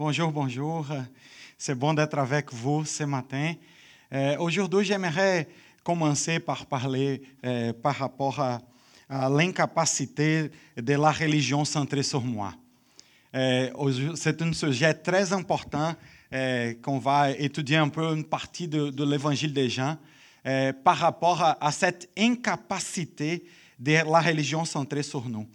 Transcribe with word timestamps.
Bonjour, 0.00 0.30
bonjour. 0.30 0.86
C'est 1.58 1.74
bon 1.74 1.92
d'être 1.92 2.16
avec 2.16 2.52
vous 2.52 2.84
ce 2.84 3.02
matin. 3.02 3.54
Euh, 4.12 4.36
Aujourd'hui, 4.38 4.84
j'aimerais 4.84 5.48
commencer 5.82 6.38
par 6.38 6.66
parler 6.66 7.20
euh, 7.44 7.72
par 7.72 7.96
rapport 7.96 8.38
à, 8.38 8.60
l'incapacité 9.28 10.52
de 10.76 10.92
la 10.94 11.10
religion 11.10 11.64
centrée 11.64 12.04
sur 12.04 12.20
moi. 12.20 12.54
Euh, 13.34 13.70
C'est 14.14 14.40
un 14.40 14.52
sujet 14.52 14.94
très 14.94 15.32
important 15.32 15.96
qu'on 16.80 17.00
va 17.00 17.32
étudier 17.32 17.78
un 17.78 17.88
peu 17.88 18.14
une 18.14 18.24
partie 18.24 18.68
de, 18.68 19.04
l'évangile 19.04 19.52
des 19.52 19.68
euh, 20.46 20.72
par 20.84 20.98
rapport 20.98 21.42
à, 21.42 21.66
à, 21.66 21.72
cette 21.72 22.08
incapacité 22.16 23.44
de 23.76 23.94
la 23.94 24.20
religion 24.20 24.64
centrée 24.64 25.02
sur 25.02 25.28
nous. 25.28 25.48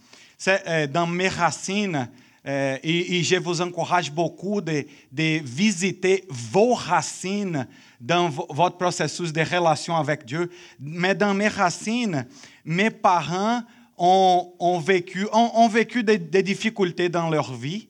Dans 0.92 1.08
mes 1.08 1.30
racines 1.30 2.10
euh, 2.46 2.78
et, 2.84 3.20
et, 3.20 3.24
je 3.24 3.38
vous 3.38 3.62
encourage 3.62 4.12
beaucoup 4.12 4.60
de, 4.60 4.86
visiter 5.14 6.26
vos 6.28 6.74
racines 6.74 7.66
dans 8.02 8.28
votre 8.28 8.78
processus 8.78 9.32
de 9.32 9.42
relation 9.42 9.96
avec 9.96 10.26
Dieu. 10.26 10.50
Mais 10.78 11.16
dans 11.16 11.34
mes 11.34 11.48
racines, 11.48 12.28
mes 12.66 12.90
parents 12.90 13.62
ont, 13.98 14.80
vécu, 14.80 15.26
ont, 15.32 15.68
vécu 15.70 16.04
des, 16.04 16.18
difficultés 16.44 17.08
dans 17.08 17.30
leur 17.30 17.54
vie. 17.54 17.88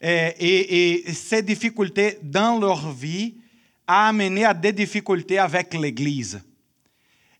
Et, 0.00 1.02
et, 1.04 1.12
ces 1.12 1.42
difficultés 1.42 2.18
dans 2.22 2.58
leur 2.58 2.90
vie 2.90 3.34
a 3.86 4.08
amené 4.08 4.46
à 4.46 4.54
des 4.54 4.72
difficultés 4.72 5.38
avec 5.38 5.74
l'Église. 5.74 6.40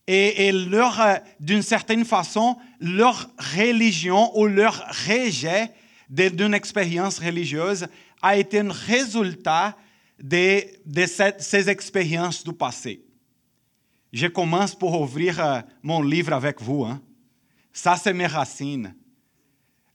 Et, 0.06 0.48
et 0.48 0.53
leur, 0.53 1.01
d'une 1.39 1.62
certaine 1.62 2.05
façon, 2.05 2.59
leur 2.81 3.31
religion 3.56 4.37
ou 4.39 4.47
leur 4.47 4.84
rejet 5.09 5.70
d'une 6.10 6.55
expérience 6.55 7.20
religieuse 7.20 7.87
a 8.20 8.37
été 8.37 8.59
un 8.59 8.73
résultat 8.73 9.77
de, 10.19 10.64
ces 11.39 11.70
expériences 11.70 12.44
du 12.44 12.52
passé. 12.52 13.05
Je 14.12 14.27
commence 14.27 14.75
pour 14.75 15.00
ouvrir 15.00 15.39
uh, 15.39 15.62
mon 15.83 16.02
livre 16.02 16.33
avec 16.33 16.61
vous. 16.61 16.84
Hein? 16.84 17.00
Ça, 17.72 17.97
c'est 17.97 18.12
mes 18.12 18.27
racines. 18.27 18.94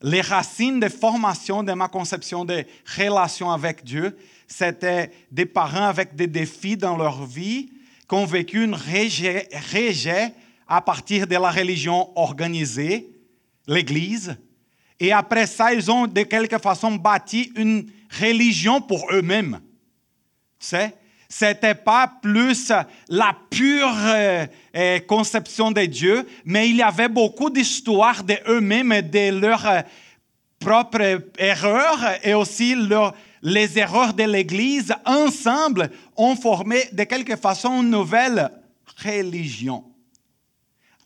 Les 0.02 0.22
racines 0.22 0.80
de 0.80 0.88
formation 0.88 1.64
de 1.64 1.74
ma 1.74 1.90
conception 1.90 2.46
de 2.46 2.64
relation 2.98 3.52
avec 3.52 3.84
Dieu, 3.84 4.18
c'était 4.48 5.12
des 5.32 5.46
parents 5.46 5.88
avec 5.88 6.16
des 6.16 6.28
défis 6.28 6.78
dans 6.78 6.96
leur 6.96 7.26
vie 7.26 7.70
qui 8.08 8.16
ont 8.16 8.26
vécu 8.26 8.64
un 8.64 8.72
rejet 8.74 10.34
à 10.68 10.82
partir 10.82 11.28
de 11.28 11.36
la 11.36 11.52
religion 11.52 12.18
organisée, 12.18 13.10
l'Église, 13.68 14.38
et 15.00 15.12
après 15.12 15.46
ça, 15.46 15.74
ils 15.74 15.92
ont 15.92 16.08
de 16.08 16.22
quelque 16.24 16.58
façon 16.58 16.96
bâti 16.96 17.52
une 17.56 17.90
religion 18.20 18.82
pour 18.82 19.12
eux-mêmes. 19.12 19.60
C'est 20.60 20.96
c'était 21.28 21.76
pas 21.76 22.10
plus 22.22 22.72
la 23.10 23.36
pure 23.50 23.94
euh, 23.94 24.46
euh, 24.76 25.00
conception 25.00 25.72
de 25.72 25.82
Dieu, 25.82 26.26
mais 26.46 26.70
il 26.70 26.78
y 26.78 26.82
avait 26.82 27.10
beaucoup 27.10 27.50
d'histoires 27.50 28.24
de 28.24 28.36
eux-mêmes 28.48 28.94
et 28.94 29.02
de 29.02 29.42
leurs 29.42 29.66
euh, 29.66 29.82
propres 30.60 31.24
erreurs 31.38 32.00
et 32.24 32.34
aussi 32.34 32.76
les 33.42 33.78
erreurs 33.78 34.14
de 34.14 34.24
l'Église 34.24 34.94
ensemble 35.06 35.90
ont 36.16 36.36
formé 36.36 36.86
de 36.94 37.04
quelque 37.04 37.36
façon 37.36 37.82
une 37.82 37.90
nouvelle 37.90 38.50
religion. 39.04 39.84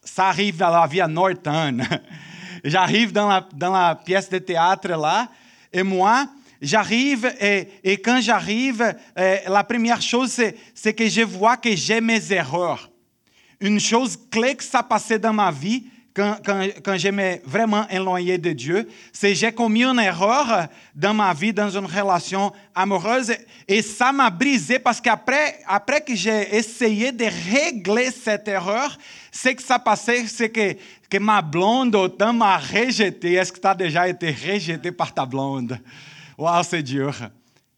Ça 0.03 0.27
arrive 0.27 0.57
dans 0.57 0.69
la 0.69 0.85
vie 0.85 1.01
à 1.01 1.07
Norton. 1.07 1.79
J'arrive 2.63 3.11
dans 3.11 3.41
la, 3.51 3.95
pièce 3.95 4.29
de 4.29 4.39
théâtre 4.39 4.89
là, 4.89 5.29
et 5.71 5.83
moi, 5.83 6.27
j'arrive, 6.61 7.31
et, 7.39 7.97
quand 7.97 8.19
j'arrive, 8.21 8.95
la 9.15 9.63
première 9.63 10.01
chose, 10.01 10.41
c'est 10.73 10.93
que 10.93 11.07
je 11.07 11.21
vois 11.21 11.57
que 11.57 11.75
j'ai 11.75 12.01
mes 12.01 12.31
erreurs. 12.31 12.89
Une 13.59 13.79
chose 13.79 14.17
clé 14.31 14.55
que 14.55 14.63
ça 14.63 14.81
passait 14.81 15.19
dans 15.19 15.33
ma 15.33 15.51
vie, 15.51 15.83
quand, 16.13 16.37
quand, 16.43 16.67
quand 16.83 16.97
je 16.97 17.39
vraiment 17.47 17.87
éloigné 17.87 18.37
de 18.37 18.51
Dieu, 18.51 18.87
c'est 19.13 19.29
que 19.29 19.35
j'ai 19.35 19.51
commis 19.51 19.83
une 19.83 19.99
erreur 19.99 20.67
dans 20.95 21.13
ma 21.13 21.33
vie, 21.33 21.53
dans 21.53 21.69
une 21.69 21.85
relation 21.85 22.51
amoureuse, 22.73 23.31
et 23.67 23.81
ça 23.81 24.11
m'a 24.11 24.29
brisé 24.29 24.79
parce 24.79 24.99
qu'après 24.99 25.59
après 25.67 26.01
que 26.01 26.15
j'ai 26.15 26.55
essayé 26.55 27.11
de 27.11 27.25
régler 27.25 28.11
cette 28.11 28.47
erreur, 28.47 28.97
ce 29.31 29.49
que 29.49 29.83
passait, 29.83 30.27
c'est 30.27 30.49
que, 30.49 30.75
que 31.09 31.17
ma 31.17 31.41
blonde 31.41 31.95
autant 31.95 32.33
m'a 32.33 32.57
rejeté. 32.57 33.33
Est-ce 33.33 33.51
que 33.51 33.59
tu 33.59 33.67
as 33.67 33.75
déjà 33.75 34.07
été 34.07 34.31
rejeté 34.31 34.91
par 34.91 35.13
ta 35.13 35.25
blonde? 35.25 35.79
Waouh, 36.37 36.63
c'est 36.63 36.83
dur. 36.83 37.15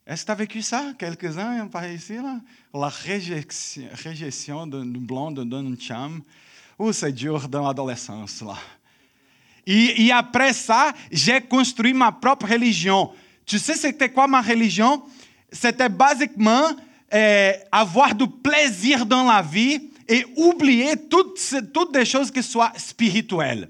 Est-ce 0.06 0.22
que 0.22 0.26
tu 0.26 0.32
as 0.32 0.36
vécu 0.36 0.62
ça 0.62 0.94
quelques-uns 0.98 1.68
par 1.68 1.88
ici? 1.88 2.16
Là? 2.16 2.40
La 2.74 2.88
réjection, 2.88 3.84
réjection 4.04 4.68
d'une 4.68 4.98
blonde, 4.98 5.44
d'une 5.48 5.76
chum. 5.78 6.22
Oh, 6.78 6.92
c'est 6.92 7.12
dur 7.12 7.48
dans 7.48 7.68
l'adolescence. 7.68 8.42
là. 8.42 8.56
Et, 9.66 10.06
et, 10.06 10.12
après 10.12 10.54
ça, 10.54 10.92
j'ai 11.12 11.40
construit 11.42 11.94
ma 11.94 12.12
propre 12.12 12.48
religion. 12.48 13.12
Tu 13.46 13.60
sais, 13.60 13.76
c'était 13.76 14.10
quoi 14.10 14.28
ma 14.28 14.42
religion? 14.42 15.04
C'était 15.52 15.90
basiquement 15.90 16.70
euh, 17.14 17.52
avoir 17.72 18.16
du 18.16 18.28
plaisir 18.28 19.06
dans 19.06 19.24
la 19.24 19.42
vie 19.42 19.91
et 20.12 20.26
oublier 20.36 20.98
toutes, 21.10 21.40
toutes 21.74 21.94
des 21.94 22.04
choses 22.04 22.30
qui 22.30 22.44
soient 22.44 22.74
spirituelles. 22.76 23.70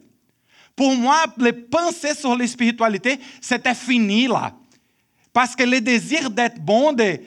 Pour 0.76 0.96
moi, 0.96 1.26
les 1.38 1.54
pensées 1.54 2.16
sur 2.16 2.36
la 2.36 2.48
spiritualité, 2.48 3.20
c'était 3.40 3.76
fini 3.76 4.26
là. 4.26 4.52
Parce 5.32 5.56
que 5.56 5.64
le 5.64 5.80
désir 5.80 6.32
d'être 6.32 6.60
bon, 6.60 6.94
de, 6.94 7.12
tu 7.14 7.22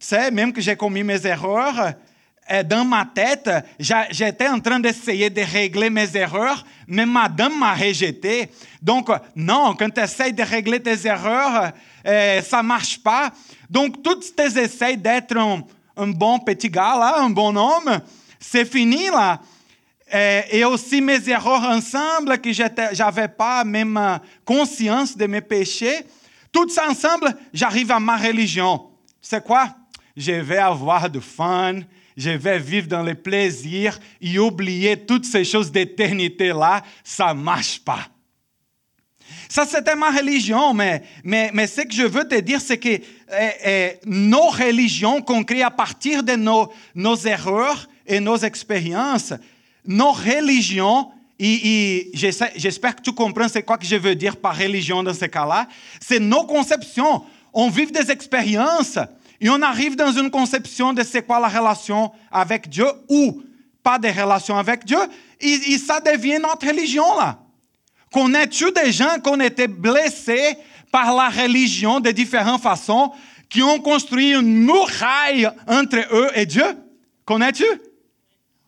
sais, 0.00 0.30
même 0.30 0.52
que 0.52 0.60
j'ai 0.60 0.76
commis 0.76 1.02
mes 1.02 1.26
erreurs, 1.26 1.94
dans 2.66 2.84
ma 2.84 3.06
tête, 3.06 3.48
j'étais 3.78 4.48
en 4.48 4.60
train 4.60 4.78
d'essayer 4.78 5.30
de 5.30 5.40
régler 5.40 5.88
mes 5.88 6.14
erreurs, 6.14 6.66
mais 6.86 7.06
madame 7.06 7.58
m'a 7.58 7.72
rejeté. 7.72 8.50
Donc, 8.82 9.08
non, 9.34 9.74
quand 9.78 9.88
tu 9.88 10.00
essaies 10.00 10.32
de 10.32 10.42
régler 10.42 10.80
tes 10.80 11.06
erreurs, 11.06 11.72
euh, 12.06 12.42
ça 12.42 12.58
ne 12.58 12.68
marche 12.68 13.02
pas. 13.02 13.32
Donc, 13.70 14.02
tous 14.02 14.34
tes 14.36 14.58
essais 14.58 14.96
d'être 14.96 15.36
un, 15.38 16.08
bon 16.08 16.38
petit 16.40 16.68
gars, 16.68 17.14
un 17.16 17.30
bon 17.30 17.56
homme, 17.56 18.02
c'est 18.42 18.70
fini 18.70 19.06
là. 19.06 19.40
Euh, 20.14 20.42
et 20.50 20.64
aussi 20.64 21.00
mes 21.00 21.26
erreurs 21.28 21.62
ensemble, 21.62 22.38
que 22.38 22.52
je 22.52 22.62
n'avais 22.98 23.28
pas 23.28 23.64
même 23.64 24.20
conscience 24.44 25.16
de 25.16 25.26
mes 25.26 25.40
péchés. 25.40 26.00
Tout 26.52 26.68
ça 26.68 26.90
ensemble, 26.90 27.34
j'arrive 27.54 27.90
à 27.92 27.98
ma 27.98 28.18
religion. 28.18 28.90
C'est 29.22 29.42
quoi? 29.42 29.74
Je 30.14 30.32
vais 30.32 30.58
avoir 30.58 31.08
du 31.08 31.22
fun, 31.22 31.80
je 32.14 32.28
vais 32.28 32.58
vivre 32.58 32.88
dans 32.88 33.02
les 33.02 33.14
plaisirs 33.14 33.98
et 34.20 34.38
oublier 34.38 34.98
toutes 34.98 35.24
ces 35.24 35.44
choses 35.44 35.72
d'éternité-là, 35.72 36.82
ça 37.02 37.32
ne 37.32 37.40
marche 37.40 37.80
pas. 37.82 38.06
Ça, 39.48 39.64
c'était 39.64 39.96
ma 39.96 40.10
religion, 40.10 40.74
mais, 40.74 41.02
ce 41.24 41.82
que 41.82 41.94
je 41.94 42.02
veux 42.02 42.28
te 42.28 42.38
dire, 42.40 42.60
c'est 42.60 42.78
que 42.78 42.88
eh, 42.88 43.02
eh, 43.64 43.92
nos 44.04 44.48
religions 44.48 45.22
qu'on 45.22 45.42
crée 45.42 45.62
à 45.62 45.70
partir 45.70 46.22
de 46.22 46.34
nos 46.34 47.16
erreurs 47.16 47.88
et 48.06 48.20
nos 48.20 48.36
expériences, 48.36 49.34
nos 49.84 50.12
religions, 50.12 51.10
et, 51.38 52.04
et 52.04 52.10
j'espère 52.14 52.96
que 52.96 53.02
tu 53.02 53.12
comprends 53.12 53.48
c'est 53.48 53.62
quoi 53.62 53.78
que 53.78 53.86
je 53.86 53.96
veux 53.96 54.14
dire 54.14 54.36
par 54.36 54.56
religion 54.56 55.02
dans 55.02 55.14
ce 55.14 55.24
cas-là, 55.24 55.66
c'est 56.00 56.20
nos 56.20 56.44
conceptions. 56.44 57.22
On 57.52 57.68
vit 57.68 57.86
des 57.86 58.10
expériences 58.10 58.98
et 59.40 59.50
on 59.50 59.60
arrive 59.60 59.96
dans 59.96 60.12
une 60.12 60.30
conception 60.30 60.92
de 60.92 61.02
c'est 61.02 61.22
quoi 61.22 61.40
la 61.40 61.48
relation 61.48 62.12
avec 62.30 62.68
Dieu 62.68 62.86
ou 63.08 63.42
pas 63.82 63.98
de 63.98 64.08
relation 64.08 64.56
avec 64.56 64.84
Dieu, 64.84 65.00
et 65.40 65.76
ça 65.78 65.98
devient 65.98 66.38
notre 66.40 66.68
religion 66.68 67.16
là. 67.18 67.38
Connais-tu 68.12 68.70
des 68.72 68.92
gens 68.92 69.18
qui 69.22 69.30
ont 69.30 69.40
été 69.40 69.66
blessés 69.66 70.56
par 70.90 71.14
la 71.14 71.30
religion 71.30 71.98
de 71.98 72.10
différentes 72.10 72.62
façons, 72.62 73.10
qui 73.48 73.62
ont 73.62 73.80
construit 73.80 74.34
une 74.34 74.64
muraille 74.64 75.50
entre 75.66 75.96
eux 76.12 76.30
et 76.34 76.46
Dieu? 76.46 76.64
Connais-tu? 77.24 77.64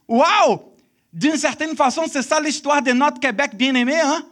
Waouh! 0.09 0.61
D'une 1.13 1.37
certaine 1.37 1.77
façon, 1.77 2.05
c'est 2.11 2.23
ça 2.23 2.41
l'histoire 2.41 2.83
de 2.83 2.93
notre 2.93 3.21
Québec 3.21 3.53
bien-aimé. 3.55 3.99
Hein? 4.03 4.27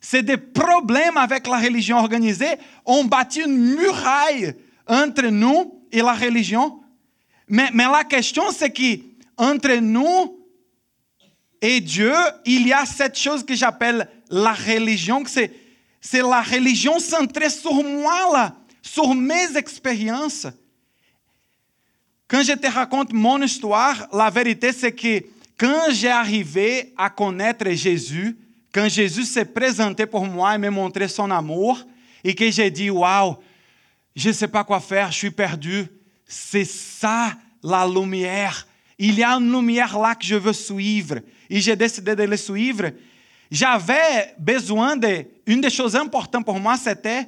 C'est 0.00 0.22
des 0.22 0.36
problèmes 0.36 1.16
avec 1.16 1.46
la 1.46 1.56
religion 1.56 1.96
organisée. 1.96 2.56
On 2.84 3.04
bâtit 3.04 3.40
une 3.40 3.56
muraille 3.56 4.54
entre 4.86 5.26
nous 5.26 5.82
et 5.90 6.02
la 6.02 6.12
religion. 6.12 6.80
Mais, 7.48 7.70
la 7.74 8.04
question, 8.04 8.44
c'est 8.52 8.70
qu'entre 8.70 9.74
nous 9.76 10.38
et 11.60 11.80
Dieu, 11.80 12.14
il 12.44 12.68
y 12.68 12.72
a 12.72 12.84
cette 12.84 13.18
chose 13.18 13.44
que 13.44 13.54
j'appelle 13.54 14.08
la 14.30 14.52
religion, 14.52 15.24
c'est, 15.26 15.50
c'est 16.00 16.22
la 16.22 16.42
religion 16.42 16.98
centrée 16.98 17.50
sur 17.50 17.74
moi, 17.82 18.32
là, 18.32 18.54
sur 18.82 19.14
mes 19.14 19.56
expériences. 19.56 20.46
Quand 22.28 22.42
je 22.42 22.52
te 22.52 22.66
raconte 22.66 23.14
mon 23.14 23.40
histoire, 23.40 24.06
la 24.12 24.28
vérité, 24.28 24.70
c'est 24.72 24.92
que 24.92 25.24
quand 25.58 25.90
j'ai 25.90 26.10
arrivé 26.10 26.92
à 26.96 27.08
connaître 27.08 27.68
Jésus, 27.70 28.36
quand 28.72 28.86
Jésus 28.86 29.24
s'est 29.24 29.46
présenté 29.46 30.04
pour 30.04 30.26
moi 30.26 30.54
et 30.54 30.58
m'a 30.58 30.70
montré 30.70 31.08
son 31.08 31.30
amour, 31.30 31.82
et 32.22 32.34
que 32.34 32.50
j'ai 32.50 32.70
dit, 32.70 32.90
waouh, 32.90 33.36
je 34.14 34.28
ne 34.28 34.34
sais 34.34 34.48
pas 34.48 34.62
quoi 34.62 34.78
faire, 34.78 35.10
je 35.10 35.16
suis 35.16 35.30
perdu. 35.30 35.86
C'est 36.26 36.66
ça 36.66 37.32
la 37.62 37.86
lumière. 37.86 38.66
Il 38.98 39.14
y 39.14 39.24
a 39.24 39.30
une 39.30 39.50
lumière 39.50 39.98
là 39.98 40.14
que 40.14 40.26
je 40.26 40.34
veux 40.34 40.52
suivre. 40.52 41.20
Et 41.48 41.60
j'ai 41.60 41.76
décidé 41.76 42.14
de 42.14 42.24
le 42.24 42.36
suivre. 42.36 42.90
J'avais 43.50 44.34
besoin 44.38 44.96
de. 44.96 45.24
Une 45.46 45.62
des 45.62 45.70
choses 45.70 45.96
importantes 45.96 46.44
pour 46.44 46.60
moi, 46.60 46.76
c'était. 46.76 47.26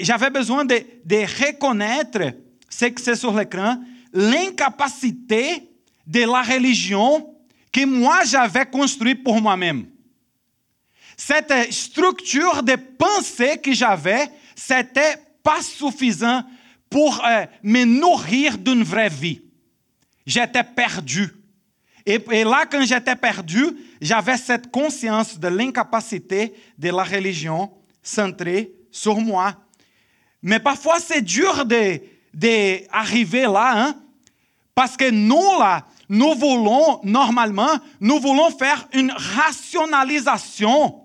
J'avais 0.00 0.30
besoin 0.30 0.64
de, 0.64 0.82
de 1.04 1.16
reconnaître 1.16 2.32
ce 2.68 2.86
que 2.86 3.00
c'est 3.00 3.14
sur 3.14 3.32
l'écran, 3.36 3.76
l'incapacité 4.12 5.68
de 6.06 6.20
la 6.20 6.42
religion 6.42 7.34
que 7.72 7.84
moi 7.86 8.20
j'avais 8.24 8.66
construite 8.66 9.24
pour 9.24 9.40
moi-même. 9.40 9.86
Cette 11.16 11.72
structure 11.72 12.62
de 12.62 12.76
pensée 12.76 13.58
que 13.58 13.72
j'avais, 13.72 14.28
c'était 14.54 15.16
pas 15.42 15.62
suffisant 15.62 16.42
pour 16.90 17.24
euh, 17.24 17.46
me 17.62 17.84
nourrir 17.84 18.58
d'une 18.58 18.82
vraie 18.82 19.08
vie. 19.08 19.42
J'étais 20.26 20.64
perdu. 20.64 21.32
Et, 22.04 22.20
et, 22.32 22.44
là, 22.44 22.64
quand 22.70 22.84
j'étais 22.84 23.16
perdu, 23.16 23.64
j'avais 24.00 24.36
cette 24.36 24.70
conscience 24.70 25.38
de 25.38 25.48
l'incapacité 25.48 26.52
de 26.78 26.90
la 26.90 27.04
religion 27.04 27.70
centrée 28.02 28.72
sur 28.90 29.16
moi. 29.20 29.56
Mais 30.42 30.58
parfois, 30.58 30.98
c'est 30.98 31.22
dur 31.22 31.64
d'arriver 32.32 33.42
là, 33.42 33.72
hein? 33.74 33.96
parce 34.74 34.96
que 34.96 35.10
nous, 35.10 35.58
là, 35.58 35.84
nous 36.08 36.34
voulons, 36.34 37.00
normalement, 37.04 37.70
nous 38.00 38.18
voulons 38.20 38.50
faire 38.50 38.88
une 38.92 39.12
rationalisation. 39.12 41.02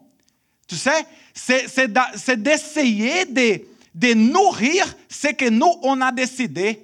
Tu 0.68 0.76
sais, 0.76 1.06
c'est 1.34 2.42
d'essayer 2.42 3.26
de, 3.26 3.62
de 3.94 4.14
nourrir 4.14 4.86
ce 5.08 5.28
que 5.28 5.50
nous, 5.50 5.74
on 5.82 6.02
a 6.02 6.12
décidé. 6.12 6.82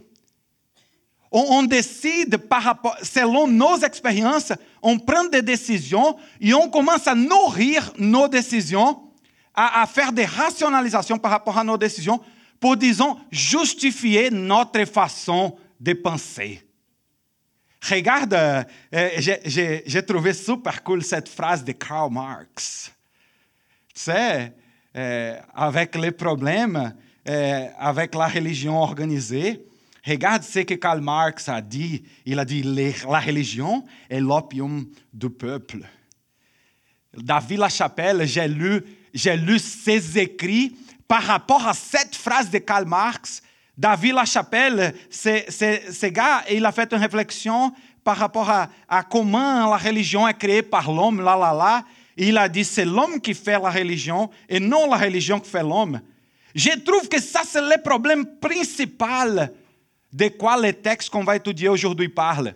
On, 1.35 1.63
décide 1.63 2.37
par 2.37 2.61
rapport, 2.61 2.95
selon 3.01 3.47
nos 3.47 3.79
expériences, 3.79 4.53
on 4.83 4.99
prend 4.99 5.23
des 5.25 5.41
décisions 5.41 6.15
et 6.39 6.53
on 6.53 6.69
commence 6.69 7.07
à 7.07 7.15
nourrir 7.15 7.91
nos 7.97 8.27
décisions, 8.27 9.01
à, 9.55 9.81
à 9.81 9.87
faire 9.87 10.13
des 10.13 10.25
rationalisations 10.25 11.17
par 11.17 11.31
rapport 11.31 11.57
à 11.57 11.63
nos 11.63 11.75
décisions 11.75 12.21
pour, 12.63 12.77
disons, 12.77 13.17
justifier 13.29 14.31
notre 14.31 14.85
façon 14.85 15.57
de 15.81 15.91
penser. 15.91 16.61
Regarde, 17.89 18.33
euh, 18.33 18.63
j'ai 19.17 20.05
trouvé 20.05 20.31
super 20.31 20.81
cool 20.81 21.03
cette 21.03 21.27
phrase 21.27 21.61
de 21.65 21.73
Karl 21.73 22.09
Marx. 22.09 22.89
Tu 23.93 24.03
sais, 24.03 24.53
euh, 24.95 25.37
avec 25.53 25.93
les 25.97 26.11
problèmes 26.11 26.93
euh, 27.27 27.67
avec 27.77 28.15
la 28.15 28.27
religion 28.27 28.81
organisée, 28.81 29.65
regarde 30.07 30.43
ce 30.43 30.59
que 30.59 30.75
Karl 30.75 31.01
Marx 31.01 31.49
a 31.49 31.59
dit. 31.59 32.01
Il 32.25 32.39
a 32.39 32.45
dit 32.45 32.63
la 32.63 33.19
religion 33.19 33.83
est 34.09 34.21
l'opium 34.21 34.87
du 35.11 35.29
peuple. 35.29 35.79
David 37.13 37.59
Lachapelle, 37.59 38.25
j'ai 38.25 38.47
lu, 38.47 38.81
lu 39.13 39.59
ses 39.59 40.17
écrits 40.17 40.73
par 41.07 41.23
rapport 41.23 41.67
à 41.67 41.73
cette 41.73 42.15
phrase 42.15 42.49
de 42.49 42.57
Karl 42.59 42.85
Marx. 42.85 43.41
David 43.77 44.13
Lachapelle, 44.13 44.93
ce 45.09 46.05
gars, 46.07 46.43
il 46.49 46.65
a 46.65 46.71
fait 46.71 46.91
une 46.93 46.99
réflexion 46.99 47.73
par 48.03 48.17
rapport 48.17 48.49
à, 48.49 48.69
à 48.87 49.03
comment 49.03 49.69
la 49.69 49.77
religion 49.77 50.27
est 50.27 50.37
créée 50.37 50.61
par 50.61 50.91
l'homme, 50.91 51.21
là, 51.21 51.35
là, 51.35 51.53
là. 51.53 51.83
Il 52.15 52.37
a 52.37 52.47
dit, 52.47 52.63
c'est 52.63 52.85
l'homme 52.85 53.19
qui 53.19 53.33
fait 53.33 53.59
la 53.59 53.71
religion 53.71 54.29
et 54.47 54.59
non 54.59 54.89
la 54.89 54.97
religion 54.97 55.39
qui 55.39 55.49
fait 55.49 55.63
l'homme. 55.63 55.99
Je 56.53 56.69
trouve 56.79 57.07
que 57.09 57.19
ça, 57.19 57.41
c'est 57.43 57.61
le 57.61 57.81
problème 57.81 58.25
principal 58.39 59.51
de 60.11 60.27
quoi 60.27 60.61
le 60.61 60.71
texte 60.73 61.09
qu'on 61.09 61.23
va 61.23 61.35
étudier 61.35 61.69
aujourd'hui 61.69 62.09
parle. 62.09 62.53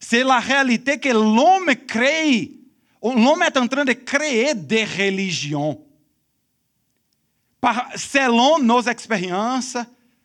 C'est 0.00 0.24
la 0.24 0.40
réalité 0.40 0.98
que 0.98 1.10
l'homme 1.10 1.72
crée. 1.86 2.50
L'homme 3.02 3.42
est 3.42 3.56
en 3.56 3.68
train 3.68 3.84
de 3.84 3.92
créer 3.92 4.54
des 4.54 4.84
religions. 4.84 5.80
Selon 7.96 8.58
nos 8.58 8.82
expériences, 8.82 9.76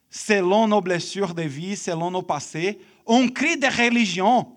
selon 0.10 0.68
nos 0.68 0.82
blessures 0.82 1.34
de 1.34 1.44
vie, 1.44 1.76
selon 1.76 2.12
nos 2.12 2.22
passés, 2.22 2.80
on 3.06 3.28
crée 3.28 3.58
des 3.58 3.68
religions. 3.68 4.48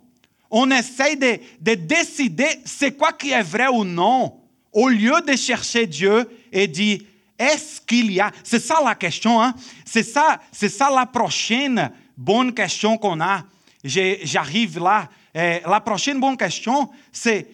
On 0.51 0.71
essaye 0.71 1.17
de, 1.17 1.39
de 1.61 1.75
décider 1.75 2.49
c'est 2.65 2.97
quoi 2.97 3.13
qui 3.13 3.33
est 3.33 3.43
vrai 3.43 3.69
ou 3.69 3.85
non, 3.85 4.41
au 4.73 4.89
lieu 4.89 5.21
de 5.27 5.37
chercher 5.37 5.87
Dieu 5.87 6.29
et 6.53 6.67
dire 6.67 7.01
est-ce 7.39 7.81
qu'il 7.81 8.11
y 8.13 8.21
a 8.21 8.33
C'est 8.43 8.59
ça 8.59 8.81
la 8.85 8.95
question, 8.95 9.41
hein? 9.41 9.55
C'est 9.85 10.03
ça, 10.03 10.41
c'est 10.51 10.69
ça 10.69 10.91
la 10.91 11.07
prochaine 11.07 11.91
bonne 12.17 12.53
question 12.53 12.99
qu'on 12.99 13.21
a. 13.21 13.45
J'arrive 13.85 14.81
là. 14.81 15.09
La 15.35 15.81
prochaine 15.81 16.19
bonne 16.19 16.37
question, 16.37 16.91
c'est 17.13 17.47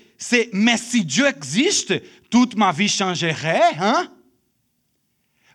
mais 0.52 0.78
si 0.78 1.04
Dieu 1.04 1.26
existe, 1.26 1.92
toute 2.30 2.56
ma 2.56 2.72
vie 2.72 2.88
changerait, 2.88 3.74
hein? 3.78 4.08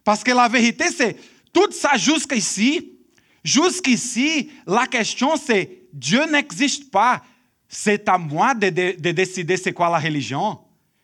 Parce 0.10 0.24
que 0.24 0.32
la 0.32 0.48
vérité, 0.48 0.86
c'est 0.90 1.16
tout 1.54 1.72
ça 1.72 1.96
jusqu'ici. 1.96 2.98
Jusqu'ici, 3.44 4.50
la 4.66 4.88
question, 4.88 5.38
c'est 5.38 5.84
Dieu 5.94 6.26
n'existe 6.26 6.90
pas. 6.90 7.22
C'est 7.68 8.10
à 8.10 8.18
moi 8.18 8.56
de, 8.56 8.72
de, 8.72 8.96
de 9.00 9.12
décider 9.12 9.56
c'est 9.56 9.72
quoi 9.72 9.88
la 9.88 10.00
religion. 10.00 10.62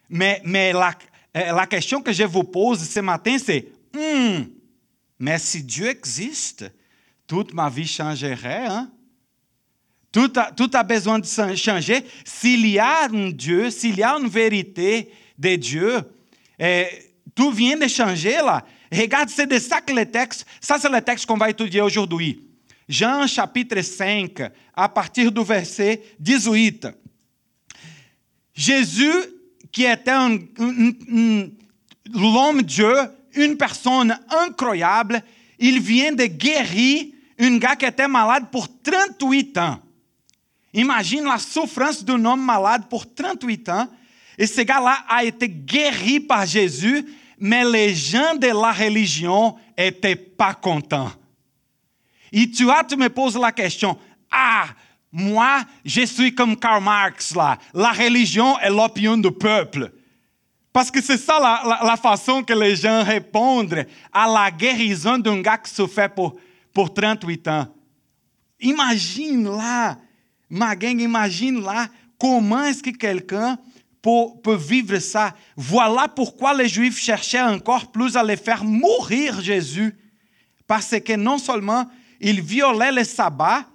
Mais, 0.10 0.42
mais 0.44 0.74
la, 0.74 1.68
question 1.68 2.02
que 2.02 2.12
je 2.12 2.24
vous 2.24 2.46
pose 2.46 2.80
ce 2.80 3.00
matin, 3.00 3.38
c'est 3.38 3.68
hmm, 3.94 4.46
mais 5.20 5.38
si 5.38 5.62
Dieu 5.62 5.86
existe, 5.86 6.66
toute 7.28 7.54
ma 7.54 7.70
vie 7.70 7.86
changerait. 7.86 8.66
Hein? 8.66 8.90
Tout, 10.12 10.34
a, 10.36 10.52
tout 10.52 10.72
a 10.74 10.82
besoin 10.82 11.20
de 11.20 11.56
changer. 11.56 12.04
S'il 12.26 12.66
y 12.66 12.80
a 12.80 13.04
un 13.04 13.30
Dieu, 13.30 13.70
s'il 13.70 14.00
y 14.00 14.04
a 14.04 14.18
une 14.18 14.30
vérité 14.30 15.12
de 15.38 15.58
Dieu, 15.58 16.02
eh, 16.58 16.88
tout 17.36 17.52
vient 17.52 17.78
de 17.78 17.88
changer 17.88 18.38
là. 18.38 18.66
Regarde, 18.96 19.30
c'est 19.30 19.48
de 19.48 19.60
ça 19.60 19.82
que 19.82 19.94
le 19.94 20.06
texte, 20.06 20.46
ça 20.62 20.78
c'est 20.80 20.90
le 20.90 21.02
texte 21.02 21.26
qu'on 21.26 21.38
va 21.38 21.50
étudier 21.50 21.82
aujourd'hui. 21.82 22.42
Jean 22.88 23.28
chapitre 23.28 23.82
5, 23.82 24.42
à 24.76 24.90
partir 24.90 25.32
du 25.32 25.44
verset 25.44 26.02
18. 26.20 26.88
Jésus 28.54 29.12
qui 29.72 29.84
était 29.84 30.12
un, 30.12 30.38
un, 30.60 30.92
un, 31.12 31.50
l'homme 32.14 32.62
Dieu, 32.62 32.94
une 33.34 33.58
personne 33.58 34.18
incroyable, 34.30 35.22
il 35.60 35.82
vient 35.82 36.14
de 36.14 36.26
guérir 36.26 37.08
un 37.40 37.58
gars 37.58 37.76
qui 37.76 37.86
était 37.86 38.08
malade 38.08 38.46
pour 38.52 38.68
38 38.82 39.58
ans. 39.58 39.80
Imagine 40.74 41.26
la 41.26 41.38
souffrance 41.38 42.04
d'un 42.04 42.24
homme 42.26 42.44
malade 42.44 42.84
pour 42.90 43.14
38 43.14 43.70
ans. 43.70 43.88
Et 44.38 44.48
ce 44.48 44.62
gars-là 44.62 45.06
a 45.08 45.24
été 45.24 45.48
guéri 45.48 46.20
par 46.20 46.46
Jésus, 46.46 47.06
de 47.40 48.48
la 48.62 48.72
religion 48.72 49.56
n'étaient 49.78 50.16
pas 50.16 50.54
contents. 50.54 51.12
Et 52.32 52.50
tu 52.50 52.66
vois, 52.66 52.84
tu 52.84 52.96
me 52.96 53.10
poses 53.10 53.38
la 53.38 53.52
question, 53.52 53.98
ah, 54.32 54.66
moi, 55.12 55.64
je 55.86 56.02
suis 56.02 56.36
comme 56.36 56.58
Karl 56.58 56.84
Marx 56.84 57.34
là. 57.36 57.58
La 57.74 57.92
religion 57.92 58.60
est 58.60 58.70
l'opinion 58.70 59.18
du 59.18 59.32
peuple. 59.32 59.92
Parce 60.74 60.92
que 60.92 61.02
c'est 61.02 61.18
ça 61.18 61.40
la, 61.40 61.62
la, 61.66 61.88
la, 61.88 61.96
façon 61.96 62.44
que 62.44 62.52
les 62.52 62.76
gens 62.76 63.02
répondent 63.02 63.86
à 64.12 64.28
la 64.28 64.52
guérison 64.52 65.18
d'un 65.18 65.40
gars 65.40 65.58
qui 65.58 65.74
souffert 65.74 66.14
pour, 66.14 66.36
pour 66.74 66.94
38 66.94 67.48
ans. 67.48 67.68
Imagine 68.60 69.46
là, 69.56 69.98
ma 70.50 70.76
gang, 70.76 71.00
imagine 71.00 71.62
là, 71.62 71.88
comment 72.20 72.66
est-ce 72.66 72.84
que 72.84 72.90
quelqu'un 72.90 73.58
peut, 74.42 74.56
vivre 74.56 75.00
ça. 75.00 75.36
Voilà 75.56 76.08
pourquoi 76.08 76.54
les 76.54 76.68
Juifs 76.68 77.00
cherchaient 77.00 77.42
encore 77.42 77.92
plus 77.92 78.16
à 78.16 78.24
les 78.24 78.38
faire 78.38 78.64
mourir 78.64 79.42
Jésus. 79.42 79.96
Parce 80.68 80.96
que 81.00 81.16
non 81.16 81.38
seulement 81.38 81.90
il 82.20 82.42
violait 82.42 82.92
le 82.92 83.04
sabbat, 83.04 83.66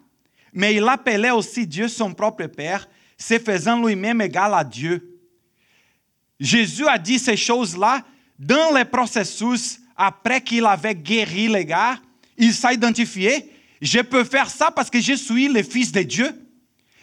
mais 0.53 0.75
il 0.75 0.89
appelait 0.89 1.31
aussi 1.31 1.67
Dieu 1.67 1.89
son 1.89 2.13
propre 2.13 2.47
Père, 2.47 2.89
se 3.17 3.39
faisant 3.39 3.85
lui-même 3.85 4.21
égal 4.21 4.55
à 4.55 4.65
Dieu. 4.65 5.19
Jésus 6.39 6.87
a 6.87 6.99
dit 6.99 7.19
ces 7.19 7.37
choses-là 7.37 8.03
dans 8.39 8.75
le 8.77 8.85
processus 8.85 9.81
après 9.97 10.41
qu'il 10.41 10.65
avait 10.65 10.95
guéri 10.95 11.49
les 11.49 11.65
gars. 11.65 11.99
Il 12.39 12.55
s'est 12.55 12.75
identifié. 12.75 13.53
Je 13.83 14.01
peux 14.01 14.25
faire 14.25 14.49
ça 14.49 14.71
parce 14.71 14.89
que 14.89 15.01
je 15.01 15.13
suis 15.13 15.49
le 15.49 15.63
Fils 15.63 15.93
de 15.93 16.03
Dieu. 16.03 16.50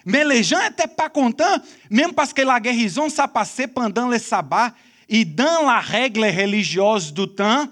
Gens 0.08 0.64
n'étaient 0.64 0.94
pas 0.96 1.10
contents, 1.10 1.58
même 1.90 2.14
parce 2.14 2.34
que 2.34 2.42
la 2.42 2.60
guérison 2.60 3.10
s'est 3.10 3.28
passée 3.34 3.68
pendant 3.68 4.08
le 4.08 4.18
sabbat. 4.18 4.74
Et 5.10 5.26
dans 5.26 5.66
la 5.66 5.80
règle 5.80 6.26
religieuse 6.26 7.14
du 7.14 7.28
temps, 7.28 7.68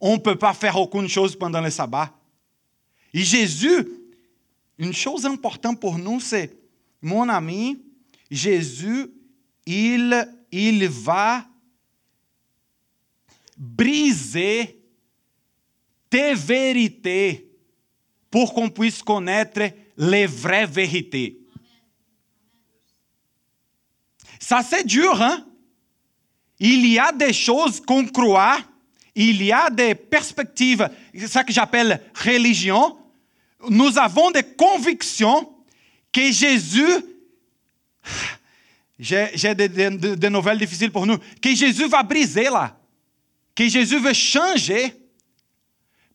on 0.00 0.14
ne 0.14 0.18
peut 0.18 0.36
pas 0.36 0.54
faire 0.54 0.78
aucune 0.78 1.08
chose 1.08 1.36
pendant 1.36 1.60
le 1.60 1.70
sabbat. 1.70 2.10
Et 3.12 3.22
Jésus 3.22 3.86
une 4.78 4.92
chose 4.92 5.26
importante 5.26 5.80
pour 5.80 5.98
nous, 5.98 6.20
c'est, 6.20 6.56
mon 7.02 7.28
ami, 7.28 7.82
Jésus, 8.30 9.10
il, 9.66 10.28
il 10.52 10.88
va 10.88 11.44
briser 13.56 14.80
tes 16.08 16.34
vérités 16.34 17.50
pour 18.30 18.54
qu'on 18.54 18.70
puisse 18.70 19.02
connaître 19.02 19.62
les 19.96 20.26
vraies 20.26 20.66
vérités. 20.66 21.37
Ça, 24.48 24.62
c'est 24.62 24.86
dur, 24.86 25.20
hein? 25.20 25.44
Il 26.58 26.86
y 26.86 26.98
a 26.98 27.12
des 27.12 27.34
choses 27.34 27.82
qu'on 27.82 28.06
croit, 28.06 28.58
il 29.14 29.42
y 29.42 29.52
a 29.52 29.68
des 29.68 29.94
perspectives, 29.94 30.88
ça 31.26 31.44
que 31.44 31.52
j'appelle 31.52 32.00
religion. 32.14 32.96
Nous 33.68 33.98
avons 33.98 34.30
des 34.30 34.42
convictions 34.42 35.52
que 36.10 36.32
Jésus, 36.32 36.80
j'ai 38.98 39.54
des, 39.54 40.30
nouvelles 40.30 40.58
difficiles 40.58 40.92
pour 40.92 41.04
nous, 41.04 41.18
que 41.42 41.54
Jésus 41.54 41.86
va 41.86 42.02
briser 42.02 42.44
là, 42.44 42.74
que 43.54 43.68
Jésus 43.68 43.98
veut 43.98 44.14
changer. 44.14 44.94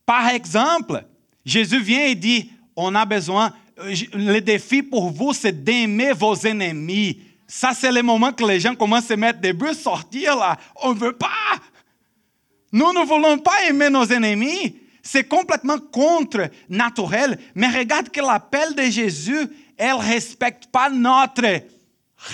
Par 0.07 0.29
exemple, 0.29 1.05
Jésus 1.45 1.79
vient 1.83 2.07
et 2.07 2.15
dit, 2.15 2.49
on 2.75 2.95
a 2.95 3.05
besoin, 3.05 3.53
le 3.77 4.39
défi 4.39 4.81
pour 4.81 5.11
vous, 5.11 5.33
c'est 5.33 5.63
d'aimer 5.63 6.13
vos 6.13 6.33
ennemis. 6.33 7.19
Ça, 7.55 7.71
c'est 7.75 7.91
le 7.91 8.01
moment 8.01 8.33
que 8.33 8.43
les 8.43 8.59
gens 8.59 8.73
commencent 8.73 9.11
à 9.11 9.15
mettre 9.15 9.39
des 9.39 9.53
buts, 9.53 9.75
sortir 9.75 10.35
là. 10.35 10.57
On 10.81 10.91
ne 10.91 10.97
veut 10.97 11.15
pas. 11.15 11.29
Nous 12.71 12.91
ne 12.91 13.05
voulons 13.05 13.37
pas 13.37 13.69
aimer 13.69 13.91
nos 13.91 14.05
ennemis. 14.05 14.75
C'est 15.03 15.25
complètement 15.25 15.77
contre-naturel. 15.77 17.39
Mais 17.53 17.67
regarde 17.67 18.09
que 18.09 18.21
l'appel 18.21 18.73
de 18.73 18.81
Jésus, 18.89 19.47
elle 19.77 19.97
ne 19.97 20.01
respecte 20.01 20.65
pas 20.71 20.89
notre 20.89 21.61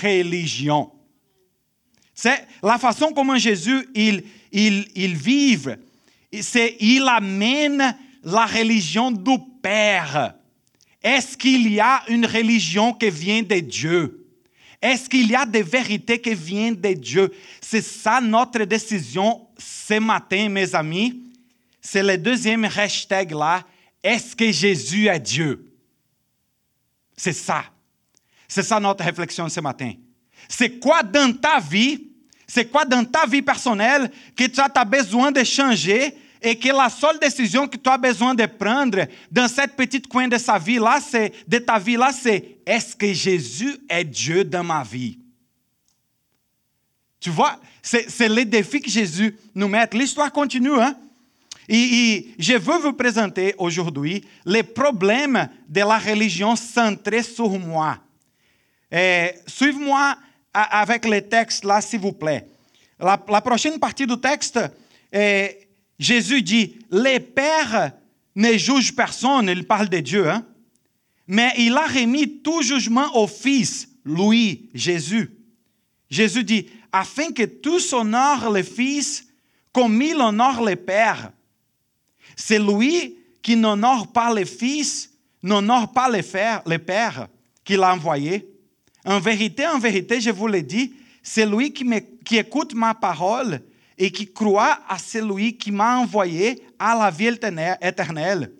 religion. 0.02 0.90
C'est 2.14 2.46
la 2.62 2.78
façon 2.78 3.12
comment 3.12 3.36
Jésus, 3.36 3.86
il, 3.94 4.24
il, 4.50 4.88
il 4.94 5.14
vive. 5.16 5.76
C'est, 6.40 6.76
il 6.80 7.06
amène 7.06 7.94
la 8.24 8.46
religion 8.46 9.10
du 9.10 9.36
Père. 9.60 10.32
Est-ce 11.02 11.36
qu'il 11.36 11.70
y 11.70 11.78
a 11.78 12.04
une 12.08 12.24
religion 12.24 12.94
qui 12.94 13.10
vient 13.10 13.42
de 13.42 13.60
Dieu? 13.60 14.19
Est-ce 14.82 15.08
qu'il 15.08 15.30
y 15.30 15.34
a 15.34 15.44
des 15.44 15.62
vérités 15.62 16.20
qui 16.20 16.34
viennent 16.34 16.80
de 16.80 16.92
Dieu? 16.94 17.30
C'est 17.60 17.82
ça 17.82 18.20
notre 18.20 18.64
décision 18.64 19.46
ce 19.58 19.98
matin, 19.98 20.48
mes 20.48 20.74
amis. 20.74 21.22
C'est 21.80 22.02
le 22.02 22.16
deuxième 22.16 22.64
hashtag 22.64 23.32
là. 23.32 23.62
Est-ce 24.02 24.34
que 24.34 24.50
Jésus 24.50 25.06
est 25.06 25.20
Dieu? 25.20 25.72
C'est 27.16 27.34
ça. 27.34 27.64
C'est 28.48 28.62
ça 28.62 28.80
notre 28.80 29.04
réflexion 29.04 29.48
ce 29.48 29.60
matin. 29.60 29.92
C'est 30.48 30.78
quoi 30.80 31.02
dans 31.02 31.32
ta 31.34 31.60
vie, 31.60 32.08
c'est 32.46 32.70
quoi 32.70 32.84
dans 32.84 33.04
ta 33.04 33.26
vie 33.26 33.42
personnelle 33.42 34.10
que 34.34 34.44
tu 34.44 34.60
as 34.60 34.84
besoin 34.84 35.30
de 35.30 35.44
changer 35.44 36.14
et 36.42 36.58
que 36.58 36.68
la 36.68 36.88
seule 36.88 37.18
décision 37.18 37.68
que 37.68 37.76
tu 37.76 37.88
as 37.90 37.98
besoin 37.98 38.34
de 38.34 38.46
prendre 38.46 39.06
dans 39.30 39.48
cette 39.48 39.76
petite 39.76 40.06
coin 40.06 40.28
de 40.28 40.38
sa 40.38 40.58
vie 40.58 40.78
là, 40.78 40.98
de 41.46 41.58
ta 41.58 41.78
vie 41.78 41.98
c'est 42.12 42.58
est-ce 42.64 42.96
que 42.96 43.12
Jésus 43.12 43.76
est 43.88 44.04
Dieu 44.04 44.44
dans 44.44 44.64
ma 44.64 44.82
vie? 44.82 45.18
Tu 47.18 47.28
vois, 47.28 47.60
c'est 47.82 48.28
le 48.28 48.44
défi 48.44 48.80
que 48.80 48.90
Jésus 48.90 49.36
nous 49.54 49.68
met. 49.68 49.86
L'histoire 49.92 50.32
continue, 50.32 50.80
hein? 50.80 50.96
Et, 51.68 52.34
je 52.38 52.54
veux 52.54 52.78
vous 52.78 52.94
présenter 52.94 53.54
aujourd'hui 53.58 54.24
les 54.44 54.62
problèmes 54.62 55.48
de 55.68 55.80
la 55.80 55.98
religion 55.98 56.56
centrée 56.56 57.22
sur 57.22 57.50
moi. 57.50 57.98
Suivez-moi 59.46 60.16
avec 60.52 61.04
les 61.04 61.22
textes 61.22 61.64
là, 61.64 61.80
s'il 61.80 62.00
vous 62.00 62.12
plaît. 62.12 62.46
La, 62.98 63.22
la, 63.28 63.40
prochaine 63.40 63.78
partie 63.78 64.06
du 64.06 64.18
texte, 64.18 64.58
est, 65.12 65.69
Jésus 66.00 66.40
dit, 66.40 66.78
les 66.90 67.20
pères 67.20 67.92
ne 68.34 68.56
jugent 68.56 68.96
personne, 68.96 69.50
il 69.50 69.66
parle 69.66 69.90
de 69.90 69.98
Dieu, 69.98 70.28
hein? 70.30 70.46
mais 71.26 71.52
il 71.58 71.76
a 71.76 71.86
remis 71.86 72.38
tout 72.38 72.62
jugement 72.62 73.14
au 73.14 73.26
Fils, 73.26 73.86
lui, 74.06 74.70
Jésus. 74.72 75.30
Jésus 76.08 76.42
dit, 76.42 76.66
afin 76.90 77.32
que 77.32 77.42
tous 77.42 77.92
honorent 77.92 78.50
le 78.50 78.62
Fils 78.62 79.26
comme 79.72 80.00
il 80.00 80.16
honore 80.16 80.64
le 80.64 80.74
Père. 80.74 81.32
C'est 82.34 82.58
lui 82.58 83.16
qui 83.42 83.54
n'honore 83.54 84.10
pas 84.10 84.32
le 84.32 84.46
Fils, 84.46 85.12
n'honore 85.42 85.92
pas 85.92 86.08
le, 86.08 86.78
Père, 86.78 87.28
qui 87.62 87.76
l'a 87.76 87.92
envoyé. 87.92 88.48
En 89.04 89.20
vérité, 89.20 89.66
en 89.66 89.78
vérité, 89.78 90.18
je 90.18 90.30
vous 90.30 90.48
le 90.48 90.62
dis, 90.62 90.94
c'est 91.22 91.46
lui 91.46 91.72
qui 91.72 92.36
écoute 92.38 92.72
ma 92.72 92.94
parole 92.94 93.60
et 94.02 94.10
qui 94.10 94.32
croit 94.32 94.78
à 94.88 94.98
celui 94.98 95.58
qui 95.58 95.70
m'a 95.70 95.98
envoyé 95.98 96.62
à 96.78 96.96
la 96.96 97.10
vie 97.10 97.30
éternelle. 97.82 98.50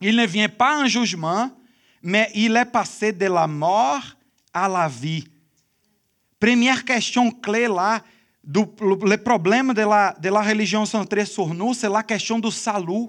Il 0.00 0.14
ne 0.14 0.24
vient 0.24 0.48
pas 0.48 0.80
en 0.80 0.86
jugement, 0.86 1.50
mais 2.00 2.30
il 2.32 2.56
est 2.56 2.64
passé 2.64 3.10
de 3.10 3.26
la 3.26 3.48
mort 3.48 4.04
à 4.54 4.68
la 4.68 4.86
vie. 4.86 5.24
Première 6.38 6.84
question 6.84 7.32
clé 7.32 7.66
là, 7.66 8.04
do, 8.44 8.72
le 8.80 9.16
problème 9.16 9.74
de 9.74 9.82
la, 9.82 10.14
de 10.20 10.28
la 10.28 10.40
religion 10.40 10.86
centrée 10.86 11.26
sur 11.26 11.52
nous, 11.52 11.74
c'est 11.74 11.88
la 11.88 12.04
question 12.04 12.38
du 12.38 12.52
salut. 12.52 13.08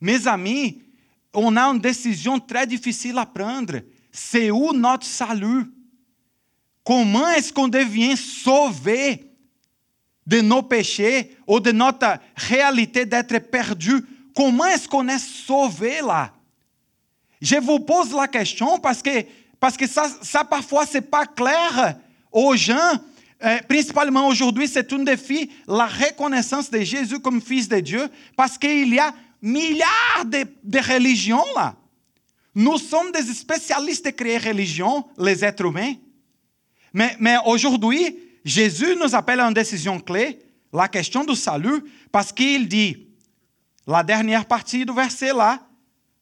Mes 0.00 0.26
amis, 0.26 0.82
on 1.34 1.54
a 1.54 1.64
une 1.64 1.80
décision 1.80 2.40
très 2.40 2.66
difficile 2.66 3.18
à 3.18 3.26
prendre. 3.26 3.80
C'est 4.10 4.50
où 4.50 4.72
notre 4.72 5.04
salut? 5.04 5.70
Comment 6.82 7.28
est-ce 7.28 7.52
qu'on 7.52 7.68
devient 7.68 8.16
sauvé 8.16 9.27
de 10.28 10.42
nos 10.42 10.62
péchés 10.62 11.34
ou 11.46 11.58
de 11.58 11.72
notre 11.72 12.18
réalité 12.36 13.06
d'être 13.06 13.38
perdu. 13.50 14.04
Comment 14.36 14.66
est-ce 14.66 14.86
qu'on 14.86 15.08
est 15.08 15.18
sauvé 15.18 16.02
là? 16.02 16.32
Je 17.40 17.56
vous 17.56 17.80
pose 17.80 18.12
la 18.12 18.28
question 18.28 18.78
parce 18.78 19.02
que, 19.02 19.86
ça, 19.86 20.44
parfois, 20.44 20.84
ce 20.84 20.98
pas 20.98 21.24
clair 21.24 21.96
aux 22.30 22.54
gens. 22.54 22.92
Euh, 23.42 23.58
principalement 23.68 24.28
aujourd'hui, 24.28 24.68
c'est 24.68 24.92
un 24.92 24.98
défi, 24.98 25.50
la 25.66 25.86
reconnaissance 25.86 26.70
de 26.70 26.80
Jésus 26.80 27.20
comme 27.20 27.40
Fils 27.40 27.68
de 27.68 27.80
Dieu, 27.80 28.08
parce 28.36 28.58
qu'il 28.58 28.92
y 28.92 28.98
a 28.98 29.14
milliards 29.40 30.24
de, 30.26 30.78
religions 30.92 31.44
là. 31.54 31.74
Nous 32.54 32.76
sommes 32.76 33.12
des 33.12 33.22
spécialistes 33.22 34.04
de 34.04 34.10
créer 34.10 34.38
religion, 34.38 35.06
les 35.16 35.44
êtres 35.44 35.64
humains. 35.64 35.94
Mais 36.92 37.36
aujourd'hui, 37.46 38.27
Jésus 38.48 38.96
nous 38.96 39.14
appelle 39.14 39.40
à 39.40 39.46
une 39.46 39.52
décision 39.52 40.00
clé, 40.00 40.38
la 40.72 40.88
question 40.88 41.22
du 41.22 41.34
salut, 41.34 41.84
parce 42.10 42.32
qu'il 42.32 42.66
dit, 42.66 43.06
la 43.86 44.02
dernière 44.02 44.46
partie 44.46 44.86
du 44.86 44.92
verset 44.94 45.34
là, 45.34 45.60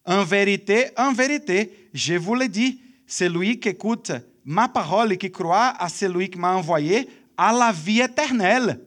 en 0.05 0.25
vérité, 0.25 0.87
en 0.97 1.13
vérité, 1.13 1.89
je 1.93 2.15
vous 2.15 2.35
le 2.35 2.49
dis, 2.49 2.81
celui 3.05 3.57
qui 3.61 3.69
écoute 3.69 4.11
ma 4.43 4.67
parole 4.67 5.13
et 5.13 5.17
qui 5.17 5.31
croit 5.31 5.73
à 5.79 5.87
celui 5.87 6.29
qui 6.29 6.37
m'a 6.37 6.53
envoyé 6.53 7.07
a 7.37 7.53
la 7.53 7.71
vie 7.71 8.01
éternelle. 8.01 8.85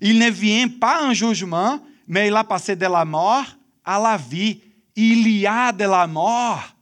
Il 0.00 0.18
ne 0.18 0.30
vient 0.30 0.68
pas 0.68 1.06
en 1.06 1.12
jugement, 1.12 1.78
mais 2.06 2.28
il 2.28 2.36
a 2.36 2.44
passé 2.44 2.74
de 2.74 2.86
la 2.86 3.04
mort 3.04 3.44
à 3.84 4.00
la 4.00 4.16
vie. 4.16 4.62
Il 4.96 5.28
y 5.28 5.46
a 5.46 5.72
de 5.72 5.84
la 5.84 6.06
mort. 6.06 6.74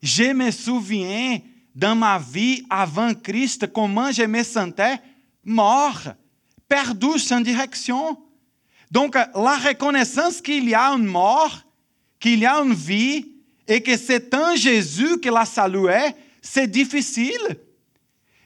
Je 0.00 0.32
me 0.32 0.52
souviens 0.52 1.40
dans 1.74 1.96
ma 1.96 2.18
vie 2.18 2.64
avant 2.70 3.14
Christ, 3.14 3.72
comment 3.72 4.12
je 4.12 4.22
me 4.22 4.42
sentais 4.42 5.00
mort, 5.44 6.00
perdu 6.68 7.18
sans 7.18 7.40
direction. 7.40 8.18
Donc, 8.90 9.14
la 9.14 9.56
reconnaissance 9.56 10.40
qu'il 10.40 10.68
y 10.68 10.74
a 10.74 10.90
une 10.90 11.06
mort, 11.06 11.62
qu'il 12.20 12.38
y 12.38 12.46
a 12.46 12.60
une 12.60 12.74
vie, 12.74 13.26
et 13.66 13.82
que 13.82 13.96
c'est 13.96 14.32
en 14.34 14.54
Jésus 14.54 15.18
que 15.18 15.28
la 15.28 15.44
salut 15.44 15.88
est, 15.88 16.14
c'est 16.40 16.66
difficile. 16.66 17.58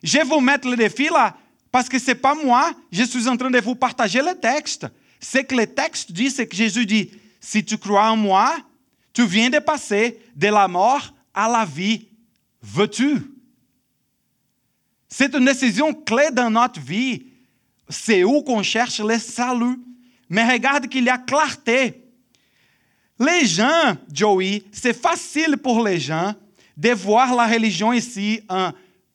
Je 0.03 0.25
vous 0.25 0.41
mettre 0.41 0.69
le 0.69 0.77
défi 0.77 1.09
là, 1.09 1.37
parce 1.71 1.89
que 1.89 1.99
ce 1.99 2.09
n'est 2.09 2.15
pas 2.15 2.35
moi, 2.35 2.73
je 2.91 3.03
suis 3.05 3.29
en 3.29 3.37
train 3.37 3.51
de 3.51 3.61
vous 3.61 3.75
partager 3.75 4.23
le 4.23 4.35
texte. 4.39 4.87
Ce 5.21 5.39
que 5.39 5.55
le 5.55 5.67
texte 5.67 6.13
dit, 6.13 6.31
c'est 6.31 6.47
que 6.47 6.57
Jésus 6.57 6.87
dit, 6.87 7.11
si 7.41 7.65
tu 7.65 7.77
crois 7.77 8.11
en 8.11 8.17
moi, 8.17 8.57
tu 9.13 9.27
viens 9.27 9.51
de 9.51 9.59
passer 9.59 10.19
de 10.37 10.47
la 10.47 10.69
mort 10.69 11.13
à 11.35 11.49
la 11.49 11.65
vie 11.65 12.08
veux-tu? 12.63 13.39
C'est 15.09 15.35
une 15.35 15.45
décision 15.45 15.95
clé 15.95 16.29
dans 16.33 16.51
notre 16.51 16.81
vie. 16.81 17.27
C'est 17.89 18.25
où 18.25 18.43
qu'on 18.43 18.63
cherche 18.63 19.01
le 19.01 19.19
salut. 19.19 19.81
Mais 20.29 20.49
regarde 20.49 20.87
qu'il 20.89 21.05
y 21.05 21.09
a 21.09 21.19
clarté. 21.19 22.05
Les 23.19 23.47
gens, 23.47 23.97
Joey, 24.13 24.63
c'est 24.71 24.93
facile 24.93 25.57
pour 25.57 25.83
les 25.83 25.99
gens 25.99 26.35
de 26.77 26.91
voir 26.91 27.35
la 27.35 27.47
religion 27.47 27.93
ici 27.93 28.41
en 28.49 28.71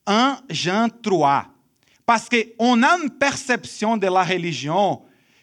1 0.06 0.38
Jean 0.50 0.90
3. 0.90 1.46
Parce 2.06 2.28
qu'on 2.28 2.84
a 2.84 2.98
une 2.98 3.12
perception 3.12 3.96
de 3.96 4.08
la 4.08 4.24
religion 4.24 5.02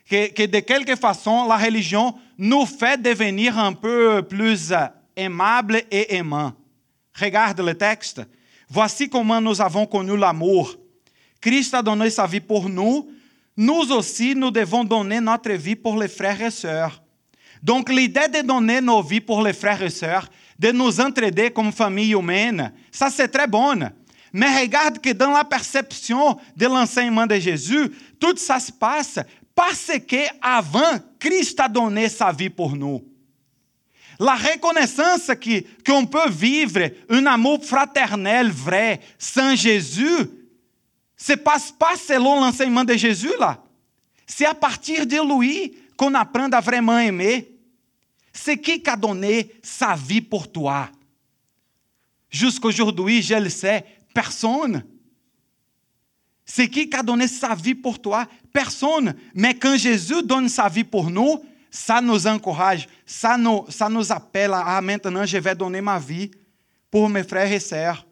que, 0.09 0.31
que, 0.31 0.45
de 0.45 0.59
quelque 0.59 0.97
façon, 0.97 1.47
la 1.47 1.57
religion 1.57 2.15
nous 2.37 2.67
fait 2.67 3.01
devenir 3.01 3.59
un 3.59 3.73
peu 3.73 4.23
plus 4.23 4.75
aimables 5.17 5.83
et 5.91 6.17
aimants. 6.17 6.53
Regarde 7.15 7.61
le 7.61 7.75
texte. 7.75 8.23
Voici 8.69 9.09
comment 9.09 9.41
nous 9.41 9.61
avons 9.61 9.87
connu 9.87 10.17
l'amour. 10.17 10.77
Christ 11.41 11.75
a 11.75 11.83
donné 11.83 12.11
sa 12.11 12.27
vie 12.27 12.41
pour 12.41 12.69
nous. 12.69 13.11
nous 13.57 13.93
aussi, 13.93 14.35
nous 14.35 14.51
devons 14.51 14.85
donner 14.85 15.21
notre 15.21 15.53
vie 15.53 15.77
pour 15.77 15.99
les 15.99 16.09
frères 16.09 16.41
et 16.41 16.51
sœurs. 16.51 17.03
Donc, 17.63 17.91
l'idée 17.91 18.29
de 18.29 18.47
donner 18.47 18.81
nos 18.81 19.03
vies 19.03 19.21
pour 19.21 19.43
les 19.43 19.53
frères 19.53 19.83
et 19.83 19.91
sœurs, 19.91 20.29
de 20.59 20.71
nous 20.73 21.01
entraider 21.01 21.51
comme 21.51 21.73
famille 21.73 22.13
humaine, 22.13 22.73
ça 22.91 23.11
c'est 23.11 23.29
très 23.29 23.47
bon. 23.47 23.91
Mais 24.33 24.61
regarde 24.61 24.99
que 25.01 25.11
dans 25.11 25.31
la 25.31 25.45
perception 25.45 26.39
de 26.57 26.67
l'enseignement 26.67 27.27
de 27.27 27.37
Jésus, 27.37 27.91
tout 28.19 28.37
ça 28.37 28.61
se 28.61 28.73
passe 28.73 29.19
parce 29.55 29.91
que 30.07 30.29
avant, 30.41 30.99
Christ 31.19 31.59
a 31.61 31.69
donné 31.69 32.09
sa 32.09 32.33
vie 32.33 32.49
pour 32.49 32.75
nous. 32.75 33.03
La 34.21 34.35
reconnaissance 34.35 35.29
que 35.41 35.65
qu'on 35.83 36.05
peut 36.05 36.29
vivre 36.29 36.91
un 37.09 37.25
amour 37.25 37.65
fraternel 37.65 38.51
vrai 38.51 39.01
sans 39.19 39.57
Jésus, 39.57 40.29
se 41.17 41.33
passe 41.33 41.73
pas 41.73 41.97
selon 41.97 42.41
l'enseignement 42.41 42.85
de 42.85 42.95
Jésus 42.95 43.33
là. 43.39 43.63
C'est 44.27 44.47
à 44.47 44.55
partir 44.55 45.07
de 45.07 45.39
lui 45.39 45.75
qu'on 45.97 46.15
apprend 46.15 46.51
à 46.51 46.61
vraiment 46.61 46.99
aimer. 46.99 47.51
C'est 48.33 48.59
qui 48.59 48.83
qui 48.83 48.91
a 48.91 48.97
donné 48.97 49.51
sa 49.63 49.95
vie 49.95 50.21
pour 50.21 50.51
toi. 50.53 50.89
Jusqu'aujourd'hui, 52.31 53.23
je 53.23 53.35
le 53.35 53.49
sais, 53.49 53.85
personne. 54.15 54.85
C'est 56.45 56.69
qui 56.69 56.89
qui 56.89 56.97
a 56.97 57.03
donné 57.03 57.27
sa 57.27 57.55
vie 57.55 57.75
pour 57.75 58.01
toi 58.01 58.27
Personne. 58.53 59.15
Mais 59.35 59.55
quand 59.55 59.77
Jésus 59.77 60.23
donne 60.23 60.49
sa 60.49 60.69
vie 60.69 60.85
pour 60.85 61.11
nous, 61.11 61.43
ça 61.71 62.01
nous 62.01 62.27
encourage, 62.27 62.89
ça 63.07 63.37
nous, 63.37 63.65
ça 63.69 63.89
nous 63.89 64.11
appelle 64.11 64.53
à 64.53 64.81
maintenant 64.81 65.25
je 65.25 65.39
vais 65.39 65.55
donner 65.55 65.81
ma 65.81 65.99
vie 65.99 66.31
pour 66.91 67.09
mes 67.09 67.23
frères 67.23 67.51
et 67.51 67.61
sœurs. 67.61 68.07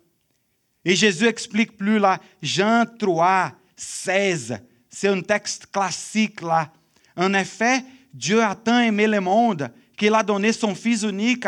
Et 0.84 0.94
Jésus 0.94 1.26
explique 1.26 1.76
plus 1.76 1.98
là, 1.98 2.20
Jean 2.40 2.84
3, 2.98 3.52
16. 3.76 4.58
C'est 4.88 5.08
un 5.08 5.20
texte 5.20 5.66
classique 5.70 6.40
là. 6.40 6.72
En 7.16 7.34
effet, 7.34 7.84
Dieu 8.14 8.42
a 8.42 8.54
tant 8.54 8.78
aimé 8.78 9.06
le 9.06 9.20
monde 9.20 9.70
qu'il 9.96 10.14
a 10.14 10.22
donné 10.22 10.52
son 10.52 10.74
Fils 10.74 11.02
unique 11.02 11.44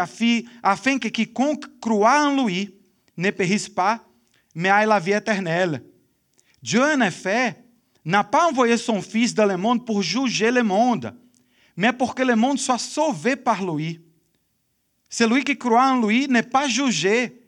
afin 0.62 0.98
que 0.98 1.08
quiconque 1.08 1.66
croit 1.80 2.26
en 2.26 2.44
lui 2.44 2.74
ne 3.16 3.30
périsse 3.30 3.68
pas, 3.68 4.04
mais 4.54 4.68
ait 4.68 4.86
la 4.86 4.98
vie 4.98 5.12
éternelle. 5.12 5.82
Dieu, 6.62 6.82
en 6.82 7.00
effet, 7.00 7.56
n'a 8.04 8.24
pas 8.24 8.48
envoyé 8.48 8.76
son 8.76 9.00
Fils 9.00 9.34
dans 9.34 9.46
le 9.46 9.56
monde 9.56 9.86
pour 9.86 10.02
juger 10.02 10.50
le 10.50 10.62
monde, 10.62 11.14
mais 11.80 11.94
pour 11.94 12.14
que 12.14 12.22
le 12.22 12.36
monde 12.36 12.58
soit 12.58 12.76
sauvé 12.76 13.36
par 13.36 13.64
lui. 13.64 14.02
Celui 15.08 15.42
qui 15.44 15.56
croit 15.56 15.92
en 15.92 16.06
lui 16.06 16.28
n'est 16.28 16.42
pas 16.42 16.68
jugé, 16.68 17.42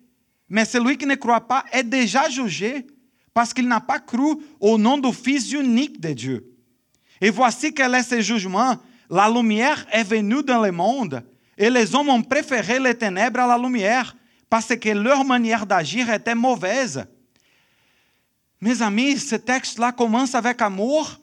mais 0.48 0.64
celui 0.64 0.96
qui 0.96 1.04
ne 1.04 1.16
croit 1.16 1.46
pas 1.46 1.66
est 1.70 1.82
déjà 1.82 2.30
jugé, 2.30 2.86
parce 3.34 3.52
qu'il 3.52 3.68
n'a 3.68 3.80
pas 3.80 3.98
cru 3.98 4.36
au 4.58 4.78
nom 4.78 4.96
du 4.96 5.12
Fils 5.12 5.52
unique 5.52 6.00
de 6.00 6.14
Dieu. 6.14 6.50
Et 7.20 7.28
voici 7.28 7.74
quel 7.74 7.94
est 7.94 8.02
ce 8.04 8.22
jugement. 8.22 8.78
La 9.10 9.28
lumière 9.28 9.86
est 9.92 10.02
venue 10.02 10.42
dans 10.42 10.62
le 10.62 10.72
monde, 10.72 11.22
et 11.58 11.68
les 11.68 11.94
hommes 11.94 12.08
ont 12.08 12.22
préféré 12.22 12.80
les 12.80 12.96
ténèbres 12.96 13.40
à 13.40 13.46
la 13.46 13.58
lumière, 13.58 14.16
parce 14.48 14.74
que 14.74 14.88
leur 14.88 15.26
manière 15.26 15.66
d'agir 15.66 16.10
était 16.10 16.34
mauvaise. 16.34 17.04
Mes 18.62 18.80
amis, 18.80 19.18
ce 19.18 19.36
texte-là 19.36 19.92
commence 19.92 20.34
avec 20.34 20.62
amour, 20.62 21.18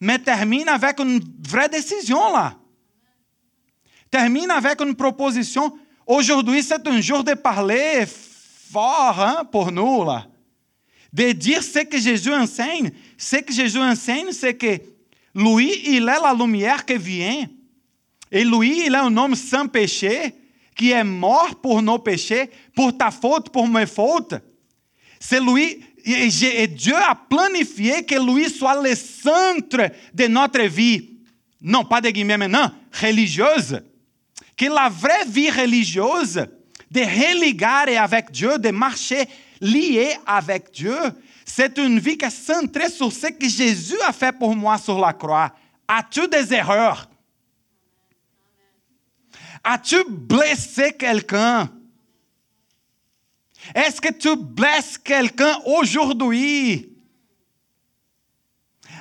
mais 0.00 0.18
termine 0.18 0.68
avec 0.68 0.98
une 1.00 1.20
vraie 1.46 1.68
décision 1.68 2.32
là. 2.32 2.56
Termine 4.10 4.50
avec 4.50 4.80
une 4.80 4.94
proposition. 4.94 5.76
Aujourd'hui, 6.06 6.62
c'est 6.62 6.86
un 6.86 7.00
jour 7.00 7.24
de 7.24 7.34
parler 7.34 8.06
fort 8.06 9.20
hein, 9.20 9.44
pour 9.50 9.72
nous. 9.72 10.06
De 11.12 11.32
dire 11.32 11.62
ce 11.62 11.80
que 11.80 11.98
Jésus 11.98 12.32
enseigne. 12.32 12.90
Ce 13.18 13.36
que 13.36 13.52
Jésus 13.52 13.80
enseigne, 13.80 14.32
c'est 14.32 14.54
que 14.54 14.80
lui, 15.34 15.72
il 15.86 16.08
est 16.08 16.20
la 16.20 16.34
lumière 16.38 16.84
qui 16.84 16.96
vient. 16.96 17.44
Et 18.30 18.44
lui, 18.44 18.86
il 18.86 18.94
est 18.94 18.98
un 18.98 19.16
homme 19.16 19.34
sans 19.34 19.66
péché, 19.66 20.34
qui 20.74 20.90
est 20.90 21.04
mort 21.04 21.56
pour 21.60 21.80
nos 21.82 21.98
péchés, 21.98 22.50
pour 22.74 22.96
ta 22.96 23.10
faute, 23.10 23.50
pour 23.50 23.66
mes 23.66 23.86
fautes. 23.86 24.34
C'est 25.18 25.40
lui, 25.40 25.82
et 26.06 26.68
Dieu 26.68 26.94
a 26.94 27.14
planifié 27.14 28.04
que 28.04 28.14
lui 28.14 28.48
soit 28.48 28.80
le 28.80 28.94
centre 28.94 29.90
de 30.14 30.26
notre 30.28 30.62
vie. 30.62 31.16
Non, 31.60 31.84
pas 31.84 32.00
de 32.00 32.10
guillemets 32.10 32.36
maintenant, 32.36 32.70
religieuse. 33.00 33.80
Que 34.56 34.66
la 34.66 34.88
vraie 34.88 35.24
vie 35.26 35.50
religieuse, 35.50 36.46
de 36.90 37.00
religar 37.00 37.88
avec 38.00 38.30
Dieu, 38.30 38.56
de 38.58 38.70
marcher 38.70 39.26
lié 39.60 40.16
avec 40.24 40.70
Dieu, 40.70 40.96
c'est 41.44 41.76
une 41.78 41.98
vie 41.98 42.16
qui 42.16 42.24
est 42.24 42.30
centrée 42.30 42.88
sur 42.88 43.12
ce 43.12 43.26
que 43.28 43.48
Jésus 43.48 44.00
a 44.06 44.12
fait 44.12 44.32
pour 44.32 44.54
moi 44.54 44.78
sur 44.78 44.98
la 44.98 45.12
croix. 45.12 45.52
As-tu 45.88 46.28
des 46.28 46.52
erreurs? 46.54 47.08
As-tu 49.62 49.96
blessé 50.08 50.92
quelqu'un? 50.92 51.68
Est-ce 53.74 54.00
que 54.00 54.12
tu 54.12 54.36
blesses 54.36 54.98
quelqu'un 54.98 55.58
aujourd'hui? 55.64 56.92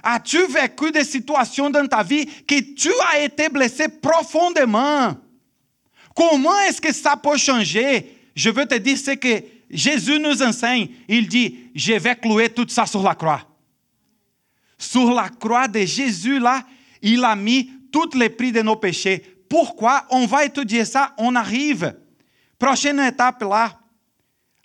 As-tu 0.04 0.46
vécu 0.48 0.92
des 0.92 1.04
situations 1.04 1.70
dans 1.70 1.88
ta 1.88 2.04
vie 2.04 2.26
que 2.26 2.60
tu 2.74 2.92
as 3.12 3.22
été 3.22 3.50
blessé 3.50 3.88
profondément? 3.88 5.16
Comment 6.16 6.60
est-ce 6.62 6.80
que 6.80 6.94
ça 6.94 7.18
peut 7.18 7.38
changer? 7.38 8.30
Je 8.36 8.50
veux 8.50 8.66
te 8.66 8.76
dire 8.76 8.98
ce 8.98 9.12
que 9.12 9.44
Jésus 9.70 10.20
nous 10.20 10.42
enseigne. 10.44 10.90
Il 11.08 11.28
dit, 11.28 11.72
je 11.74 11.94
vais 11.94 12.16
clouer 12.16 12.50
tout 12.50 12.68
ça 12.70 12.86
sur 12.86 13.02
la 13.02 13.16
croix. 13.16 13.42
Sur 14.78 15.14
la 15.14 15.30
croix 15.30 15.68
de 15.68 15.80
Jésus, 15.80 16.40
là, 16.40 16.64
il 17.02 17.24
a 17.24 17.36
mis 17.36 17.72
tous 17.92 18.16
les 18.16 18.30
prix 18.30 18.52
de 18.52 18.62
nos 18.62 18.76
péchés. 18.76 19.24
Pourquoi? 19.50 20.06
On 20.10 20.26
va 20.26 20.46
étudier 20.46 20.86
ça, 20.86 21.14
on 21.18 21.36
arrive. 21.36 21.96
Prochaine 22.60 23.00
étape 23.00 23.42
là, 23.42 23.80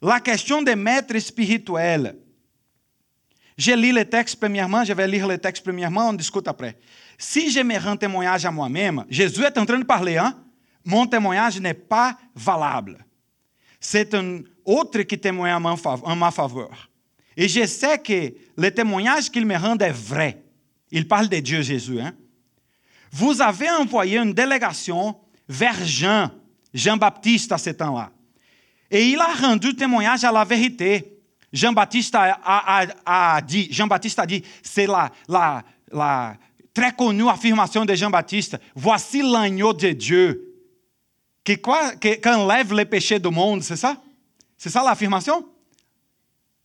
la 0.03 0.21
question 0.21 0.63
des 0.63 0.77
maîtres 0.77 1.19
spirituels. 1.19 2.17
Je 3.57 3.73
lis 3.73 3.93
le 3.93 4.05
texte 4.05 4.37
premièrement, 4.41 4.85
je 4.85 4.93
vais 4.93 5.07
lire 5.07 5.29
le 5.29 5.37
texte 5.37 5.63
premièrement, 5.63 6.09
on 6.09 6.13
discute 6.15 6.49
après. 6.49 6.79
Si 7.19 7.51
je 7.51 7.61
me 7.61 7.79
rends 7.79 7.97
témoignage 7.97 8.47
à 8.47 8.51
moi-même, 8.51 9.05
Jésus 9.11 9.43
est 9.43 9.59
en 9.59 9.67
train 9.67 9.79
de 9.79 9.85
parler, 9.85 10.17
hein? 10.17 10.35
mon 10.85 11.07
témoignage 11.07 11.61
n'est 11.61 11.75
pas 11.75 12.17
valable. 12.35 13.05
C'est 13.79 14.15
un 14.15 14.41
autre 14.65 15.03
qui 15.03 15.19
témoigne 15.19 15.55
en 15.55 16.17
ma 16.17 16.31
faveur. 16.31 16.89
Et 17.37 17.49
je 17.49 17.67
sais 17.67 17.99
que 17.99 18.35
le 18.57 18.71
témoignage 18.71 19.31
qu'il 19.31 19.47
me 19.47 19.57
rend 19.57 19.77
est 19.79 19.93
vrai. 19.93 20.43
Il 20.91 21.07
parle 21.07 21.29
de 21.29 21.39
Dieu 21.39 21.63
Jésus. 21.63 22.01
Hein? 22.01 22.15
Vous 23.13 23.41
avez 23.41 23.71
envoyé 23.71 24.19
une 24.19 24.33
délégation 24.33 25.17
vers 25.49 25.85
Jean, 25.85 26.31
Jean-Baptiste 26.73 27.53
à 27.53 27.59
ce 27.59 27.71
temps-là. 27.71 28.11
Et 28.91 29.11
il 29.11 29.21
a 29.21 29.33
rendu 29.35 29.75
témoignage 29.75 30.25
à 30.25 30.33
la 30.33 30.45
vérité. 30.45 31.19
Jean-Baptiste 31.53 32.15
a, 32.15 32.91
a, 33.05 33.41
dit, 33.41 33.69
Jean-Baptiste 33.71 34.19
a 34.19 34.27
dit, 34.27 34.43
c'est 34.63 34.87
la, 34.87 35.11
la, 35.29 35.63
la 35.91 36.37
très 36.73 36.93
connue 36.93 37.29
affirmation 37.29 37.85
de 37.85 37.95
Jean-Baptiste, 37.95 38.59
voici 38.75 39.23
l'agneau 39.23 39.73
de 39.73 39.91
Dieu 39.91 40.51
qui, 41.45 41.57
qui, 42.01 42.29
enlève 42.29 42.73
les 42.73 42.85
péchés 42.85 43.19
du 43.19 43.29
monde, 43.29 43.63
c'est 43.63 43.77
ça? 43.77 43.97
C'est 44.57 44.71
ça 44.71 44.83
l'affirmation? 44.85 45.45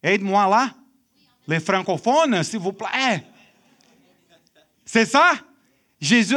Aide-moi 0.04 0.48
là, 0.48 0.72
les 1.48 1.60
francophones, 1.60 2.44
s'il 2.44 2.60
vous 2.60 2.74
plaît. 2.74 3.26
C'est 4.86 5.06
ça? 5.06 5.34
Jésus, 6.00 6.36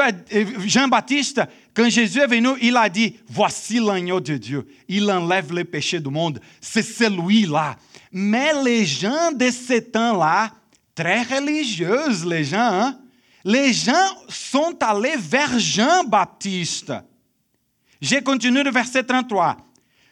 Jean-Baptiste, 0.64 1.42
quand 1.78 1.88
Jésus 1.88 2.18
est 2.18 2.26
venu, 2.26 2.48
il 2.60 2.76
a 2.76 2.88
dit, 2.88 3.16
voici 3.28 3.78
l'agneau 3.78 4.18
de 4.18 4.36
Dieu. 4.36 4.66
Il 4.88 5.08
enlève 5.08 5.52
les 5.52 5.62
péchés 5.62 6.00
du 6.00 6.10
monde. 6.10 6.40
C'est 6.60 6.82
celui-là. 6.82 7.76
Mais 8.10 8.50
les 8.64 8.84
gens 8.84 9.30
de 9.30 9.48
ce 9.48 9.78
temps-là, 9.78 10.50
très 10.92 11.22
religieuses, 11.22 12.26
les 12.26 12.42
gens, 12.42 12.58
hein, 12.58 12.98
les 13.44 13.72
gens 13.72 13.94
sont 14.28 14.76
allés 14.80 15.14
vers 15.18 15.56
Jean-Baptiste. 15.56 16.92
J'ai 18.00 18.22
continué 18.22 18.64
le 18.64 18.72
verset 18.72 19.04
33. 19.04 19.56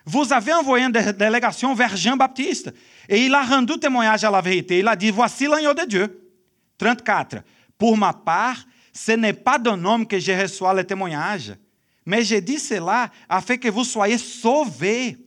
Vous 0.05 0.33
avez 0.33 0.53
envoyé 0.53 0.85
une 0.85 0.93
délégation 0.93 1.75
vers 1.75 1.97
Jean-Baptiste 1.97 2.73
et 3.09 3.27
il 3.27 3.35
a 3.35 3.43
rendu 3.43 3.77
témoignage 3.81 4.23
à 4.23 4.31
la 4.31 4.41
vérité. 4.41 4.79
Il 4.79 4.87
a 4.87 4.95
dit, 4.95 5.11
voici 5.11 5.49
l'agneau 5.49 5.75
de 5.75 5.85
Dieu. 5.85 6.31
34. 6.79 7.39
Pour 7.77 7.99
ma 7.99 8.13
part, 8.13 8.59
ce 8.97 9.13
n'est 9.13 9.35
pas 9.35 9.59
d'un 9.59 9.85
homme 9.85 10.07
que 10.07 10.19
je 10.19 10.33
reçois 10.33 10.73
le 10.73 10.83
témoignage, 10.83 11.55
mais 12.07 12.25
j'ai 12.25 12.41
dit 12.41 12.59
cela 12.59 13.11
afin 13.29 13.59
que 13.59 13.69
vous 13.69 13.85
soyez 13.85 14.17
sauvés. 14.17 15.19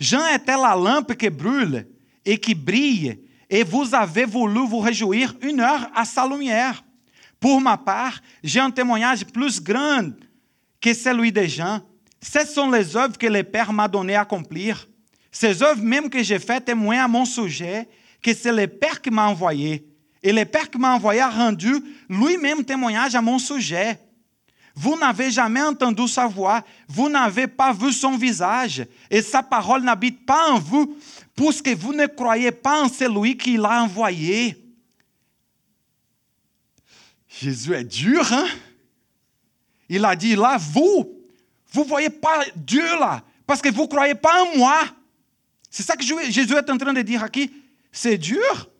Jean 0.00 0.26
était 0.34 0.56
la 0.56 0.74
lampe 0.74 1.14
qui 1.14 1.28
brûle 1.28 1.86
et 2.24 2.38
qui 2.38 2.54
brille, 2.54 3.20
et 3.50 3.62
vous 3.62 3.94
avez 3.94 4.24
voulu 4.24 4.66
vous 4.66 4.78
réjouir 4.78 5.34
une 5.42 5.60
heure 5.60 5.90
à 5.94 6.06
sa 6.06 6.26
lumière. 6.26 6.82
Pour 7.38 7.60
ma 7.60 7.76
part, 7.76 8.18
j'ai 8.42 8.60
un 8.60 8.70
témoignage 8.70 9.26
plus 9.26 9.62
grand 9.62 10.12
que 10.80 10.94
celui 10.94 11.30
de 11.30 11.42
Jean. 11.42 11.80
Ce 12.22 12.46
sont 12.46 12.70
les 12.70 12.96
œuvres 12.96 13.18
que 13.18 13.26
le 13.26 13.42
Père 13.42 13.70
m'a 13.70 13.86
donné 13.86 14.14
à 14.14 14.22
accomplir. 14.22 14.88
Ces 15.30 15.62
œuvres 15.62 15.82
même 15.82 16.08
que 16.08 16.22
j'ai 16.22 16.38
faites 16.38 16.64
témoignent 16.64 17.00
à 17.00 17.08
mon 17.08 17.26
sujet 17.26 17.86
que 18.22 18.32
c'est 18.32 18.52
le 18.52 18.66
Père 18.66 19.02
qui 19.02 19.10
m'a 19.10 19.28
envoyé. 19.28 19.93
Et 20.24 20.32
le 20.32 20.46
Père 20.46 20.70
qui 20.70 20.78
m'a 20.78 20.94
envoyé 20.94 21.20
a 21.20 21.28
rendu 21.28 21.70
lui-même 22.08 22.64
témoignage 22.64 23.14
à 23.14 23.20
mon 23.20 23.38
sujet. 23.38 24.00
Vous 24.74 24.98
n'avez 24.98 25.30
jamais 25.30 25.60
entendu 25.60 26.08
sa 26.08 26.26
voix, 26.26 26.64
vous 26.88 27.10
n'avez 27.10 27.46
pas 27.46 27.74
vu 27.74 27.92
son 27.92 28.16
visage, 28.16 28.86
et 29.10 29.20
sa 29.20 29.42
parole 29.42 29.82
n'habite 29.82 30.24
pas 30.24 30.50
en 30.50 30.58
vous, 30.58 30.96
puisque 31.36 31.68
vous 31.68 31.92
ne 31.92 32.06
croyez 32.06 32.50
pas 32.50 32.82
en 32.82 32.88
celui 32.88 33.36
qui 33.36 33.58
l'a 33.58 33.82
envoyé. 33.82 34.56
Jésus 37.28 37.74
est 37.74 37.84
dur, 37.84 38.32
hein? 38.32 38.46
Il 39.90 40.04
a 40.06 40.16
dit 40.16 40.34
là, 40.34 40.56
vous, 40.58 41.18
vous 41.70 41.82
ne 41.84 41.88
voyez 41.88 42.10
pas 42.10 42.44
Dieu 42.56 42.98
là, 42.98 43.22
parce 43.46 43.60
que 43.60 43.68
vous 43.68 43.82
ne 43.82 43.88
croyez 43.88 44.14
pas 44.14 44.42
en 44.42 44.56
moi. 44.56 44.84
C'est 45.70 45.82
ça 45.82 45.96
que 45.96 46.02
Jésus 46.02 46.54
est 46.54 46.70
en 46.70 46.78
train 46.78 46.94
de 46.94 47.02
dire 47.02 47.26
ici. 47.34 47.52
C'est 47.92 48.16
dur. 48.16 48.70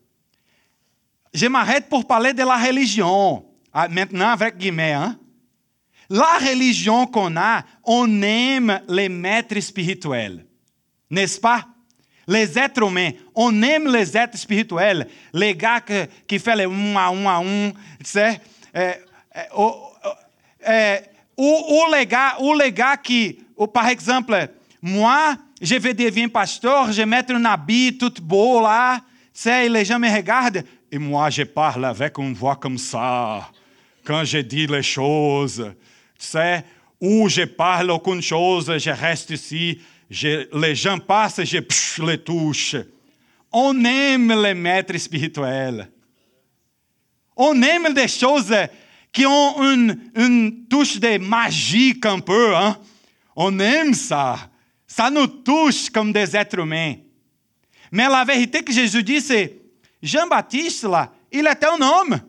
Je 1.35 1.47
m'arrête 1.47 1.89
pour 1.89 2.07
parler 2.07 2.33
de 2.33 2.45
la 2.45 2.57
religion. 2.57 3.45
Ah, 3.73 3.89
maintenant, 3.89 4.29
avec 4.29 4.57
guillemets. 4.57 4.93
Hein? 4.93 5.19
La 6.09 6.39
religion 6.39 7.07
qu'on 7.07 7.37
a, 7.37 7.65
on 7.83 8.23
aime 8.23 8.81
les 8.89 9.09
maîtres 9.09 9.59
spirituels. 9.59 10.47
N'est-ce 11.11 11.41
pas? 11.41 11.67
Les 12.27 12.57
êtres 12.59 12.83
humains, 12.83 13.11
on 13.35 13.63
aime 13.63 13.93
les 13.93 14.17
êtres 14.17 14.39
spirituels. 14.39 15.09
Les 15.33 15.55
gars 15.55 15.81
que, 15.81 16.07
qui 16.27 16.39
font 16.39 16.55
les 16.55 16.67
sais. 18.03 18.41
Euh, 18.77 18.93
euh, 19.37 19.71
euh, 20.69 20.97
ou, 21.37 21.65
ou, 21.69 21.93
les 21.93 22.07
gars, 22.07 22.37
ou 22.41 22.55
les 22.55 22.73
gars 22.73 22.97
qui, 22.97 23.41
ou 23.57 23.67
par 23.67 23.89
exemple, 23.89 24.49
moi, 24.81 25.37
je 25.61 25.75
vais 25.75 25.93
devenir 25.93 26.31
pasteur, 26.31 26.93
je 26.93 27.03
mettre 27.03 27.35
un 27.35 27.45
habit 27.45 27.99
tout 27.99 28.15
beau 28.23 28.61
là, 28.61 29.01
tu 29.35 29.43
sais, 29.43 29.69
les 29.69 29.85
gens 29.85 29.99
me 29.99 30.09
regardent, 30.09 30.65
et 30.95 30.99
moi, 30.99 31.29
je 31.29 31.43
parle 31.43 31.87
avec 31.87 32.19
une 32.19 32.35
voix 32.35 32.55
comme 32.55 32.79
ça, 32.79 33.51
quand 34.05 34.25
je 34.25 34.39
dis 34.39 34.69
les 34.69 34.85
choses, 34.85 35.73
tu 36.17 36.25
sais, 36.25 36.65
ou 37.01 37.29
je 37.29 37.43
parle 37.43 37.91
aucune 37.91 38.23
chose, 38.23 38.73
je 38.79 38.91
reste 38.91 39.31
ici, 39.31 39.81
je, 40.09 40.47
les 40.57 40.77
gens 40.77 41.01
passent, 41.01 41.43
je 41.43 41.59
psh, 41.59 41.99
les 41.99 42.19
touche. 42.19 42.77
On 43.51 43.85
aime 43.85 44.41
les 44.41 44.55
maîtres 44.55 44.97
spirituels. 44.99 45.91
On 47.37 47.61
aime 47.61 47.93
des 47.93 48.07
choses 48.07 48.55
qui 49.13 49.27
ont 49.27 49.65
une, 49.65 49.99
une 50.15 50.69
touche 50.69 51.01
de 51.01 51.19
magie 51.19 51.99
un 52.05 52.21
peu. 52.21 52.55
Hein? 52.55 52.79
On 53.35 53.59
aime 53.59 53.95
ça. 53.95 54.49
Ça 54.87 55.11
nous 55.11 55.27
touche 55.27 55.91
comme 55.91 56.13
des 56.13 56.37
êtres 56.37 56.61
humains. 56.61 56.95
Mais 57.91 58.09
la 58.09 58.25
vérité 58.25 58.63
que 58.63 58.73
Jésus 58.73 59.03
dit, 59.03 59.21
c'est 59.21 59.64
Jean-Baptiste, 60.05 60.85
là, 60.85 61.11
il 61.33 61.47
était 61.47 61.67
un 61.67 61.81
homme. 61.81 62.21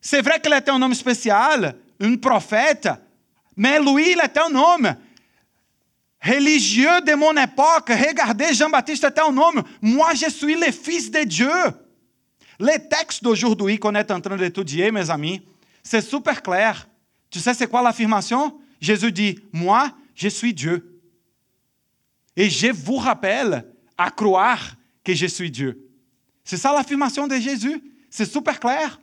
C'est 0.00 0.22
vrai 0.22 0.40
qu'il 0.40 0.54
était 0.54 0.70
un 0.70 0.80
homme 0.80 0.94
spécial, 0.94 1.76
un 2.00 2.16
prophète, 2.16 2.88
mais 3.54 3.78
lui, 3.78 4.12
il 4.12 4.20
était 4.24 4.40
un 4.40 4.54
homme 4.54 4.96
religieux 6.22 7.02
de 7.02 7.14
mon 7.14 7.36
époque. 7.36 7.90
Regardez, 7.90 8.54
Jean-Baptiste 8.54 9.04
était 9.04 9.20
un 9.20 9.36
homme. 9.36 9.62
Moi, 9.82 10.14
je 10.14 10.30
suis 10.30 10.54
le 10.54 10.72
fils 10.72 11.10
de 11.10 11.24
Dieu. 11.24 11.52
Le 12.58 12.88
texte 12.88 13.22
d'aujourd'hui 13.22 13.78
qu'on 13.78 13.94
est 13.94 14.10
en 14.10 14.20
train 14.20 14.38
d'étudier, 14.38 14.90
mes 14.90 15.10
amis, 15.10 15.42
c'est 15.82 16.00
super 16.00 16.42
clair. 16.42 16.88
Tu 17.30 17.38
sais, 17.38 17.52
c'est 17.52 17.66
quoi 17.66 17.82
l'affirmation? 17.82 18.58
Jésus 18.80 19.12
dit, 19.12 19.38
moi, 19.52 19.92
je 20.14 20.28
suis 20.28 20.54
Dieu. 20.54 21.02
Et 22.34 22.48
je 22.48 22.68
vous 22.68 22.96
rappelle 22.96 23.66
à 23.98 24.10
croire 24.10 24.76
que 25.04 25.14
je 25.14 25.26
suis 25.26 25.50
Dieu. 25.50 25.86
C'est 26.44 26.56
ça 26.56 26.72
l'affirmation 26.72 27.26
de 27.26 27.36
Jésus? 27.36 27.82
C'est 28.08 28.24
super 28.30 28.58
clair. 28.58 29.00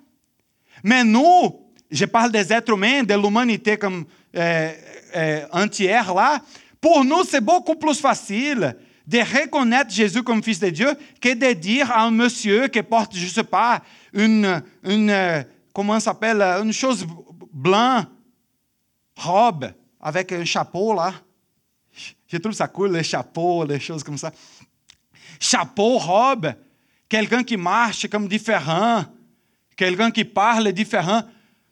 Mais 0.83 1.03
nous, 1.03 1.59
je 1.89 2.05
parle 2.05 2.31
des 2.31 2.51
êtres 2.51 2.73
humains, 2.73 3.03
de 3.03 3.13
l'humanité 3.13 3.77
comme 3.77 4.05
euh, 4.35 4.73
euh, 5.15 5.45
entière 5.51 6.13
là, 6.13 6.41
pour 6.79 7.03
nous, 7.03 7.23
c'est 7.23 7.41
beaucoup 7.41 7.75
plus 7.75 7.99
facile 7.99 8.75
de 9.05 9.19
reconnaître 9.19 9.91
Jésus 9.91 10.21
comme 10.21 10.43
fils 10.43 10.59
de 10.59 10.69
Dieu 10.69 10.89
que 11.19 11.33
de 11.33 11.53
dire 11.53 11.91
à 11.91 12.03
un 12.03 12.11
monsieur 12.11 12.67
qui 12.67 12.83
porte, 12.83 13.15
je 13.15 13.23
ne 13.23 13.29
sais 13.29 13.43
pas, 13.43 13.81
une, 14.13 14.61
une 14.83 15.45
comment 15.73 15.99
s'appelle, 15.99 16.41
une 16.41 16.73
chose 16.73 17.07
blanche, 17.51 18.05
robe, 19.15 19.71
avec 19.99 20.31
un 20.31 20.45
chapeau 20.45 20.93
là. 20.93 21.13
Je 22.27 22.37
trouve 22.37 22.53
ça 22.53 22.67
cool, 22.67 22.91
les 22.91 23.03
chapeaux, 23.03 23.65
les 23.65 23.79
choses 23.79 24.03
comme 24.03 24.17
ça. 24.17 24.31
Chapeau, 25.39 25.97
robe, 25.97 26.53
quelqu'un 27.07 27.43
qui 27.43 27.57
marche 27.57 28.07
comme 28.07 28.27
différent, 28.27 29.05
quelqu'un 29.75 30.11
qui 30.11 30.25
parle 30.25 30.71
différent. 30.71 31.21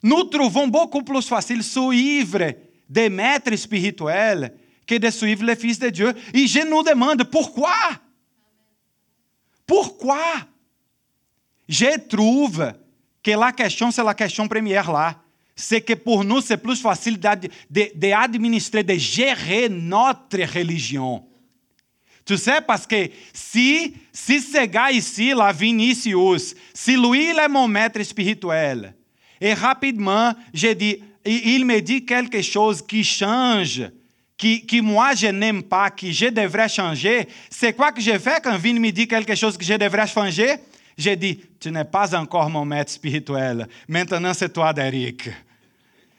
Nous 0.04 0.24
trouvons 0.26 0.68
beaucoup 0.68 1.02
plus 1.02 1.28
facile 1.28 1.64
suivre 1.64 2.54
des 2.88 3.10
maîtres 3.10 3.56
spirituels 3.56 4.54
que 4.86 4.96
de 4.96 5.10
suivre 5.10 5.44
les 5.44 5.56
fils 5.56 5.80
de 5.80 5.90
Dieu. 5.90 6.14
Et 6.34 6.46
je 6.48 6.68
nous 6.68 6.84
demande 6.84 7.24
pourquoi. 7.24 7.76
Pourquoi? 9.66 10.22
Je 11.68 12.00
trouve 12.08 12.72
que 13.24 13.32
la 13.32 13.52
question, 13.52 13.90
c'est 13.90 14.04
la 14.04 14.14
question 14.14 14.48
première 14.48 14.92
là. 14.92 15.16
C'est 15.56 15.82
que 15.82 15.94
pour 15.94 16.24
nous, 16.24 16.42
c'est 16.42 16.58
plus 16.58 16.80
facile 16.80 17.18
d'administrer, 17.18 18.84
de, 18.84 18.90
de, 18.90 18.94
de 18.94 19.00
gérer 19.00 19.70
notre 19.70 20.38
religion. 20.38 21.26
Tu 22.26 22.38
sais, 22.38 22.60
que 22.90 23.10
si, 23.32 23.94
si 24.12 24.42
ce 24.42 24.66
gars 24.66 24.92
ici, 24.92 25.30
là, 25.30 25.52
Vinicius, 25.52 26.56
si 26.74 26.98
lui, 26.98 27.28
est 27.30 27.48
mon 27.48 27.68
maître 27.68 28.02
spirituel, 28.02 28.96
et 29.40 29.54
rapidement, 29.54 30.34
je 30.54 30.70
dis, 30.74 31.04
il 31.24 31.66
me 31.66 31.80
dit 31.82 32.04
quelque 32.04 32.42
chose 32.42 32.82
qui 32.82 33.04
change, 33.04 33.84
qui, 34.38 34.66
qui 34.66 34.82
moi 34.82 35.14
je 35.14 35.28
n'aime 35.28 35.64
pas, 35.64 35.90
que 35.92 36.12
je 36.12 36.28
devrais 36.28 36.68
changer, 36.68 37.28
c'est 37.50 37.74
quoi 37.74 37.92
que 37.92 38.02
je 38.02 38.18
fais 38.18 38.40
quand 38.44 38.58
Vin 38.58 38.80
me 38.80 38.92
dit 38.92 39.08
quelque 39.08 39.36
chose 39.36 39.58
que 39.58 39.64
je 39.66 39.76
devrais 39.76 40.08
changer? 40.08 40.56
Je 40.98 41.12
dis, 41.12 41.40
tu 41.60 41.72
n'es 41.72 41.84
pas 41.84 42.16
encore 42.18 42.50
mon 42.50 42.66
maître 42.66 42.92
spirituel. 42.92 43.68
Maintenant, 43.88 44.34
c'est 44.34 44.52
toi, 44.52 44.72
Derek. 44.74 45.30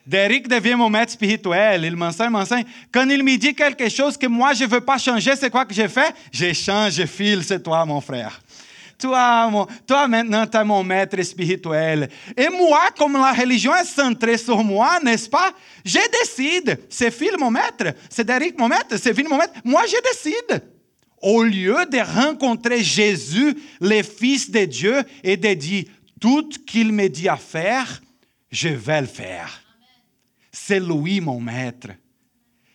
Derek 0.07 0.47
devient 0.47 0.75
mon 0.75 0.89
maître 0.89 1.13
spirituel. 1.13 1.85
Il 1.85 1.97
m'enseigne, 1.97 2.31
m'enseigne. 2.31 2.65
Quand 2.93 3.09
il 3.09 3.25
me 3.25 3.37
dit 3.37 3.55
quelque 3.55 3.89
chose 3.89 4.17
que 4.17 4.27
moi, 4.27 4.55
je 4.55 4.65
ne 4.65 4.69
veux 4.69 4.81
pas 4.81 4.99
changer, 4.99 5.35
c'est 5.35 5.51
quoi 5.51 5.65
que 5.65 5.75
j'ai 5.75 5.89
fait? 5.89 6.15
Je 6.31 6.53
change, 6.53 6.93
je 6.95 7.07
file, 7.07 7.43
c'est 7.43 7.63
toi, 7.63 7.85
mon 7.85 8.01
frère. 8.01 8.41
Toi, 8.99 9.67
toi 9.87 10.09
maintenant, 10.09 10.47
tu 10.47 10.57
es 10.57 10.65
mon 10.65 10.83
maître 10.83 11.21
spirituel. 11.23 12.09
Et 12.37 12.49
moi, 12.49 12.89
comme 12.97 13.15
la 13.15 13.33
religion 13.33 13.75
est 13.75 13.85
centrée 13.85 14.39
sur 14.39 14.63
moi, 14.65 14.99
n'est-ce 15.03 15.29
pas? 15.29 15.53
Je 15.85 15.99
décide. 16.23 16.79
C'est 16.89 17.11
Phil 17.11 17.37
mon 17.39 17.51
maître, 17.51 17.95
c'est 18.09 18.25
Derek 18.25 18.59
mon 18.59 18.69
maître, 18.69 18.97
c'est 18.97 19.13
Phil 19.13 19.29
mon 19.29 19.37
maître. 19.37 19.53
Moi, 19.65 19.83
je 19.87 19.97
décide. 20.13 20.63
Au 21.21 21.43
lieu 21.43 21.77
de 21.91 21.99
rencontrer 21.99 22.83
Jésus, 22.83 23.55
le 23.81 24.03
Fils 24.03 24.51
de 24.51 24.65
Dieu, 24.65 25.03
et 25.25 25.37
de 25.37 25.53
dire 25.55 25.85
tout 26.21 26.49
qu'il 26.67 26.93
me 26.93 27.09
dit 27.09 27.29
à 27.29 27.37
faire, 27.37 28.01
je 28.51 28.69
vais 28.69 29.01
le 29.01 29.07
faire. 29.07 29.66
C'est 30.67 30.81
lui 30.81 31.21
mon 31.21 31.39
maître. 31.39 31.91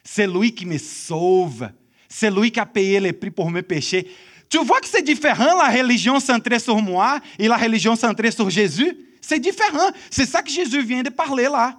C'est 0.02 0.26
lui 0.26 0.56
qui 0.56 0.66
me 0.66 0.78
sauve. 0.78 1.70
C'est 2.08 2.32
lui 2.32 2.50
qui 2.50 2.60
a 2.62 2.66
payé 2.66 3.02
le 3.02 3.12
prix 3.12 3.32
pour 3.32 3.52
mes 3.52 3.62
péchés. 3.62 4.10
Tu 4.50 4.64
vois 4.64 4.80
que 4.80 4.88
c'est 4.88 5.02
différent 5.02 5.58
la 5.58 5.68
religion 5.68 6.18
centrée 6.22 6.60
sur 6.60 6.82
moi 6.82 7.20
et 7.38 7.50
la 7.50 7.58
religion 7.58 7.98
centrée 7.98 8.32
sur 8.32 8.50
Jésus? 8.50 8.96
C'est 9.20 9.40
différent. 9.40 9.92
C'est 10.10 10.26
ça 10.26 10.42
que 10.42 10.50
Jésus 10.50 10.82
vient 10.84 11.04
de 11.04 11.10
parler 11.10 11.44
là. 11.44 11.78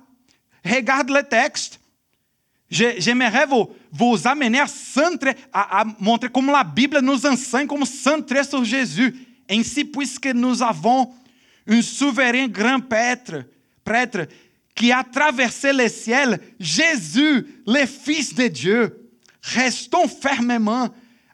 Regarde 0.62 1.08
le 1.08 1.22
texte. 1.22 1.80
J'aimerais 2.68 3.46
vous, 3.46 3.70
vous 3.90 4.28
amener 4.28 4.60
à, 4.60 4.66
centrer, 4.66 5.34
à, 5.50 5.80
à 5.80 5.84
montrer 5.98 6.28
como 6.28 6.52
la 6.52 6.62
Bible 6.64 7.00
nous 7.00 7.24
enseigne 7.24 7.66
como 7.66 7.86
centrer 7.86 8.44
sur 8.44 8.62
Jésus. 8.64 9.16
Ainsi, 9.48 9.82
puisque 9.82 10.26
nous 10.26 10.62
avons 10.62 11.10
un 11.66 11.80
souverain 11.80 12.48
grand 12.48 12.80
prêtre, 12.80 13.44
prêtre 13.82 14.26
qui 14.74 14.90
a 14.92 15.04
traversé 15.04 15.72
le 15.72 15.88
ciel, 15.88 16.40
Jésus, 16.58 17.62
le 17.66 17.86
Fils 17.86 18.34
de 18.34 18.48
Dieu. 18.48 19.10
Restons 19.42 20.08
fermement 20.08 20.88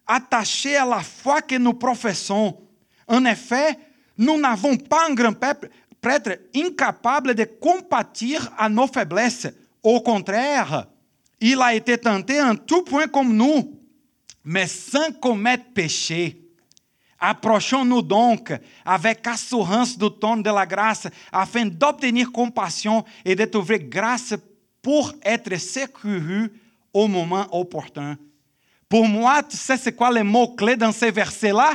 attachés 0.07 0.77
à 0.77 0.87
la 0.87 1.01
foi 1.01 1.42
que 1.42 1.57
nous 1.57 1.74
professons. 1.74 2.59
En 3.07 3.24
effet, 3.24 3.79
nous 4.16 4.38
n'avons 4.38 4.77
pas 4.77 5.07
un 5.09 5.14
grand 5.14 5.35
prêtre 6.01 6.38
incapable 6.55 7.35
de 7.35 7.44
compatir 7.44 8.51
à 8.57 8.68
nos 8.68 8.87
faiblesses. 8.87 9.48
Au 9.83 10.01
contraire, 10.01 10.87
il 11.40 11.61
a 11.61 11.74
été 11.74 11.96
tenté 11.98 12.40
en 12.40 12.57
tout 12.57 12.83
point 12.83 13.07
comme 13.07 13.35
nous, 13.35 13.79
mais 14.44 14.66
sans 14.66 15.12
commettre 15.12 15.72
péché. 15.72 16.47
Approchons-nous 17.20 18.02
donc 18.02 18.52
avec 18.85 19.26
assurance 19.26 19.98
du 19.98 20.09
ton 20.20 20.37
de 20.37 20.50
la 20.50 20.64
grâce, 20.64 21.09
afin 21.33 21.66
d'obtenir 21.66 22.31
compassion 22.31 23.04
et 23.24 23.35
de 23.35 23.44
trouver 23.44 23.81
grâce 23.81 24.35
pour 24.81 25.12
être 25.22 25.57
secouru 25.57 26.52
au 26.92 27.09
moment 27.09 27.46
opportun. 27.50 28.16
Pour 28.88 29.07
moi, 29.07 29.42
tu 29.42 29.57
sais 29.57 29.76
c'est 29.76 29.92
quoi 29.92 30.11
le 30.11 30.22
mot-clé 30.22 30.76
dans 30.76 30.92
ces 30.92 31.11
versets-là? 31.11 31.72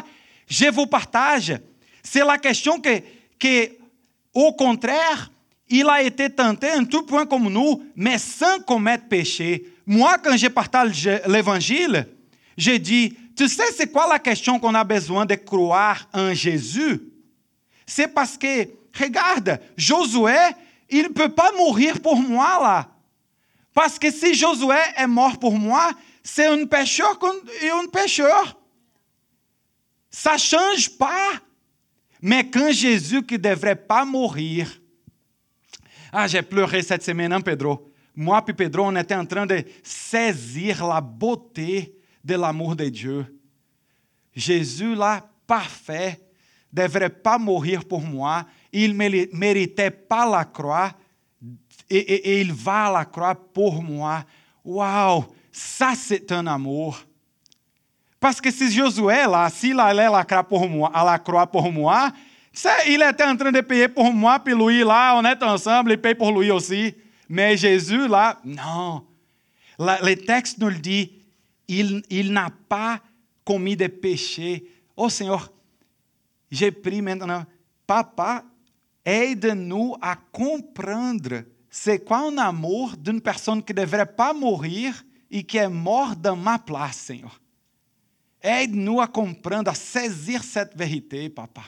Je 0.47 0.71
vous 0.71 0.87
partage. 0.87 1.53
C'est 2.01 2.25
la 2.25 2.37
question 2.37 2.79
que, 2.79 3.01
que, 3.37 3.69
au 4.33 4.53
contraire, 4.53 5.29
il 5.69 5.87
a 5.89 6.01
été 6.01 6.29
tenté 6.29 6.71
en 6.71 6.85
tout 6.85 7.03
point 7.03 7.25
comme 7.25 7.51
nous, 7.51 7.83
mais 7.95 8.17
sans 8.17 8.59
commettre 8.59 9.07
péché. 9.07 9.65
Moi, 9.85 10.17
quand 10.23 10.37
je 10.37 10.47
partage 10.47 11.09
l'évangile, 11.27 12.07
j'ai 12.57 12.79
dit, 12.79 13.17
tu 13.35 13.47
sais, 13.47 13.71
c'est 13.75 13.91
quoi 13.91 14.07
la 14.07 14.19
question 14.19 14.59
qu'on 14.59 14.73
a 14.75 14.83
besoin 14.83 15.25
de 15.25 15.35
croire 15.35 16.07
en 16.13 16.33
Jésus? 16.33 17.01
C'est 17.85 18.07
parce 18.07 18.37
que, 18.37 18.67
regarde, 18.97 19.59
Josué, 19.75 20.37
il 20.89 21.03
ne 21.03 21.07
peut 21.09 21.29
pas 21.29 21.51
mourir 21.57 21.99
pour 22.01 22.17
moi 22.17 22.59
là. 22.61 22.89
Parce 23.73 23.97
que 23.97 24.11
si 24.11 24.33
Josué 24.35 24.75
est 24.95 25.07
mort 25.07 25.39
pour 25.39 25.53
moi, 25.53 25.91
c'est 26.23 26.45
un 26.45 26.65
pécheur 26.65 27.19
et 27.61 27.69
un 27.69 27.87
pécheur. 27.87 28.57
Ça 30.09 30.33
ne 30.33 30.37
change 30.37 30.97
pas. 30.97 31.31
Mais 32.21 32.49
quand 32.49 32.71
Jésus 32.71 33.23
qui 33.23 33.33
ne 33.33 33.39
devrait 33.39 33.75
pas 33.75 34.05
mourir, 34.05 34.69
ah, 36.11 36.27
j'ai 36.27 36.43
pleuré 36.43 36.83
cette 36.83 37.03
semaine, 37.03 37.33
hein, 37.33 37.41
Pedro? 37.41 37.91
Moi 38.15 38.43
et 38.47 38.53
Pedro, 38.53 38.83
on 38.85 38.95
était 38.95 39.15
en 39.15 39.25
train 39.25 39.47
de 39.47 39.63
saisir 39.81 40.85
la 40.85 41.01
beauté 41.01 41.95
de 42.23 42.35
l'amour 42.35 42.75
de 42.75 42.87
Dieu. 42.89 43.25
Jésus, 44.35 44.95
là, 44.95 45.27
parfait, 45.45 46.19
devrait 46.71 47.09
pas 47.09 47.37
mourir 47.37 47.85
pour 47.85 48.01
moi. 48.01 48.45
Il 48.71 48.95
méritait 48.95 49.91
pas 49.91 50.29
la 50.29 50.45
croix. 50.45 50.91
Et, 51.89 51.97
et, 51.97 52.29
et, 52.31 52.41
il 52.41 52.53
va 52.53 52.85
à 52.85 52.91
la 52.91 53.05
croix 53.05 53.35
pour 53.35 53.83
moi. 53.83 54.23
Waouh, 54.63 55.25
ça 55.51 55.93
c'est 55.95 56.31
un 56.31 56.47
amour. 56.47 56.99
Parce 58.19 58.39
que 58.39 58.49
si 58.49 58.71
Josué, 58.71 59.25
là, 59.29 59.49
s'il 59.49 59.79
allait 59.79 60.05
à 60.05 60.11
la 60.11 60.23
croix 60.23 60.43
pour 60.43 60.67
moi, 60.67 60.89
à 60.93 61.03
la 61.03 61.19
croix 61.19 61.45
pour 61.45 61.71
moi, 61.71 62.09
il 62.87 63.01
était 63.01 63.25
en 63.25 63.35
train 63.35 63.51
de 63.51 63.61
payer 63.61 63.87
pour 63.87 64.13
moi, 64.13 64.39
puis 64.39 64.55
lui, 64.55 64.83
là, 64.83 65.15
on 65.17 65.25
est 65.25 65.43
ensemble, 65.43 65.91
il 65.91 65.97
paye 65.97 66.15
pour 66.15 66.31
lui 66.39 66.49
aussi. 66.49 66.95
Mais 67.27 67.57
Jésus, 67.57 68.07
là, 68.07 68.37
non. 68.45 69.03
le 69.77 70.15
texte 70.15 70.57
nous 70.59 70.69
le 70.69 70.77
dit, 70.77 71.22
il, 71.79 72.03
il 72.09 72.31
n'a 72.31 72.49
pas 72.69 73.01
commis 73.43 73.75
de 73.75 73.87
péché. 73.87 74.65
Oh 74.95 75.09
Seigneur, 75.09 75.51
j'ai 76.49 76.71
pris 76.71 77.01
maintenant, 77.01 77.45
papa, 77.85 78.43
aide-nous 79.05 79.95
à 80.01 80.15
comprendre 80.15 81.43
c'est 81.69 82.05
quoi 82.05 82.27
un 82.27 82.37
amour 82.37 82.95
d'une 82.97 83.19
personne 83.19 83.63
qui 83.63 83.73
ne 83.73 83.81
devrait 83.81 84.05
pas 84.05 84.31
mourir 84.33 85.03
et 85.31 85.43
qui 85.43 85.57
est 85.57 85.67
morte 85.67 86.21
dans 86.21 86.35
ma 86.35 86.59
place, 86.59 86.97
Seigneur. 86.97 87.41
Aide-nous 88.39 89.01
à 89.01 89.07
comprendre, 89.07 89.71
à 89.71 89.73
saisir 89.73 90.43
cette 90.43 90.77
vérité, 90.77 91.29
papa. 91.29 91.63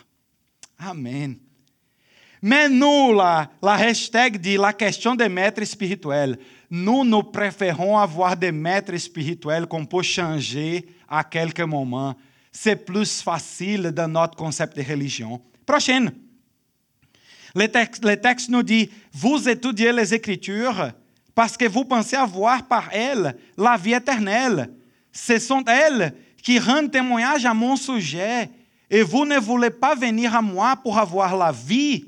Amen. 0.77 1.37
Mais 2.41 2.69
nous, 2.69 3.13
la, 3.13 3.49
hashtag 3.63 4.37
dit 4.37 4.57
la 4.57 4.73
question 4.73 5.15
des 5.15 5.27
maîtres 5.27 5.63
spirituels. 5.63 6.37
Nous, 6.69 7.03
nous 7.03 7.23
préférons 7.23 7.97
avoir 7.97 8.35
des 8.35 8.51
maîtres 8.51 8.97
spirituels 8.97 9.67
qu'on 9.67 9.85
peut 9.85 10.01
changer 10.01 10.85
à 11.07 11.23
quelques 11.23 11.61
moments. 11.61 12.15
C'est 12.51 12.85
plus 12.85 13.21
facile 13.21 13.91
dans 13.91 14.07
notre 14.07 14.35
concept 14.35 14.77
de 14.77 14.83
religion. 14.83 15.41
Prochaine. 15.65 16.11
Le 17.53 17.67
texte, 17.67 18.49
nous 18.49 18.63
dit, 18.63 18.89
vous 19.13 19.47
étudiez 19.47 19.91
les 19.93 20.13
Écritures 20.13 20.91
parce 21.33 21.55
que 21.55 21.65
vous 21.65 21.85
pensez 21.85 22.15
avoir 22.15 22.67
par 22.67 22.89
elles 22.91 23.35
la 23.57 23.77
vie 23.77 23.93
éternelle. 23.93 24.69
Ce 25.11 25.39
sont 25.39 25.63
elles 25.65 26.13
qui 26.41 26.59
rendent 26.59 26.91
témoignage 26.91 27.45
à 27.45 27.53
mon 27.53 27.75
sujet 27.75 28.49
et 28.89 29.01
vous 29.01 29.25
ne 29.25 29.37
voulez 29.37 29.69
pas 29.69 29.95
venir 29.95 30.35
à 30.35 30.41
moi 30.41 30.75
pour 30.75 30.97
avoir 30.97 31.35
la 31.37 31.51
vie. 31.51 32.05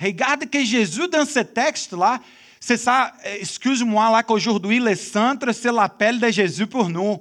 Regarde 0.00 0.48
que 0.50 0.64
Jésus, 0.64 1.08
dans 1.08 1.24
ce 1.24 1.40
texte-là, 1.40 2.20
c'est 2.60 2.76
ça, 2.76 3.14
excuse-moi, 3.40 4.12
là 4.12 4.22
qu'aujourd'hui, 4.22 4.78
le 4.78 4.94
centre, 4.94 5.50
c'est 5.52 5.72
l'appel 5.72 6.20
de 6.20 6.30
Jésus 6.30 6.66
pour 6.66 6.90
nous. 6.90 7.18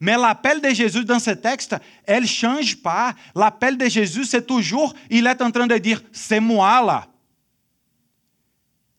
Mais 0.00 0.16
l'appel 0.16 0.60
de 0.60 0.70
Jésus 0.70 1.04
dans 1.04 1.18
ce 1.18 1.30
texte, 1.30 1.76
elle 2.06 2.22
ne 2.22 2.28
change 2.28 2.76
pas. 2.76 3.12
L'appel 3.34 3.76
de 3.76 3.88
Jésus, 3.88 4.24
c'est 4.24 4.46
toujours, 4.46 4.94
il 5.10 5.26
est 5.26 5.42
en 5.42 5.50
train 5.50 5.66
de 5.66 5.76
dire, 5.78 6.00
c'est 6.12 6.40
moi 6.40 6.82
là. 6.84 7.06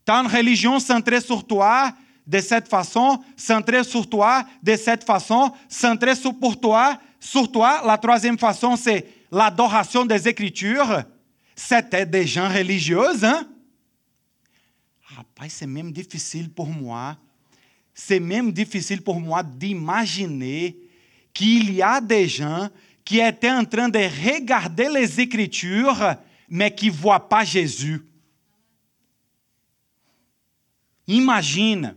Ton 0.06 0.28
religion 0.28 0.80
centrée 0.80 1.22
sur 1.22 1.48
toi, 1.48 1.94
de 2.28 2.40
cette 2.40 2.68
façon, 2.68 3.24
centrée 3.38 3.84
sur 3.84 4.08
toi, 4.08 4.46
de 4.62 4.76
cette 4.76 5.06
façon, 5.06 5.52
centrée 5.70 6.16
sur 6.16 6.38
pour 6.38 6.60
toi, 6.60 7.00
sur 7.20 7.50
toi. 7.50 7.82
La 7.86 7.98
troisième 7.98 8.38
façon, 8.38 8.76
c'est 8.76 9.08
l'adoration 9.32 10.06
des 10.06 10.28
Écritures. 10.28 11.04
C'était 11.56 12.06
des 12.06 12.28
gens 12.28 12.50
religieux, 12.50 13.24
hein? 13.24 13.48
Rapaz, 15.36 15.50
c'est 15.50 15.68
même 15.68 15.92
difficile 15.92 16.50
pour 16.50 16.68
moi. 16.68 17.18
C'est 17.94 18.20
même 18.20 18.52
difficile 18.52 19.02
pour 19.02 19.20
moi 19.20 19.44
d'imaginer 19.44 20.78
qu'il 21.34 21.74
y 21.74 21.82
a 21.82 22.00
des 22.00 22.28
gens 22.28 22.70
qui 23.04 23.20
étaient 23.20 23.52
en 23.52 23.66
train 23.66 23.90
de 23.90 24.00
regarder 24.00 24.90
les 24.90 25.20
Écritures, 25.20 26.16
mais 26.50 26.74
qui 26.74 26.88
ne 26.88 26.92
voient 26.92 27.28
pas 27.28 27.44
Jésus. 27.44 28.02
Imagine, 31.08 31.96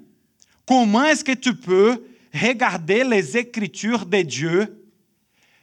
est-ce 0.68 1.25
que 1.25 1.33
tu 1.33 1.55
peux 1.55 2.05
regarder 2.33 3.05
les 3.05 3.37
Écritures 3.37 4.05
de 4.05 4.22
Dieu, 4.22 4.85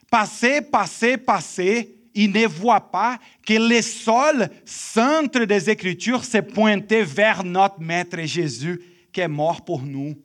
passer, 0.09 0.61
passer, 0.61 1.17
passer, 1.17 1.97
et 2.15 2.27
ne 2.27 2.47
voit 2.47 2.91
pas 2.91 3.19
que 3.45 3.53
le 3.53 3.81
seul 3.81 4.49
centre 4.65 5.45
des 5.45 5.69
Écritures 5.69 6.23
s'est 6.23 6.41
pointé 6.41 7.03
vers 7.03 7.43
notre 7.43 7.79
Maître 7.79 8.21
Jésus 8.21 8.81
qui 9.11 9.21
est 9.21 9.27
mort 9.27 9.63
pour 9.63 9.81
nous. 9.81 10.15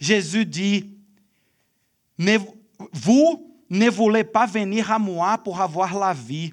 Jésus 0.00 0.46
dit, 0.46 0.96
vous 2.92 3.54
ne 3.68 3.90
voulez 3.90 4.24
pas 4.24 4.46
venir 4.46 4.90
à 4.90 4.98
moi 4.98 5.38
pour 5.38 5.60
avoir 5.60 5.98
la 5.98 6.12
vie. 6.12 6.52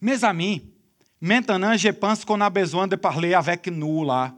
Mes 0.00 0.22
amis, 0.24 0.62
maintenant 1.20 1.76
je 1.76 1.88
pense 1.88 2.24
qu'on 2.24 2.40
a 2.40 2.50
besoin 2.50 2.86
de 2.86 2.96
parler 2.96 3.34
avec 3.34 3.66
nous 3.68 4.04
là. 4.04 4.34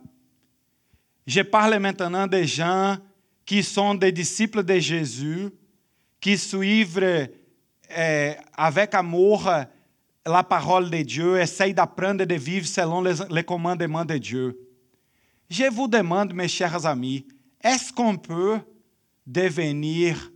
Je 1.27 1.42
parle 1.42 1.79
maintenant 1.79 2.27
des 2.27 2.47
gens 2.47 2.97
qui 3.44 3.62
sont 3.62 3.94
des 3.94 4.12
disciples 4.12 4.62
de 4.62 4.79
Jésus, 4.79 5.51
qui 6.21 6.38
suivent 6.38 7.29
avec 8.57 8.94
amour 8.94 9.48
la 10.29 10.42
parole 10.42 10.90
de 10.90 11.03
Dieu, 11.03 11.38
essayent 11.38 11.74
d'apprendre 11.74 12.24
de 12.24 12.35
vivre 12.35 12.66
selon 12.66 13.03
les, 13.03 13.44
commandements 13.44 14.05
de 14.05 14.18
Dieu. 14.18 14.59
Je 15.48 15.64
vous 15.70 15.88
demande, 15.88 16.35
mes 16.35 16.48
chers 16.48 16.85
amis, 16.85 17.27
est-ce 17.62 17.92
qu'on 17.92 18.16
peut 18.16 18.59
devenir 19.27 20.31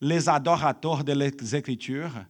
les 0.00 0.28
adorateurs 0.28 1.04
des 1.04 1.54
Écritures? 1.54 2.24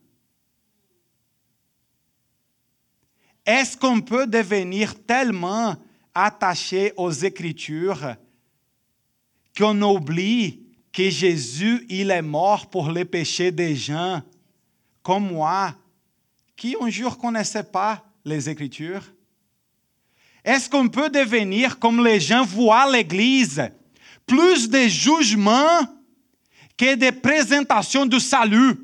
Est-ce 3.44 3.76
qu'on 3.76 4.00
peut 4.00 4.26
devenir 4.26 4.94
tellement 5.04 5.76
attaché 6.14 6.92
aux 6.96 7.12
Écritures 7.12 8.16
qu'on 9.56 9.80
oublie 9.82 10.62
que 10.92 11.08
Jésus, 11.08 11.86
il 11.88 12.10
est 12.10 12.22
mort 12.22 12.68
pour 12.68 12.90
les 12.90 13.04
péchés 13.04 13.52
des 13.52 13.76
gens, 13.76 14.22
comme 15.07 15.31
moi, 15.31 15.73
qui 16.57 16.75
un 16.81 16.90
jour 16.90 17.16
connaissait 17.16 17.62
pas 17.62 18.05
les 18.25 18.51
Écritures? 18.51 19.05
Est-ce 20.45 20.69
qu'on 20.69 20.88
peut 20.88 21.09
devenir, 21.09 21.79
comme 21.79 22.05
les 22.05 22.19
gens 22.19 22.45
voient 22.45 22.90
l'Église, 22.90 23.71
plus 24.27 24.69
de 24.69 24.88
jugement 24.88 25.79
que 26.77 26.97
de 26.97 27.11
présentation 27.11 28.05
du 28.05 28.19
salut. 28.19 28.75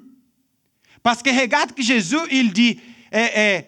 Parce 1.03 1.25
que 1.25 1.31
regarde 1.31 1.73
que 1.73 1.83
Jésus, 1.83 2.21
il 2.31 2.53
dit, 2.53 2.79
eh, 3.11 3.65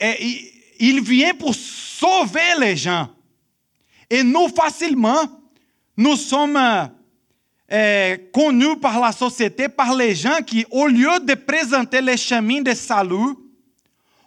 eh, 0.00 0.52
il 0.80 1.02
vient 1.02 1.34
pour 1.34 1.54
sauver 1.54 2.54
les 2.58 2.78
gens. 2.78 3.10
Et 4.08 4.22
nous, 4.22 4.48
facilement, 4.48 5.42
nous 5.98 6.16
sommes 6.16 6.90
eh, 7.70 8.30
connus 8.32 8.76
par 8.80 8.98
la 8.98 9.12
société, 9.12 9.68
par 9.68 9.94
les 9.94 10.14
gens 10.14 10.38
qui, 10.46 10.64
au 10.70 10.86
lieu 10.86 11.20
de 11.20 11.34
présenter 11.34 12.00
les 12.00 12.16
chemins 12.16 12.62
de 12.62 12.72
salut, 12.72 13.34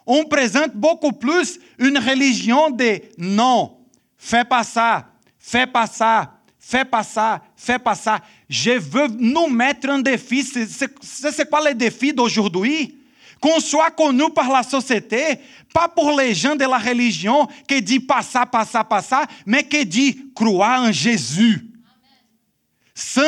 on 0.06 0.24
présente 0.24 0.74
beaucoup 0.74 1.12
plus 1.12 1.58
une 1.78 1.98
religion 1.98 2.70
de 2.70 3.00
non, 3.18 3.78
fais 4.16 4.44
pas 4.44 4.64
ça, 4.64 5.06
fais 5.38 5.66
pas 5.66 5.86
ça, 5.86 6.34
fais 6.58 6.84
pas 6.84 7.02
ça, 7.02 7.42
fais 7.56 7.78
pas 7.78 7.94
ça. 7.94 8.20
Je 8.48 8.72
veux 8.72 9.08
nous 9.08 9.48
mettre 9.48 9.88
un 9.90 10.00
défi. 10.00 10.44
C'est 10.44 11.50
quoi 11.50 11.68
le 11.68 11.74
défi 11.74 12.12
d'aujourd'hui? 12.12 12.96
Qu'on 13.40 13.58
soit 13.58 13.90
connu 13.90 14.30
par 14.32 14.48
la 14.52 14.62
société, 14.62 15.40
pas 15.74 15.88
pour 15.88 16.16
les 16.16 16.32
gens 16.32 16.54
de 16.54 16.64
la 16.64 16.78
religion 16.78 17.48
qui 17.66 17.82
dit 17.82 17.98
pas 17.98 18.22
ça, 18.22 18.46
pas 18.46 18.64
ça, 18.64 18.84
pas 18.84 19.02
ça, 19.02 19.24
mais 19.44 19.64
qui 19.64 19.84
dit 19.84 20.30
croire 20.32 20.82
en 20.82 20.92
Jésus. 20.92 21.71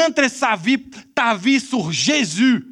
Centre 0.05 0.29
sa 0.29 0.57
vie, 0.57 0.85
ta 1.15 1.35
vie 1.35 1.61
sur 1.61 1.91
Jésus. 1.91 2.67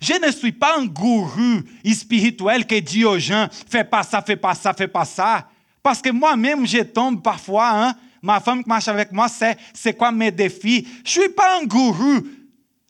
Je 0.00 0.14
ne 0.14 0.32
suis 0.32 0.50
pas 0.50 0.78
un 0.78 0.86
gourou 0.86 1.62
spirituel 1.94 2.66
qui 2.66 2.82
dit 2.82 3.04
aux 3.04 3.18
gens, 3.18 3.46
fais 3.68 3.84
pas 3.84 4.02
ça, 4.02 4.20
fais 4.20 4.34
pas 4.34 4.54
ça, 4.54 4.74
fais 4.74 4.88
pas 4.88 5.04
ça. 5.04 5.48
Parce 5.82 6.02
que 6.02 6.10
moi-même, 6.10 6.66
je 6.66 6.78
tombe 6.78 7.22
parfois. 7.22 7.70
Hein? 7.70 7.94
Ma 8.20 8.40
femme 8.40 8.62
qui 8.62 8.68
marche 8.68 8.88
avec 8.88 9.12
moi 9.12 9.28
sait 9.28 9.56
c'est 9.72 9.96
quoi 9.96 10.10
mes 10.10 10.32
défis. 10.32 10.86
Je 11.04 11.10
suis 11.10 11.28
pas 11.28 11.60
un 11.60 11.64
gourou, 11.64 12.26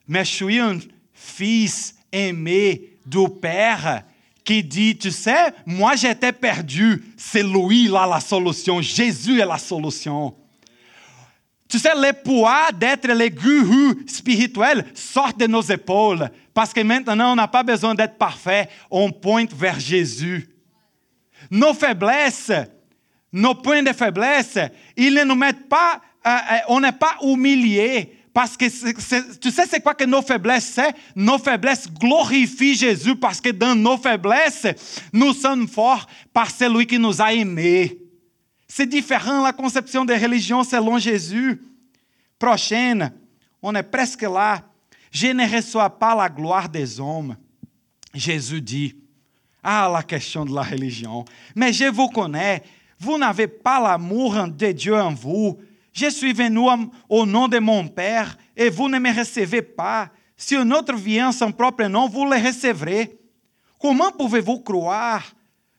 mais 0.08 0.24
je 0.24 0.30
suis 0.30 0.58
un 0.58 0.78
fils 1.12 1.94
aimé 2.10 2.96
du 3.04 3.28
Père 3.40 4.04
qui 4.44 4.64
dit, 4.64 4.96
tu 4.96 5.10
sais, 5.10 5.52
moi 5.66 5.94
j'étais 5.94 6.32
perdu, 6.32 7.04
c'est 7.16 7.42
lui 7.42 7.88
là 7.88 8.06
la 8.06 8.20
solution, 8.20 8.80
Jésus 8.80 9.40
est 9.40 9.46
la 9.46 9.58
solution. 9.58 10.34
Tu 11.72 11.78
sais, 11.78 11.94
le 11.94 12.12
poids 12.12 12.68
d'être 12.70 13.10
les 13.12 13.30
gourous 13.30 13.94
spirituels 14.06 14.84
sort 14.92 15.32
de 15.32 15.46
nos 15.46 15.62
épaules. 15.62 16.30
Parce 16.52 16.70
que 16.70 16.82
maintenant, 16.82 17.32
on 17.32 17.36
n'a 17.36 17.48
pas 17.48 17.62
besoin 17.62 17.94
d'être 17.94 18.18
parfait. 18.18 18.68
On 18.90 19.10
pointe 19.10 19.54
vers 19.54 19.80
Jésus. 19.80 20.50
Nos 21.50 21.72
faiblesses, 21.72 22.52
nos 23.32 23.54
points 23.54 23.82
de 23.82 23.94
faiblesse, 23.94 24.58
ils 24.98 25.14
ne 25.14 25.24
nous 25.24 25.34
mettent 25.34 25.66
pas, 25.66 26.02
euh, 26.26 26.30
euh, 26.30 26.58
on 26.68 26.80
n'est 26.80 26.92
pas 26.92 27.16
humilié. 27.22 28.18
Parce 28.34 28.54
que 28.54 28.66
tu 29.38 29.50
sais, 29.50 29.64
c'est 29.66 29.80
quoi 29.82 29.94
que 29.94 30.04
nos 30.04 30.20
faiblesses, 30.20 30.72
c'est? 30.74 30.94
Nos 31.16 31.38
faiblesses 31.38 31.90
glorifient 31.90 32.74
Jésus 32.74 33.16
parce 33.16 33.40
que 33.40 33.48
dans 33.48 33.74
nos 33.74 33.96
faiblesses, 33.96 34.66
nous 35.10 35.32
sommes 35.32 35.66
forts 35.66 36.06
par 36.34 36.50
celui 36.50 36.86
qui 36.86 36.98
nous 36.98 37.22
a 37.22 37.32
aimés. 37.32 38.01
C'est 38.74 38.86
différent 38.86 39.42
la 39.42 39.52
conception 39.52 40.02
de 40.02 40.14
religion 40.14 40.64
selon 40.64 40.96
Jésus. 40.96 41.60
Prochaine, 42.38 43.12
on 43.60 43.74
est 43.74 43.82
presque 43.82 44.22
là. 44.22 44.62
Je 45.10 45.26
ne 45.26 45.46
reçois 45.46 45.90
pas 45.90 46.14
la 46.14 46.30
gloire 46.30 46.70
des 46.70 46.98
hommes. 46.98 47.36
Jésus 48.14 48.62
dit, 48.62 48.96
ah, 49.62 49.90
la 49.92 50.02
question 50.02 50.46
de 50.46 50.54
la 50.54 50.62
religion. 50.62 51.22
Mais 51.54 51.70
je 51.70 51.84
vous 51.84 52.08
connais, 52.08 52.62
vous 52.98 53.18
n'avez 53.18 53.46
pas 53.46 53.78
l'amour 53.78 54.48
de 54.48 54.72
Dieu 54.72 54.96
en 54.96 55.12
vous. 55.12 55.58
Je 55.92 56.08
suis 56.08 56.32
venu 56.32 56.66
au 57.10 57.26
nom 57.26 57.48
de 57.48 57.58
mon 57.58 57.86
Père 57.86 58.38
et 58.56 58.70
vous 58.70 58.88
ne 58.88 58.98
me 58.98 59.14
recevez 59.14 59.60
pas. 59.60 60.08
Si 60.34 60.56
un 60.56 60.70
autre 60.70 60.94
vient 60.94 61.28
en 61.28 61.32
son 61.32 61.52
propre 61.52 61.84
nom, 61.84 62.08
vous 62.08 62.24
le 62.24 62.42
recevrez. 62.42 63.18
Comment 63.78 64.12
pouvez-vous 64.12 64.60
croire, 64.60 65.30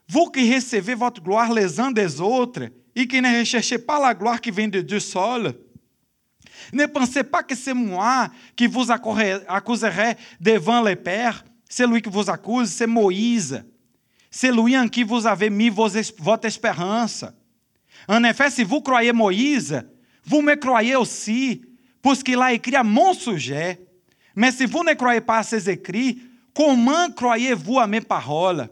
vous 0.07 0.29
qui 0.29 0.53
recevez 0.53 0.93
votre 0.93 1.23
gloire 1.23 1.51
les 1.51 1.79
uns 1.79 1.89
des 1.89 2.21
autres, 2.21 2.69
et 2.95 3.07
qui 3.07 3.21
ne 3.21 3.39
recherchez 3.39 3.77
pas 3.77 3.99
la 3.99 4.13
gloire 4.13 4.39
qui 4.39 4.51
vient 4.51 4.67
de 4.67 4.81
Dieu 4.81 4.99
seul. 4.99 5.53
Ne 6.71 6.85
pensez 6.85 7.23
pas 7.23 7.43
que 7.43 7.55
c'est 7.55 7.73
moi 7.73 8.29
qui 8.55 8.67
vous 8.67 8.89
accuserai 8.91 10.15
devant 10.39 10.81
le 10.81 10.95
Père. 10.95 11.43
Celui 11.67 12.01
qui 12.01 12.09
vous 12.09 12.29
accuse, 12.29 12.69
c'est 12.69 12.87
Moïse. 12.87 13.63
C'est 14.29 14.51
lui 14.51 14.77
en 14.77 14.87
qui 14.87 15.03
vous 15.03 15.25
avez 15.27 15.49
mis 15.49 15.69
votre 15.69 16.45
espérance. 16.45 17.25
En 18.07 18.23
effet, 18.23 18.49
si 18.49 18.63
vous 18.63 18.81
croyez 18.81 19.11
Moïse, 19.11 19.81
vous 20.25 20.41
me 20.41 20.55
croyez 20.55 20.95
aussi, 20.95 21.61
puisqu'il 22.01 22.41
a 22.41 22.53
écrit 22.53 22.75
à 22.75 22.83
mon 22.83 23.13
sujet. 23.13 23.79
Mais 24.35 24.51
si 24.51 24.65
vous 24.65 24.83
ne 24.83 24.93
croyez 24.93 25.21
pas 25.21 25.39
à 25.39 25.43
ses 25.43 25.69
écrits, 25.69 26.21
comment 26.53 27.11
croyez-vous 27.11 27.79
à 27.79 27.87
mes 27.87 28.01
paroles? 28.01 28.67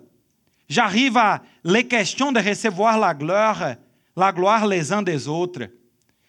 J'arrive 0.68 1.18
à 1.18 1.42
les 1.64 1.86
questions 1.86 2.32
de 2.32 2.40
recevoir 2.40 2.98
la 2.98 3.14
gloire 3.14 3.76
la 4.16 4.32
gloire 4.32 4.68
les 4.68 4.92
uns 4.92 5.02
des 5.02 5.28
autres. 5.28 5.68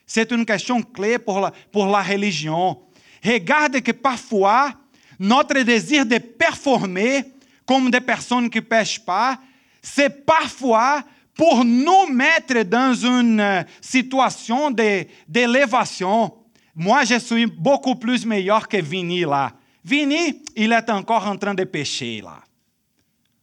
C'est 0.06 0.30
une 0.30 0.44
question 0.44 0.82
clé 0.82 1.18
pour 1.18 1.40
la, 1.40 1.50
pour 1.70 1.86
la 1.86 2.02
religion. 2.02 2.78
Regarde 3.24 3.80
que 3.80 3.92
parfois, 3.92 4.72
notre 5.18 5.60
désir 5.60 6.04
de 6.04 6.18
performer 6.18 7.24
comme 7.64 7.90
des 7.90 8.00
personnes 8.00 8.50
qui 8.50 8.58
ne 8.58 8.64
pêchent 8.64 9.04
pas, 9.04 9.38
c'est 9.80 10.24
parfois 10.24 11.02
pour 11.34 11.64
nous 11.64 12.06
mettre 12.08 12.62
dans 12.62 12.94
une 12.94 13.64
situation 13.80 14.70
d'élévation. 14.70 16.32
Moi, 16.74 17.04
je 17.04 17.18
suis 17.18 17.46
beaucoup 17.46 17.94
plus 17.94 18.26
meilleur 18.26 18.68
que 18.68 18.76
Vini 18.78 19.22
là. 19.22 19.52
Vini, 19.84 20.42
il 20.56 20.72
est 20.72 20.90
encore 20.90 21.26
en 21.26 21.36
train 21.36 21.54
de 21.54 21.64
pécher 21.64 22.20
là. 22.22 22.40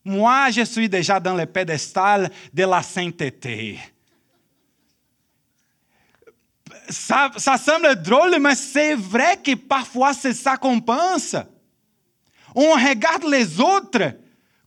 Moi, 0.06 0.50
je 0.52 0.64
suis 0.64 0.88
déjà 0.88 1.20
dans 1.20 1.36
le 1.36 1.46
pédestal 1.46 2.32
de 2.54 2.64
la 2.64 2.82
sainteté 2.82 3.78
ça, 6.90 7.58
semble 7.58 8.02
drôle, 8.02 8.38
mais 8.40 8.56
c'est 8.56 8.96
vrai 8.96 9.38
que 9.44 9.56
parfois 9.56 10.14
c'est 10.14 10.34
ça 10.34 10.58
qu'on 10.58 10.80
pense. 10.80 11.36
On 12.56 12.72
regarde 12.72 13.26
les 13.30 13.60
autres 13.60 14.14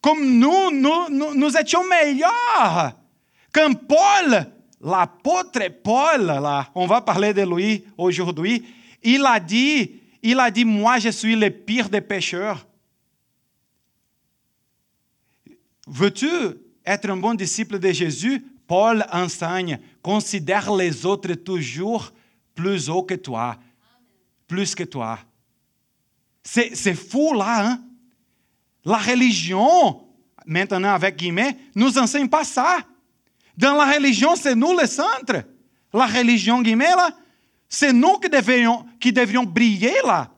comme 0.02 0.38
nous, 0.38 0.70
nous, 0.72 1.34
nous, 1.34 1.56
étions 1.56 1.84
meilleurs. 1.88 2.92
Comme 3.52 3.76
Paul, 3.76 4.46
l'apôtre 4.80 5.68
Paul, 5.82 6.26
là, 6.26 6.68
on 6.74 6.86
va 6.86 7.00
parler 7.00 7.32
de 7.32 7.42
lui 7.42 7.84
aujourd'hui, 7.96 8.64
il 9.02 9.24
a 9.24 9.38
dit, 9.38 10.00
il 10.22 10.40
a 10.40 10.50
dit, 10.50 10.64
moi 10.64 10.98
je 10.98 11.10
suis 11.10 11.36
le 11.36 11.50
pire 11.50 11.88
des 11.88 12.00
pécheurs. 12.00 12.66
Veux-tu 15.86 16.28
être 16.84 17.10
un 17.10 17.16
bon 17.16 17.34
disciple 17.34 17.78
de 17.78 17.92
Jésus? 17.92 18.44
Paul 18.66 19.04
enseigne, 19.12 19.78
considère 20.02 20.74
les 20.74 21.04
autres 21.04 21.34
toujours 21.34 22.12
plus 22.54 22.88
haut 22.88 23.02
que 23.02 23.14
toi, 23.14 23.56
plus 24.46 24.74
que 24.74 24.84
toi. 24.84 25.18
C'est 26.42 26.94
fou 26.94 27.34
là, 27.34 27.66
hein? 27.66 27.80
La 28.84 28.98
religion, 28.98 30.02
maintenant 30.44 30.92
avec 30.92 31.16
guillemets, 31.16 31.56
nous 31.74 31.96
enseigne 31.98 32.28
pas 32.28 32.44
ça. 32.44 32.78
Dans 33.56 33.76
la 33.76 33.92
religion, 33.92 34.34
c'est 34.34 34.54
nous 34.54 34.76
le 34.76 34.86
centre. 34.86 35.44
La 35.92 36.06
religion, 36.06 36.62
guillemets, 36.62 36.96
là, 36.96 37.10
c'est 37.68 37.92
nous 37.92 38.18
qui 38.18 38.28
devrions, 38.28 38.84
qui 38.98 39.12
devrions 39.12 39.44
briller 39.44 39.94
là. 40.04 40.30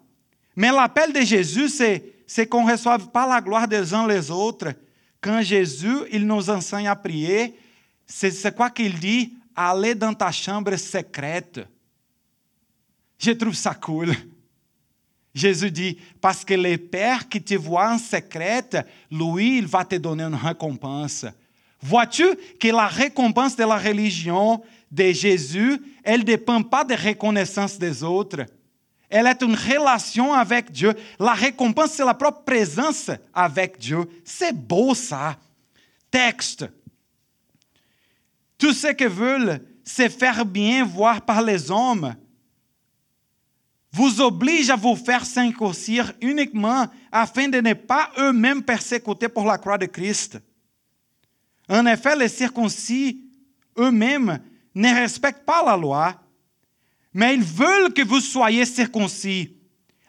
Mais 0.56 0.70
l'appel 0.70 1.12
de 1.12 1.20
Jésus, 1.20 1.68
c'est 1.68 2.46
qu'on 2.46 2.66
ne 2.66 2.72
reçoive 2.72 3.08
pas 3.10 3.26
la 3.26 3.40
gloire 3.40 3.66
des 3.66 3.94
uns 3.94 4.06
les 4.06 4.30
autres. 4.30 4.72
Quand 5.20 5.40
Jésus, 5.40 5.96
il 6.12 6.26
nous 6.26 6.50
enseigne 6.50 6.86
à 6.86 6.94
prier, 6.94 7.58
c'est 8.06 8.54
quoi 8.54 8.70
qu'il 8.70 8.98
dit? 8.98 9.34
Allez 9.56 9.94
dans 9.94 10.14
ta 10.14 10.30
chambre 10.30 10.76
secrète. 10.76 11.60
Je 13.18 13.30
trouve 13.32 13.54
ça 13.54 13.74
cool. 13.74 14.14
Jésus 15.34 15.70
dit, 15.70 15.98
parce 16.20 16.44
que 16.44 16.54
le 16.54 16.76
Père 16.76 17.28
qui 17.28 17.42
te 17.42 17.54
voit 17.54 17.92
en 17.92 17.98
secrète, 17.98 18.78
lui, 19.10 19.58
il 19.58 19.66
va 19.66 19.84
te 19.84 19.96
donner 19.96 20.22
une 20.24 20.34
récompense. 20.34 21.26
Vois-tu 21.80 22.24
que 22.58 22.68
la 22.68 22.86
récompense 22.86 23.56
de 23.56 23.64
la 23.64 23.76
religion 23.76 24.62
de 24.90 25.10
Jésus, 25.12 25.80
elle 26.04 26.20
ne 26.20 26.24
dépend 26.24 26.62
pas 26.62 26.84
de 26.84 26.94
reconnaissance 26.94 27.78
des 27.78 28.02
autres. 28.02 28.46
Elle 29.10 29.26
est 29.26 29.42
une 29.42 29.56
relation 29.56 30.32
avec 30.32 30.70
Dieu. 30.70 30.94
La 31.18 31.32
récompense, 31.32 31.92
c'est 31.92 32.04
la 32.04 32.14
propre 32.14 32.42
présence 32.42 33.10
avec 33.32 33.78
Dieu. 33.78 34.04
C'est 34.24 34.56
beau 34.56 34.94
ça. 34.94 35.36
Texte. 36.10 36.64
Tout 38.58 38.72
ce 38.72 38.88
que 38.88 39.04
veulent 39.04 39.60
se 39.84 40.08
faire 40.08 40.44
bien 40.44 40.84
voir 40.84 41.22
par 41.22 41.42
les 41.42 41.70
hommes 41.70 42.14
vous 43.94 44.20
oblige 44.20 44.70
à 44.70 44.76
vous 44.76 44.96
faire 44.96 45.24
circoncire 45.24 46.12
uniquement 46.20 46.86
afin 47.12 47.48
de 47.48 47.60
ne 47.60 47.74
pas 47.74 48.10
eux-mêmes 48.18 48.62
persécuter 48.62 49.28
pour 49.28 49.44
la 49.44 49.56
croix 49.56 49.78
de 49.78 49.86
Christ. 49.86 50.40
En 51.68 51.86
effet, 51.86 52.16
les 52.16 52.28
circoncis 52.28 53.24
eux-mêmes 53.78 54.40
ne 54.74 54.94
respectent 54.94 55.46
pas 55.46 55.64
la 55.64 55.76
loi, 55.76 56.20
mais 57.12 57.34
ils 57.34 57.44
veulent 57.44 57.92
que 57.92 58.02
vous 58.02 58.20
soyez 58.20 58.64
circoncis 58.64 59.56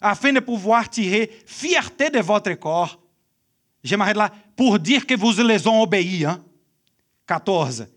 afin 0.01 0.33
de 0.33 0.39
pouvoir 0.39 0.89
tirer 0.89 1.31
fierté 1.45 2.09
de 2.09 2.19
votre 2.19 2.53
corps. 2.53 2.99
Je 3.83 3.95
m'arrête 3.95 4.17
là 4.17 4.31
pour 4.55 4.79
dire 4.79 5.05
que 5.05 5.13
vous 5.13 5.31
les 5.43 5.67
ont 5.67 5.83
obéis. 5.83 6.25
Hein? 6.25 6.43
14. 7.27 7.87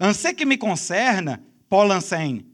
En 0.00 0.12
ce 0.12 0.28
qui 0.28 0.46
me 0.46 0.56
concerne, 0.56 1.38
Paul 1.68 1.90
enseigne, 1.90 2.44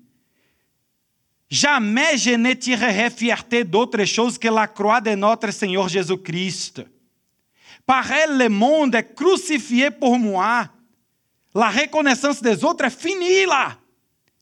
jamais 1.50 2.16
je 2.16 2.30
ne 2.30 2.52
tirerai 2.54 3.10
fierté 3.10 3.64
d'autre 3.64 4.04
chose 4.04 4.38
que 4.38 4.48
la 4.48 4.66
croix 4.66 5.00
de 5.00 5.10
notre 5.10 5.50
Seigneur 5.50 5.88
Jésus-Christ. 5.88 6.84
Par 7.86 8.10
elle, 8.10 8.38
le 8.38 8.48
monde 8.48 8.94
est 8.94 9.14
crucifié 9.14 9.90
pour 9.90 10.18
moi. 10.18 10.68
La 11.54 11.68
reconnaissance 11.68 12.42
des 12.42 12.64
autres 12.64 12.86
est 12.86 12.98
finie 12.98 13.44
là. 13.46 13.76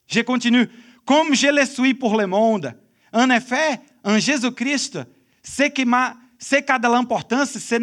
Je 0.06 0.20
continue. 0.20 0.68
Comme 1.04 1.34
je 1.34 1.48
le 1.48 1.66
suis 1.66 1.94
pour 1.94 2.16
le 2.16 2.26
monde. 2.26 2.72
En 3.12 3.28
effet, 3.30 3.80
en 4.04 4.18
Jésus-Christ, 4.18 5.00
ce 5.42 5.84
m'a, 5.84 6.16
ce 6.38 6.56
qui 6.56 6.72
a 6.72 6.78
de 6.78 6.88
l'importance, 6.88 7.58
ce 7.58 7.74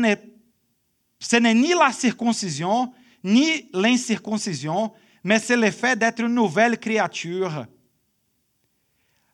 n'est 1.36 1.54
ni 1.54 1.74
la 1.74 1.92
circoncision, 1.92 2.94
ni 3.24 3.70
l'incirconcision, 3.74 4.94
mais 5.24 5.40
c'est 5.40 5.58
le 5.58 5.72
fait 5.72 5.98
d'être 5.98 6.20
une 6.20 6.34
nouvelle 6.34 6.78
créature. 6.78 7.66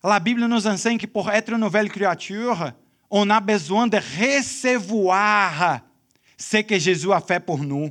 La 0.04 0.20
Bible 0.20 0.46
nous 0.46 0.68
enseigne 0.68 0.98
que 0.98 1.08
pour 1.08 1.30
être 1.32 1.52
une 1.52 1.60
nouvelle 1.60 1.90
créature, 1.90 2.72
on 3.10 3.30
a 3.30 3.40
besoin 3.40 3.88
de 3.88 3.98
recevoir 3.98 5.82
ce 6.38 6.58
que 6.58 6.78
Jésus 6.78 7.12
a 7.12 7.22
fait 7.22 7.40
pour 7.40 7.60
nous. 7.60 7.90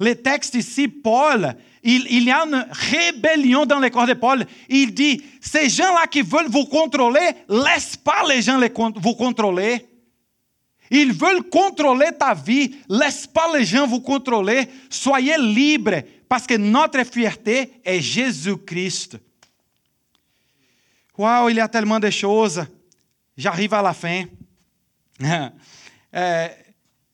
Le 0.00 0.14
texte 0.14 0.54
ici, 0.54 0.88
Paul, 0.88 1.54
il, 1.82 2.06
il, 2.10 2.24
y 2.24 2.30
a 2.30 2.44
une 2.44 2.66
rébellion 2.70 3.66
dans 3.66 3.78
le 3.78 3.90
corps 3.90 4.06
de 4.06 4.14
Paul. 4.14 4.44
Il 4.68 4.94
dit, 4.94 5.22
ces 5.40 5.68
gens-là 5.68 6.06
qui 6.06 6.22
veulent 6.22 6.48
vous 6.48 6.64
contrôler, 6.64 7.30
laisse 7.48 7.96
pas 7.96 8.24
les 8.28 8.42
gens 8.42 8.58
les, 8.58 8.72
vous 8.96 9.14
contrôler. 9.14 9.86
Ils 10.90 11.12
veulent 11.12 11.44
contrôler 11.44 12.10
ta 12.18 12.34
vie, 12.34 12.76
laisse 12.88 13.26
pas 13.26 13.56
les 13.56 13.64
gens 13.64 13.86
vous 13.86 14.00
contrôler. 14.00 14.68
Soyez 14.90 15.38
libres, 15.38 16.02
parce 16.28 16.46
que 16.46 16.54
notre 16.54 17.04
fierté 17.04 17.80
est 17.84 18.00
Jésus-Christ. 18.00 19.18
Waouh, 21.16 21.48
il 21.50 21.56
y 21.56 21.60
a 21.60 21.68
tellement 21.68 22.00
de 22.00 22.10
choses. 22.10 22.64
J'arrive 23.36 23.74
à 23.74 23.82
la 23.82 23.94
fin. 23.94 24.24
euh, 26.14 26.48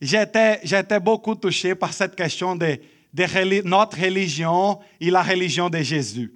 J'étais 0.00 1.00
beaucoup 1.00 1.34
touché 1.34 1.74
par 1.74 1.92
cette 1.92 2.16
question 2.16 2.56
de, 2.56 2.80
de 3.12 3.62
notre 3.62 4.00
religion 4.00 4.78
et 4.98 5.10
la 5.10 5.22
religion 5.22 5.68
de 5.68 5.78
Jésus. 5.78 6.32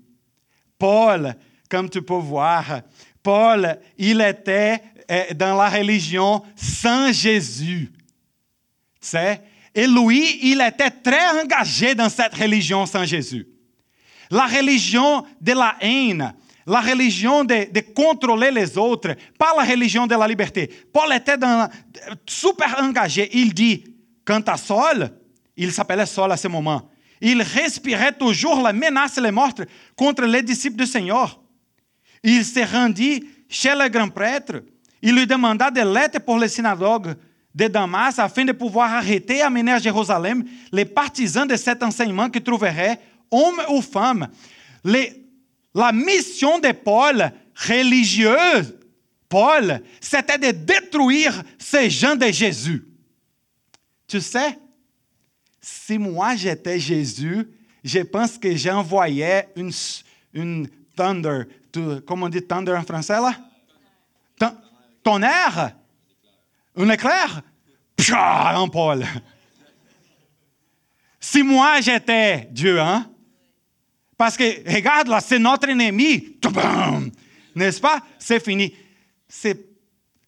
Paul, 0.78 1.35
comme 1.70 1.89
tu 1.89 2.03
peux 2.03 2.14
voir, 2.14 2.82
Paul, 3.22 3.78
il 3.97 4.20
était 4.20 4.82
dans 5.35 5.57
la 5.57 5.69
religion 5.69 6.43
sans 6.57 7.13
Jésus. 7.13 7.93
Sais? 9.01 9.41
Et 9.75 9.87
lui, 9.87 10.39
il 10.43 10.61
était 10.61 10.91
très 10.91 11.41
engagé 11.41 11.95
dans 11.95 12.09
cette 12.09 12.35
religion 12.35 12.87
sans 12.87 13.05
Jésus. 13.05 13.47
La 14.31 14.47
religion 14.47 15.25
de 15.41 15.53
la 15.53 15.77
haine, 15.81 16.33
la 16.67 16.81
religion 16.81 17.45
de, 17.45 17.71
de, 17.71 17.81
contrôler 17.81 18.51
les 18.51 18.79
autres, 18.79 19.15
pas 19.39 19.53
la 19.57 19.65
religion 19.65 20.07
de 20.07 20.15
la 20.15 20.27
liberté. 20.27 20.71
Paul 20.93 21.13
était 21.13 21.37
dans, 21.37 21.69
super 22.27 22.77
engagé. 22.81 23.29
Il 23.33 23.53
dit, 23.53 23.85
quant 24.25 24.41
à 24.47 24.57
Saul, 24.57 25.11
il 25.57 25.73
s'appelait 25.73 26.07
Saul 26.07 26.33
à 26.33 26.37
ce 26.37 26.49
moment, 26.49 26.91
il 27.21 27.43
respirait 27.43 28.13
toujours 28.13 28.61
la 28.63 28.73
menace 28.73 29.19
et 29.19 29.21
les 29.21 29.31
meurtres 29.31 29.65
contre 29.97 30.25
les 30.25 30.43
disciples 30.43 30.77
du 30.77 30.87
Seigneur. 30.87 31.41
Il 32.23 32.45
se 32.45 32.61
rendit 32.61 33.25
chez 33.49 33.75
le 33.75 33.89
grand 33.89 34.09
prêtre. 34.09 34.63
Il 35.07 35.15
lui 35.15 35.27
demanda 35.27 35.71
des 35.71 35.85
lettres 35.85 36.19
pour 36.19 36.39
les 36.39 36.49
synagogues 36.49 37.15
de 37.55 37.67
Damas 37.69 38.19
afin 38.19 38.43
de 38.43 38.53
pouvoir 38.53 38.91
arrêter 38.91 39.37
et 39.37 39.43
amener 39.43 39.73
à 39.73 39.79
Jérusalem 39.79 40.43
les 40.73 40.87
partisans 40.87 41.47
de 41.47 41.57
cet 41.57 41.83
enseignement 41.83 42.31
qui 42.31 42.41
trouveraient, 42.41 42.99
hommes 43.31 43.61
ou 43.69 43.83
femmes. 43.83 44.27
La 44.83 45.93
mission 45.93 46.59
de 46.59 46.73
Paul, 46.73 47.31
religieuse, 47.55 48.75
Paul, 49.29 49.83
c'était 50.01 50.39
de 50.39 50.53
détruire 50.53 51.43
ces 51.59 51.91
gens 51.91 52.17
de 52.17 52.27
Jésus. 52.29 52.83
Tu 54.09 54.23
sais, 54.23 54.59
si 55.61 55.99
moi 55.99 56.35
j'étais 56.35 56.81
Jésus, 56.81 57.47
je 57.85 57.99
pense 57.99 58.39
que 58.39 58.57
j'envoyais 58.57 59.51
une 60.35 60.67
thunder, 60.97 61.43
comment 62.07 62.25
on 62.25 62.31
dit 62.31 62.41
thunder 62.43 62.73
en 62.73 62.85
français 62.85 63.21
là? 63.21 63.37
Tonnerre? 65.05 65.77
Un 66.77 66.89
éclair? 66.89 67.43
Pshah, 67.97 68.59
en 68.59 68.69
Paul. 68.69 69.07
Si 71.21 71.43
moi 71.43 71.81
j'étais 71.81 72.49
Dieu, 72.51 72.81
hein? 72.81 73.09
Parce 74.17 74.37
que, 74.37 74.73
regarde 74.73 75.09
là, 75.09 75.21
c'est 75.21 75.39
notre 75.39 75.69
ennemi. 75.69 76.37
N'est-ce 77.55 77.81
pas? 77.81 78.01
C'est 78.19 78.43
fini. 78.43 78.75
C'est, 79.29 79.69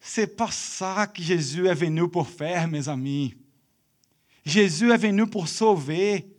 c'est 0.00 0.36
pas 0.36 0.50
ça 0.50 1.06
que 1.06 1.22
Jésus 1.22 1.66
est 1.66 1.74
venu 1.74 2.08
pour 2.08 2.28
faire, 2.28 2.68
mes 2.68 2.88
amis. 2.88 3.34
Jésus 4.44 4.92
est 4.92 4.96
venu 4.96 5.26
pour 5.26 5.48
sauver. 5.48 6.35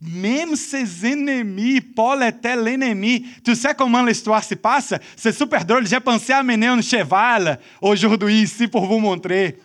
Même 0.00 0.56
ses 0.56 1.06
ennemis, 1.06 1.80
Paul 1.80 2.22
était 2.22 2.56
l'ennemi. 2.56 3.26
Tu 3.44 3.54
sais 3.54 3.74
comment 3.74 4.02
l'histoire 4.02 4.42
se 4.42 4.54
passe? 4.54 4.94
C'est 5.14 5.36
super 5.36 5.64
drôle. 5.64 5.86
J'ai 5.86 6.00
pensé 6.00 6.32
à 6.32 6.42
mener 6.42 6.68
un 6.68 6.80
cheval 6.80 7.60
aujourd'hui 7.82 8.42
ici 8.42 8.66
pour 8.66 8.86
vous 8.86 8.98
montrer. 8.98 9.58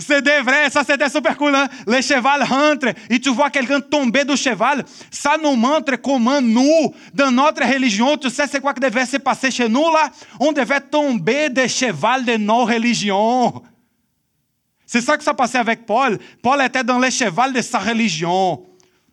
C'est 0.00 0.20
vrai, 0.42 0.70
ça 0.70 0.84
c'était 0.86 1.08
super 1.08 1.36
cool. 1.36 1.56
Le 1.86 2.00
cheval 2.00 2.44
rentre 2.44 2.88
et 3.10 3.18
tu 3.18 3.30
vois 3.30 3.50
quelqu'un 3.50 3.80
tomber 3.80 4.24
do 4.24 4.36
cheval. 4.36 4.84
Ça 5.10 5.36
nous 5.42 5.56
montre 5.56 5.96
comment 5.96 6.40
nous, 6.40 6.94
dans 7.12 7.32
notre 7.32 7.64
religion, 7.64 8.16
tu 8.16 8.30
sais 8.30 8.46
c'est 8.46 8.60
quoi 8.60 8.74
que 8.74 8.80
devait 8.80 9.06
se 9.06 9.16
passer 9.16 9.50
chez 9.50 9.68
nous 9.68 9.90
là? 9.92 10.08
On 10.38 10.52
devait 10.52 10.80
tomber 10.80 11.48
de 11.48 11.66
cheval 11.66 12.24
de 12.24 12.36
nos 12.36 12.64
religions. 12.64 13.60
C'est 14.86 15.00
ça 15.00 15.16
que 15.16 15.24
ça 15.24 15.34
passait 15.34 15.58
avec 15.58 15.84
Paul. 15.84 16.16
Paul 16.40 16.62
était 16.62 16.84
dans 16.84 17.00
le 17.00 17.10
cheval 17.10 17.52
de 17.52 17.60
sa 17.60 17.80
religion, 17.80 18.64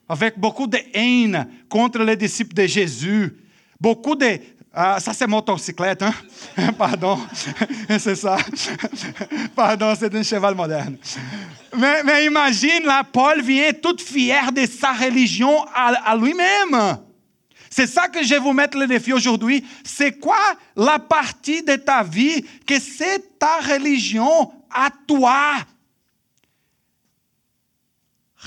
avec 0.08 0.38
beaucoup 0.38 0.68
de 0.68 0.78
haine 0.93 1.47
contre 1.70 1.99
les 1.99 2.16
disciples 2.16 2.53
de 2.53 2.66
Jésus. 2.66 3.36
Beaucoup 3.80 4.16
de 4.16 4.39
ah, 4.78 4.99
ça, 4.99 5.14
c'est 5.14 5.26
motocyclette, 5.26 6.01
hein? 6.01 6.14
Pardon, 6.78 7.18
c'est 7.97 8.16
ça. 8.16 8.36
Pardon, 9.56 9.93
c'est 9.97 10.14
un 10.14 10.24
cheval 10.24 10.53
moderne. 10.53 10.97
Mais, 11.78 12.03
mais, 12.03 12.26
imagine, 12.26 12.84
là, 12.84 13.01
Paul 13.10 13.41
vient 13.41 13.72
tout 13.72 13.95
fier 13.97 14.51
de 14.51 14.66
sa 14.66 14.91
religion 14.91 15.64
à, 15.74 16.12
à 16.12 16.18
lui-même. 16.18 16.97
C'est 17.70 17.88
ça 17.88 18.10
que 18.10 18.22
je 18.22 18.30
vais 18.32 18.39
vous 18.39 18.51
mettre 18.51 18.78
le 18.78 18.86
défi 18.86 19.14
aujourd'hui. 19.14 19.64
C'est 19.84 20.20
quoi 20.20 20.39
la 20.76 20.99
partie 20.99 21.64
de 21.64 21.76
ta 21.76 22.03
vie 22.03 22.45
que 22.68 22.78
c'est 22.78 23.39
ta 23.39 23.60
religion 23.60 24.51
à 24.70 24.89
toi? 25.08 25.53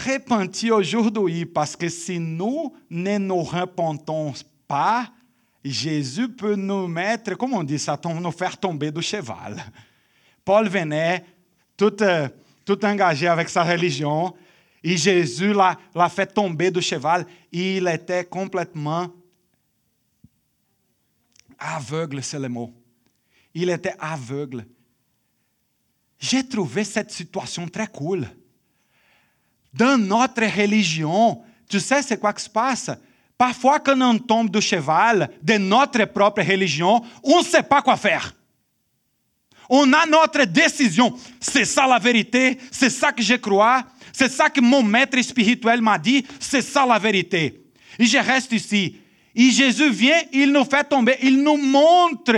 Repentis 0.05 0.70
aujourd'hui, 0.70 1.44
parce 1.44 1.74
que 1.74 1.88
si 1.88 2.18
nous 2.20 2.74
ne 2.88 3.18
nous 3.18 3.42
repentons 3.42 4.32
pas, 4.66 5.11
Jésus 5.64 6.28
peut 6.28 6.55
nous 6.55 6.86
mettre, 6.86 7.34
comme 7.34 7.55
on 7.55 7.64
dit 7.64 7.78
ça, 7.78 7.99
nous 8.05 8.30
faire 8.30 8.57
tomber 8.57 8.92
du 8.92 9.03
cheval. 9.03 9.62
Paul 10.44 10.68
venait 10.68 11.24
tout, 11.76 12.03
euh, 12.03 12.28
tout 12.64 12.82
engagé 12.84 13.26
avec 13.26 13.49
sa 13.49 13.64
religion 13.64 14.34
et 14.82 14.96
Jésus 14.96 15.53
l'a 15.53 16.09
fait 16.09 16.26
tomber 16.26 16.70
du 16.70 16.80
cheval. 16.80 17.26
Et 17.53 17.78
il 17.78 17.88
était 17.88 18.24
complètement 18.24 19.12
aveugle, 21.59 22.22
c'est 22.22 22.38
le 22.38 22.49
mot. 22.49 22.72
Il 23.53 23.70
était 23.70 23.94
aveugle. 23.99 24.64
J'ai 26.18 26.46
trouvé 26.46 26.84
cette 26.84 27.11
situation 27.11 27.66
très 27.68 27.86
cool. 27.88 28.28
Dans 29.73 29.99
notre 29.99 30.45
religion, 30.45 31.43
tu 31.69 31.81
sais 31.81 32.03
c'est 32.03 32.19
quoi 32.19 32.33
qui 32.33 32.45
se 32.45 32.51
passe? 32.51 32.91
Parfois, 33.37 33.79
quand 33.79 34.01
on 34.03 34.19
tombe 34.19 34.51
du 34.51 34.61
cheval 34.61 35.31
de 35.43 35.55
notre 35.59 36.05
propre 36.07 36.43
religion, 36.43 37.01
on 37.23 37.39
ne 37.39 37.45
sait 37.45 37.62
pas 37.62 37.83
quoi 37.83 37.97
faire. 37.97 38.35
On 39.71 39.93
a 39.93 40.07
notre 40.07 40.45
décision. 40.45 41.14
C'est 41.41 41.64
ça 41.64 41.87
la 41.87 41.99
vérité, 41.99 42.59
c'est 42.73 42.91
ça 42.91 43.12
que 43.12 43.23
je 43.23 43.35
crois, 43.35 43.85
c'est 44.12 44.31
ça 44.31 44.51
que 44.51 44.61
mon 44.61 44.83
maître 44.83 45.21
spirituel 45.23 45.83
m'a 45.83 45.99
dit, 45.99 46.27
c'est 46.41 46.62
ça 46.62 46.87
la 46.87 46.99
vérité. 46.99 47.62
Et 47.99 48.07
je 48.07 48.19
reste 48.19 48.53
ici. 48.53 48.97
Et 49.35 49.51
Jésus 49.51 49.91
vient, 49.91 50.21
il 50.33 50.51
nous 50.51 50.64
fait 50.64 50.85
tomber, 50.85 51.16
il 51.23 51.41
nous 51.43 51.59
montre 51.59 52.35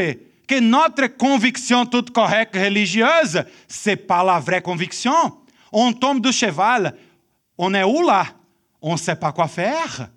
que 0.47 0.61
notre 0.61 1.07
conviction 1.07 1.87
toute 1.87 2.11
correcte 2.11 2.57
religieuse, 2.57 3.43
c'est 3.69 3.97
pas 3.97 4.25
la 4.25 4.41
vraie 4.41 4.61
conviction. 4.61 5.15
On 5.73 5.93
tombe 5.93 6.21
du 6.21 6.33
cheval, 6.33 6.95
on 7.63 7.75
est 7.75 7.85
où 7.85 8.01
là? 8.03 8.25
On 8.81 8.93
ne 8.93 8.99
sait 8.99 9.15
pas 9.15 9.33
quoi 9.33 9.47
faire. 9.47 10.09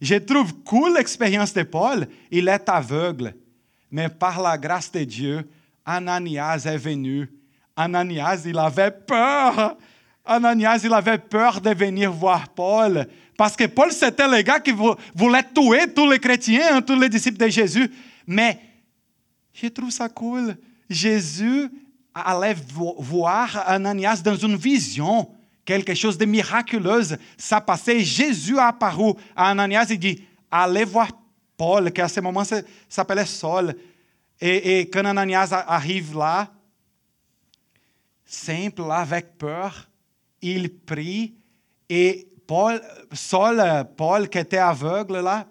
Je 0.00 0.16
trouve 0.16 0.52
cool 0.64 0.94
l'expérience 0.94 1.54
de 1.54 1.62
Paul. 1.62 2.08
Il 2.32 2.48
est 2.48 2.68
aveugle. 2.68 3.32
Mais 3.92 4.08
par 4.08 4.42
la 4.42 4.58
grâce 4.58 4.90
de 4.90 5.04
Dieu, 5.04 5.48
Ananias 5.86 6.64
est 6.66 6.76
venu. 6.76 7.30
Ananias, 7.76 8.42
il 8.44 8.58
avait 8.58 8.90
peur. 8.90 9.76
Ananias, 10.24 10.80
il 10.82 10.92
avait 10.92 11.18
peur 11.18 11.60
de 11.60 11.70
venir 11.70 12.10
voir 12.10 12.48
Paul. 12.48 13.06
Parce 13.36 13.54
que 13.54 13.66
Paul, 13.66 13.92
c'était 13.92 14.26
le 14.26 14.42
gars 14.42 14.58
qui 14.58 14.72
voulait 15.14 15.44
tuer 15.54 15.94
tous 15.94 16.10
les 16.10 16.18
chrétiens, 16.18 16.78
hein, 16.78 16.82
tous 16.82 16.98
les 16.98 17.08
disciples 17.08 17.38
de 17.38 17.48
Jésus. 17.48 17.88
Mais 18.26 18.58
je 19.52 19.68
trouve 19.68 19.90
ça 19.90 20.08
cool. 20.08 20.56
Jésus 20.88 21.68
allait 22.12 22.56
voir 22.74 23.62
Ananias 23.68 24.22
dans 24.24 24.34
une 24.34 24.56
vision 24.56 25.28
quelque 25.64 25.94
chose 25.94 26.18
de 26.18 26.24
miraculeux 26.24 27.02
s'est 27.36 27.60
passé. 27.66 28.00
Jésus 28.00 28.58
a 28.58 28.68
apparu 28.68 29.12
à 29.36 29.50
Ananias 29.50 29.86
et 29.90 29.96
dit, 29.96 30.24
allez 30.50 30.84
voir 30.84 31.10
Paul, 31.56 31.92
qui 31.92 32.00
à 32.00 32.08
ce 32.08 32.20
moment 32.20 32.42
s'appelait 32.88 33.26
Saul. 33.26 33.76
Et, 34.40 34.88
quand 34.90 35.04
Ananias 35.04 35.52
arrive 35.52 36.16
là, 36.16 36.50
simple, 38.24 38.82
avec 38.90 39.36
peur, 39.36 39.88
il 40.40 40.72
prie 40.72 41.34
et 41.88 42.26
Paul, 42.46 42.80
Paul 43.96 44.28
qui 44.28 44.38
était 44.38 44.56
aveugle 44.56 45.18
là, 45.20 45.46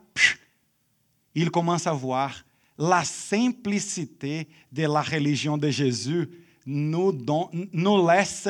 il 1.36 1.52
commence 1.52 1.86
à 1.86 1.94
voir. 1.94 2.34
la 2.80 3.04
simplicité 3.04 4.48
de 4.72 4.84
la 4.84 5.02
religion 5.02 5.58
de 5.58 5.70
Jésus 5.70 6.30
nous 6.66 8.08
laisse... 8.08 8.48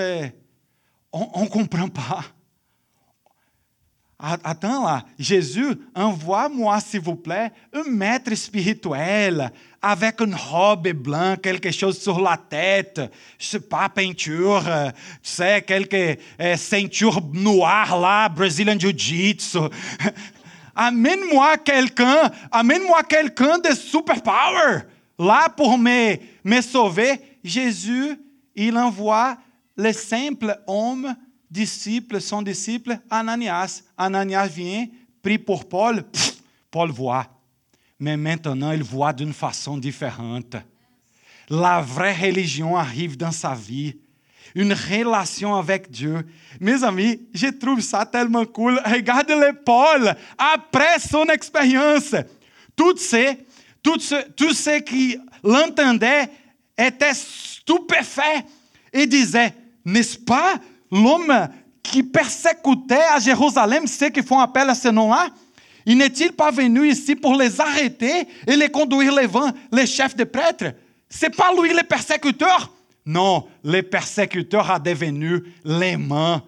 On 1.12 1.44
ne 1.44 1.50
comprend 1.50 1.88
pas. 1.88 2.24
Attends 4.22 4.84
là, 4.84 5.06
Jésus, 5.18 5.78
envoie-moi, 5.96 6.78
s'il 6.82 7.00
vous 7.00 7.16
plaît, 7.16 7.54
un 7.74 7.90
maître 7.90 8.36
spirituel 8.36 9.50
avec 9.82 10.20
une 10.20 10.36
robe 10.36 10.90
blanche, 10.90 11.38
quelque 11.42 11.72
chose 11.72 11.98
sur 11.98 12.20
la 12.20 12.36
tête, 12.36 13.00
je 13.38 13.46
sais 13.46 13.62
pas, 13.62 13.88
peinture, 13.88 14.62
tu 14.62 15.02
sais, 15.24 15.62
quelque 15.62 16.18
euh, 16.42 16.58
ceinture 16.58 17.22
noire 17.32 17.98
là, 17.98 18.28
Brazilian 18.28 18.78
Jiu-Jitsu. 18.78 19.60
Amène-moi 20.76 21.56
quelqu'un, 21.60 22.30
amène-moi 22.52 23.04
quelqu'un 23.04 23.58
de 23.60 23.74
super 23.74 24.22
power 24.22 24.82
là 25.18 25.48
pour 25.48 25.78
me, 25.78 26.18
me 26.44 26.62
sauver. 26.62 27.22
Jésus, 27.42 28.20
il 28.54 28.78
envoie 28.78 29.38
le 29.80 29.94
simple 29.94 30.60
homme 30.68 31.16
disciple, 31.50 32.20
son 32.20 32.42
disciple, 32.42 33.00
Ananias. 33.10 33.84
Ananias 33.98 34.48
vient, 34.48 34.86
prie 35.24 35.38
pour 35.38 35.70
Paul, 35.70 36.04
Paul 36.70 36.92
voit. 36.92 37.26
Mais 37.98 38.18
maintenant, 38.18 38.74
il 38.74 38.84
voit 38.84 39.14
d'une 39.14 39.34
façon 39.34 39.78
différente. 39.78 40.58
La 41.50 41.80
vraie 41.80 42.14
religion 42.14 42.76
arrive 42.76 43.16
dans 43.16 43.32
sa 43.32 43.56
vie. 43.56 43.96
Une 44.54 44.74
relation 44.74 45.56
avec 45.56 45.90
Dieu. 45.90 46.28
Mes 46.60 46.84
amis, 46.84 47.22
je 47.34 47.48
trouve 47.48 47.80
ça 47.80 48.06
tellement 48.06 48.46
cool. 48.46 48.82
Regardez-le 48.84 49.64
Paul, 49.64 50.14
après 50.38 51.00
son 51.00 51.26
expérience. 51.28 52.16
Tous 52.76 52.98
ceux, 52.98 53.34
tous 53.82 54.00
ceux, 54.00 54.24
tous 54.36 54.54
ceux 54.54 54.80
qui 54.82 55.18
l'entendaient 55.42 56.30
étaient 56.78 57.14
stupéfaits 57.14 58.46
et 58.92 59.08
disaient, 59.08 59.54
n'est-ce 59.86 60.18
pas 60.18 60.56
l'homme 60.92 61.50
qui 61.84 62.04
persécutait 62.04 63.06
à 63.14 63.20
Jérusalem 63.20 63.88
ceux 63.88 64.10
qui 64.10 64.22
font 64.22 64.40
appel 64.40 64.70
à 64.70 64.76
ce 64.76 64.90
nom-là? 64.90 65.30
Il 65.86 65.98
n'est-il 65.98 66.34
pas 66.34 66.52
venu 66.52 66.90
ici 66.90 67.16
pour 67.16 67.36
les 67.36 67.60
arrêter 67.60 68.28
et 68.46 68.56
les 68.56 68.70
conduire 68.70 69.28
vents, 69.28 69.52
les 69.72 69.88
chefs 69.88 70.16
de 70.16 70.24
prêtres? 70.24 70.74
C'est 71.10 71.36
pas 71.36 71.52
lui 71.60 71.74
le 71.74 71.84
persécuteur? 71.84 72.72
Non, 73.06 73.48
le 73.64 73.82
persécuteur 73.82 74.70
a 74.70 74.78
devenu 74.78 75.42
l'aimant. 75.64 76.42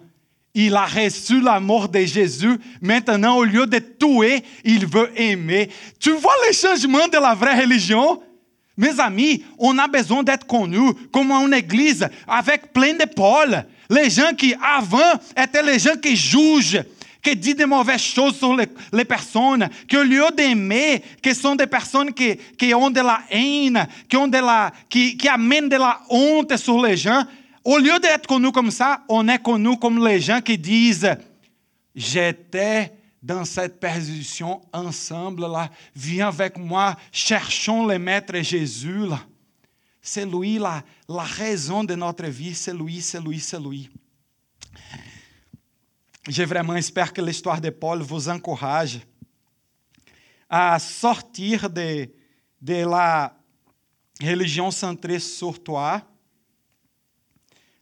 Il 0.54 0.76
a 0.76 0.84
reçu 0.84 1.40
la 1.40 1.58
mort 1.58 1.88
de 1.88 2.00
Jésus. 2.00 2.56
Maintenant, 2.80 3.38
au 3.38 3.44
lieu 3.44 3.66
de 3.66 3.78
tuer, 3.78 4.44
il 4.64 4.86
veut 4.86 5.10
aimer. 5.16 5.70
Tu 5.98 6.12
vois 6.12 6.34
le 6.46 6.52
changement 6.52 7.08
de 7.08 7.16
la 7.16 7.34
vraie 7.34 7.62
religion? 7.62 8.22
Mes 8.82 8.98
amis, 8.98 9.44
on 9.58 9.78
a 9.78 9.86
besoin 9.86 10.24
d'être 10.24 10.44
connus 10.44 10.92
comme 11.12 11.30
une 11.30 11.54
église 11.54 12.04
avec 12.26 12.72
plein 12.72 12.94
de 12.94 13.04
Paul. 13.04 13.64
Les 13.88 14.10
gens 14.10 14.34
qui, 14.36 14.56
avant, 14.60 14.98
étaient 15.36 15.62
les 15.62 15.78
gens 15.78 15.94
qui 15.94 16.16
jugent, 16.16 16.82
qui 17.22 17.36
disent 17.36 17.54
de 17.54 17.64
mauvaises 17.64 18.02
choses 18.02 18.36
sur 18.36 18.56
les, 18.56 18.66
les 18.92 19.04
personnes, 19.04 19.68
qui 19.86 19.96
au 19.96 20.02
lieu 20.02 20.24
d'aimer, 20.36 21.00
qui 21.22 21.32
sont 21.32 21.54
des 21.54 21.68
personnes 21.68 22.12
qui, 22.12 22.36
qui 22.58 22.74
ont 22.74 22.90
de 22.90 23.00
la 23.00 23.20
haine, 23.30 23.86
qui, 24.08 24.16
ont 24.16 24.26
de 24.26 24.38
la, 24.38 24.72
qui, 24.90 25.16
qui 25.16 25.28
amènent 25.28 25.68
de 25.68 25.76
la 25.76 26.00
honte 26.10 26.56
sur 26.56 26.82
les 26.84 26.96
gens, 26.96 27.22
au 27.62 27.78
lieu 27.78 27.96
d'être 28.00 28.26
connus 28.26 28.50
comme 28.50 28.72
ça, 28.72 29.02
on 29.08 29.28
est 29.28 29.40
connus 29.40 29.78
comme 29.78 30.04
les 30.04 30.18
gens 30.18 30.40
qui 30.40 30.58
disent 30.58 31.08
J'étais 31.94 32.90
dans 33.22 33.44
cette 33.44 33.78
position 33.78 34.60
ensemble 34.72 35.42
là, 35.42 35.70
viens 35.94 36.28
avec 36.28 36.58
moi, 36.58 36.96
cherchons 37.12 37.86
le 37.86 37.98
Maître 37.98 38.36
Jésus 38.40 39.06
là. 39.06 39.20
C'est 40.04 40.26
lui 40.26 40.58
la, 40.58 40.82
la 41.08 41.22
raison 41.22 41.84
de 41.84 41.94
notre 41.94 42.26
vie, 42.26 42.54
c'est 42.54 42.74
lui, 42.74 43.00
c'est 43.00 43.20
lui, 43.20 43.38
c'est 43.38 43.60
lui. 43.60 43.88
Je 46.28 46.42
vraiment 46.42 46.74
espère 46.74 47.12
que 47.12 47.20
l'histoire 47.20 47.60
de 47.60 47.70
Paul 47.70 48.02
vous 48.02 48.28
encourage 48.28 49.00
à 50.48 50.78
sortir 50.80 51.70
de, 51.70 52.08
de 52.60 52.84
la 52.84 53.36
religion 54.20 54.70
centrée 54.70 55.20
sur 55.20 55.62
toi, 55.62 56.02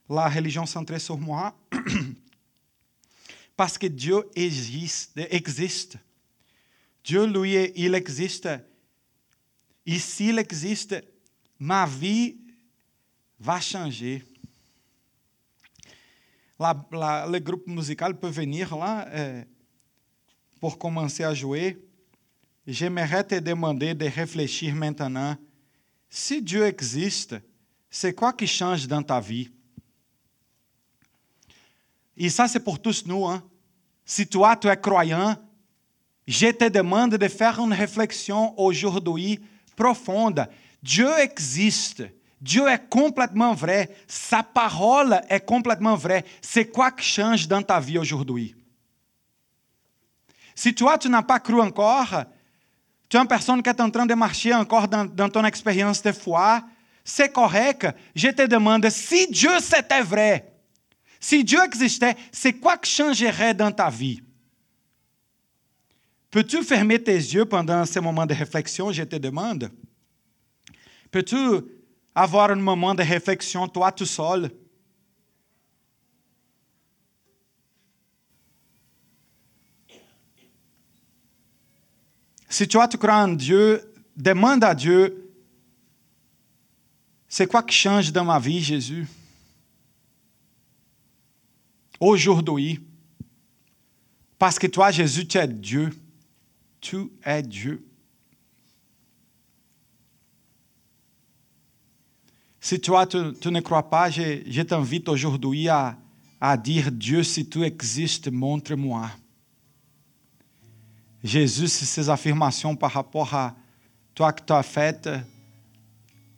la 0.07 0.29
religion 0.29 0.65
centrée 0.65 0.99
sur 0.99 1.17
moi, 1.17 1.55
parce 3.61 3.77
que 3.77 3.85
Dieu 3.85 4.27
existe. 4.35 5.95
Dieu, 7.03 7.27
lui, 7.27 7.71
il 7.75 7.93
existe. 7.93 8.49
Et 9.85 9.99
s'il 9.99 10.39
existe, 10.39 10.95
ma 11.59 11.85
vie 11.85 12.37
va 13.39 13.61
changer. 13.61 14.23
Le 16.59 17.37
groupe 17.37 17.67
musical 17.67 18.19
peut 18.19 18.29
venir 18.31 18.75
là 18.75 19.07
euh, 19.09 19.43
pour 20.59 20.79
commencer 20.79 21.23
à 21.23 21.35
jouer. 21.35 21.77
J'aimerais 22.65 23.23
te 23.23 23.35
demander 23.35 23.93
de 23.93 24.07
réfléchir 24.07 24.73
maintenant. 24.73 25.37
Si 26.09 26.41
Dieu 26.41 26.65
existe, 26.65 27.35
c'est 27.91 28.15
quoi 28.15 28.33
qui 28.33 28.47
change 28.47 28.87
dans 28.87 29.03
ta 29.03 29.19
vie? 29.19 29.51
Et 32.17 32.31
ça, 32.31 32.47
c'est 32.47 32.59
pour 32.59 32.81
tous 32.81 33.05
nous. 33.05 33.27
Hein? 33.27 33.43
Si 34.11 34.27
toi, 34.27 34.57
tu 34.57 34.67
es 34.67 34.75
croyant, 34.75 35.37
je 36.27 36.47
te 36.47 36.67
demande 36.67 37.15
de 37.15 37.27
faire 37.29 37.57
une 37.59 37.71
réflexion 37.71 38.53
aujourd'hui 38.59 39.39
profonde. 39.73 40.49
Dieu 40.83 41.09
existe. 41.19 42.03
Dieu 42.41 42.67
est 42.67 42.89
complètement 42.89 43.53
vrai. 43.53 43.89
Sa 44.09 44.43
parole 44.43 45.21
est 45.29 45.45
complètement 45.45 45.95
vraie. 45.95 46.25
C'est 46.41 46.65
quoi 46.65 46.91
qui 46.91 47.05
change 47.05 47.47
dans 47.47 47.61
ta 47.61 47.79
vie 47.79 47.97
aujourd'hui? 47.97 48.53
Si 50.55 50.75
toi, 50.75 50.97
tu 50.97 51.07
n'as 51.07 51.23
pas 51.23 51.39
cru 51.39 51.61
encore, 51.61 52.25
tu 53.07 53.15
es 53.15 53.19
une 53.21 53.29
personne 53.29 53.63
qui 53.63 53.69
est 53.69 53.79
en 53.79 53.89
train 53.89 54.05
de 54.05 54.13
marcher 54.13 54.53
encore 54.53 54.89
dans, 54.89 55.29
ton 55.29 55.45
expérience 55.45 56.01
de 56.01 56.11
foi, 56.11 56.61
c'est 57.01 57.31
correct. 57.31 57.87
Je 58.13 58.27
te 58.27 58.45
demande, 58.45 58.89
si 58.89 59.31
Dieu 59.31 59.57
c'était 59.61 60.01
vrai, 60.01 60.50
si 61.23 61.43
Dieu 61.43 61.59
existait, 61.63 62.17
c'est 62.31 62.53
quoi 62.53 62.77
qui 62.77 62.89
changerait 62.89 63.53
dans 63.53 63.71
ta 63.71 63.91
vie? 63.91 64.23
Peux-tu 66.31 66.63
fermer 66.63 67.01
tes 67.01 67.15
yeux 67.15 67.45
pendant 67.45 67.85
ce 67.85 67.99
moment 67.99 68.25
de 68.25 68.33
réflexion, 68.33 68.91
je 68.91 69.03
te 69.03 69.17
demande? 69.17 69.71
Peux-tu 71.11 71.37
avoir 72.15 72.49
un 72.49 72.55
moment 72.55 72.95
de 72.95 73.03
réflexion, 73.03 73.67
toi 73.67 73.91
tout 73.91 74.05
seul? 74.05 74.49
Si 82.49 82.67
toi 82.67 82.87
tu 82.87 82.97
crois 82.97 83.17
en 83.17 83.27
Dieu, 83.27 83.93
demande 84.17 84.63
à 84.63 84.73
Dieu, 84.73 85.31
c'est 87.27 87.45
quoi 87.45 87.61
qui 87.61 87.75
change 87.75 88.11
dans 88.11 88.25
ma 88.25 88.39
vie, 88.39 88.59
Jésus? 88.59 89.07
Aujourd'hui, 92.01 92.83
parce 94.39 94.57
que 94.57 94.65
toi, 94.65 94.89
Jésus, 94.89 95.27
tu 95.27 95.37
es 95.37 95.47
Dieu. 95.47 95.91
Tu 96.79 97.11
es 97.23 97.43
Dieu. 97.43 97.87
Si 102.59 102.81
toi, 102.81 103.05
tu, 103.05 103.17
ne 103.17 103.59
crois 103.59 103.87
pas, 103.87 104.09
je, 104.09 104.41
je 104.47 104.61
t'invite 104.63 105.07
aujourd'hui 105.09 105.69
à, 105.69 105.95
à 106.39 106.57
dire, 106.57 106.91
Dieu, 106.91 107.21
si 107.21 107.47
tu 107.47 107.61
existes, 107.61 108.31
montre-moi. 108.31 109.11
Jésus, 111.23 111.67
si 111.67 111.85
ces 111.85 112.09
affirmations 112.09 112.75
par 112.75 112.93
rapport 112.93 113.31
à 113.35 113.55
toi 114.15 114.33
que 114.33 114.43
tu 114.43 114.53
as 114.53 114.63
faites 114.63 115.07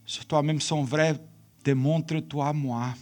sur 0.05 0.25
toi-même 0.25 0.59
sont 0.59 0.83
vraies, 0.83 1.17
démontre-toi 1.63 2.51
moi. 2.51 2.93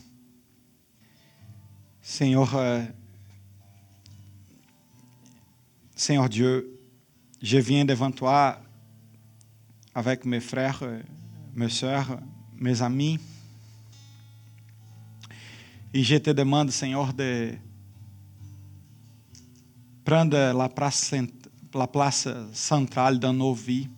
Seigneur, 2.02 2.56
euh, 2.56 2.84
Seigneur 5.95 6.28
Dieu, 6.28 6.80
je 7.41 7.58
viens 7.58 7.86
devant 7.86 8.12
toi 8.12 8.60
avec 9.93 10.26
mes 10.26 10.39
frères, 10.39 10.82
mes 11.54 11.70
sœurs, 11.70 12.20
mes 12.56 12.82
amis. 12.82 13.20
E 15.93 16.02
je 16.02 16.16
te 16.18 16.32
demande, 16.32 16.72
Senhor, 16.72 17.14
de 17.14 17.54
prendre 20.04 20.54
la 20.54 20.70
place, 20.70 21.14
la 21.74 21.88
place 21.88 22.28
centrale 22.54 23.20
dans 23.20 23.34
nos 23.34 23.54
vies. 23.54 23.89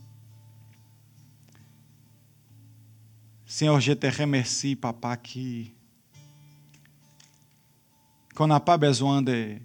Senhor, 3.46 3.80
je 3.80 3.94
te 3.94 4.08
remercie, 4.08 4.76
Papa, 4.76 5.16
que 5.18 5.83
qu'on 8.36 8.48
n'a 8.48 8.60
pas 8.60 8.78
besoin 8.78 9.22
de 9.22 9.56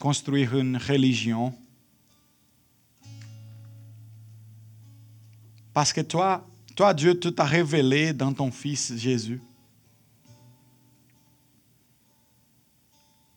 construire 0.00 0.56
une 0.56 0.76
religion 0.76 1.54
Parce 5.72 5.92
que 5.92 6.02
toi, 6.02 6.46
toi, 6.76 6.92
Dieu, 6.92 7.18
tu 7.18 7.32
t'as 7.32 7.44
révélé 7.44 8.12
dans 8.12 8.32
ton 8.32 8.50
Fils 8.50 8.94
Jésus. 8.96 9.40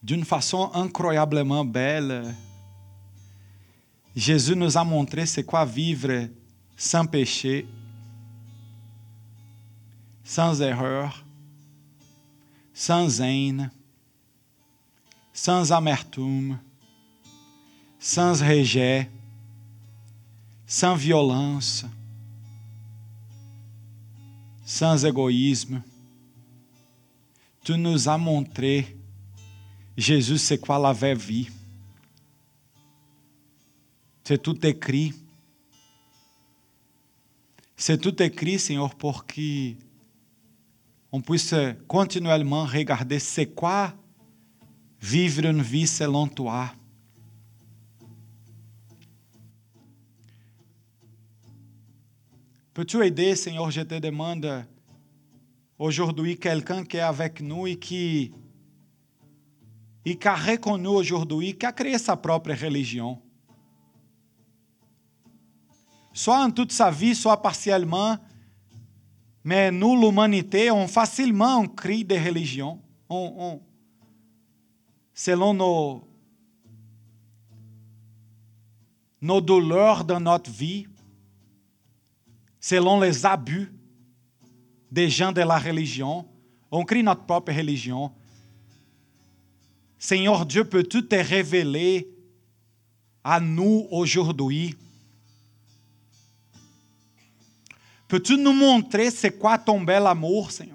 D'une 0.03 0.25
façon 0.25 0.69
incroyablement 0.73 1.65
belle, 1.65 2.35
Jésus 4.15 4.55
nous 4.55 4.77
a 4.77 4.83
montré 4.83 5.25
c'est 5.25 5.43
quoi 5.43 5.65
vivre 5.65 6.27
sans 6.77 7.05
péché, 7.05 7.65
sans 10.23 10.61
erreur, 10.61 11.25
sans 12.73 13.21
haine, 13.21 13.71
sans 15.35 15.71
amertume, 15.73 16.57
sans 17.99 18.41
rejet, 18.41 19.09
sans 20.65 20.95
violence, 20.95 21.85
sans 24.65 25.05
égoïsme. 25.05 25.83
Tu 27.65 27.77
nous 27.77 28.07
as 28.07 28.17
montré, 28.17 28.95
Jésus, 29.97 30.37
c'est 30.37 30.57
quoi 30.57 30.79
la 30.79 30.93
vraie 30.93 31.15
vie. 31.15 31.49
C'est 34.23 34.41
tout 34.41 34.65
écrit. 34.65 35.13
C'est 37.75 37.97
tout 37.99 38.23
écrit, 38.23 38.57
Seigneur, 38.57 38.95
pour 38.95 39.25
qu'on 39.25 39.75
puisse 41.21 41.53
continuellement 41.89 42.63
regarder 42.63 43.19
c'est 43.19 43.47
quoi 43.47 43.93
vivre 45.05 45.45
une 45.45 45.61
vie 45.61 45.85
selon 45.85 46.27
toi. 46.27 46.71
Peux-tu 52.73 53.05
aider, 53.05 53.35
Seigneur, 53.35 53.69
je 53.69 53.81
te 53.81 53.99
demande 53.99 54.65
aujourd'hui 55.77 56.37
quelqu'un 56.39 56.83
qui 56.83 56.97
est 56.97 57.01
avec 57.01 57.39
nous 57.39 57.67
et 57.67 57.75
qui, 57.77 58.33
et 60.03 60.17
qui 60.17 60.27
a 60.27 60.35
reconnu 60.35 60.87
aujourd'hui, 60.87 61.55
qui 61.55 61.65
a 61.67 61.71
créé 61.71 61.99
sa 61.99 62.17
propre 62.17 62.51
religion. 62.51 63.21
Soit 66.13 66.43
en 66.43 66.49
toute 66.49 66.71
sa 66.71 66.89
vie, 66.89 67.13
soit 67.13 67.39
partiellement, 67.39 68.17
mais 69.43 69.69
nous, 69.69 70.01
l'humanité, 70.01 70.71
on 70.71 70.87
facilement 70.87 71.59
on 71.59 71.67
crie 71.67 72.03
de 72.03 72.15
religion. 72.15 72.79
On, 73.07 73.33
on, 73.37 73.74
selon 75.15 75.53
nos, 79.21 79.41
douleurs 79.41 80.03
dans 80.03 80.19
notre 80.19 80.51
vie, 80.51 80.85
selon 82.59 82.99
les 82.99 83.25
abus 83.25 83.71
des 84.91 85.09
gens 85.09 85.31
de 85.31 85.41
la 85.41 85.57
religion. 85.57 86.27
On 86.69 86.83
crée 86.83 87.01
notre 87.01 87.23
propre 87.23 87.53
religion. 87.53 88.11
Seigneur 89.97 90.45
Dieu, 90.45 90.65
peux-tu 90.65 91.07
te 91.07 91.15
révéler 91.15 92.09
à 93.23 93.39
nous 93.39 93.87
aujourd'hui? 93.89 94.75
Peux-tu 98.07 98.37
nous 98.37 98.53
montrer 98.53 99.09
c'est 99.09 99.31
quoi 99.31 99.57
ton 99.57 99.81
bel 99.81 100.05
amour, 100.05 100.51
Seigneur? 100.51 100.74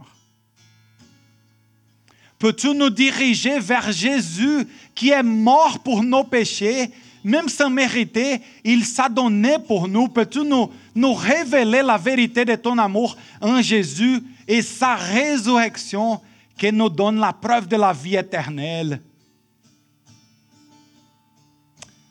Peux-tu 2.41 2.75
nous 2.75 2.91
diriger 2.91 3.61
vers 3.61 3.93
Jésus 3.93 4.67
qui 4.95 5.11
est 5.11 5.23
mort 5.23 5.79
pour 5.79 6.03
nos 6.03 6.25
péchés 6.25 6.91
même 7.23 7.49
sans 7.49 7.69
mériter, 7.69 8.41
il 8.65 8.85
s'est 8.85 9.11
donné 9.11 9.59
pour 9.59 9.87
nous. 9.87 10.09
Peux-tu 10.09 10.41
nous, 10.41 10.73
nous 10.95 11.13
révéler 11.13 11.83
la 11.83 11.99
vérité 11.99 12.45
de 12.45 12.55
ton 12.55 12.79
amour 12.79 13.17
en 13.41 13.61
Jésus 13.61 14.23
et 14.49 14.63
sa 14.63 14.95
résurrection 14.95 16.21
qui 16.57 16.73
nous 16.73 16.89
donne 16.89 17.19
la 17.19 17.33
preuve 17.33 17.69
de 17.69 17.77
la 17.77 17.93
vie 17.93 18.17
éternelle? 18.17 19.01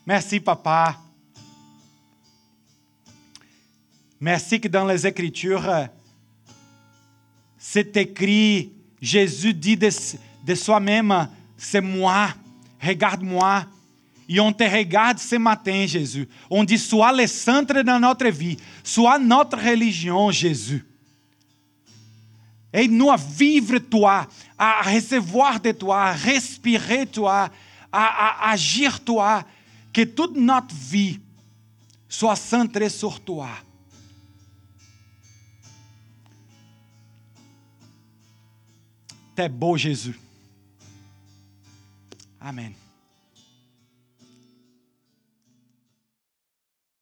Merci, 0.06 0.40
papa. 0.40 0.98
Merci 4.20 4.60
que 4.60 4.68
dans 4.68 4.86
les 4.86 5.08
Écritures, 5.08 5.88
c'est 7.58 7.96
écrit, 7.98 8.72
Jésus 9.02 9.54
dit 9.54 9.78
de, 9.78 9.90
de 10.46 10.56
soi-même, 10.56 11.28
c'est 11.58 11.82
moi, 11.82 12.30
regarde-moi. 12.82 13.66
E 14.30 14.40
on 14.40 14.54
te 14.54 14.64
regarde 14.64 15.18
ce 15.18 15.38
matin, 15.38 15.86
Jesus. 15.88 16.28
Onde 16.50 16.70
le 16.70 17.28
centre 17.28 17.82
de 17.82 18.00
notre 18.00 18.28
vie, 18.28 18.58
sois 18.84 19.18
notre 19.18 19.58
religion, 19.58 20.30
Jesus. 20.30 20.84
Aide-nous 22.72 23.10
à 23.10 23.18
vivre 23.18 23.80
toi, 23.80 24.28
à 24.56 24.84
recevoir 24.84 25.60
de 25.60 25.72
toi, 25.72 26.04
à 26.04 26.14
respirer 26.14 27.08
toi, 27.08 27.50
à, 27.92 28.48
à 28.48 28.52
agir 28.52 29.04
toi, 29.04 29.44
que 29.92 30.04
toute 30.04 30.36
notre 30.36 30.76
vie 30.76 31.20
soit 32.08 32.36
centrée 32.36 32.90
sur 32.90 33.20
toi. 33.20 33.50
T'es 39.40 39.48
beau, 39.48 39.78
Jésus. 39.78 40.20
Amen. 42.42 42.74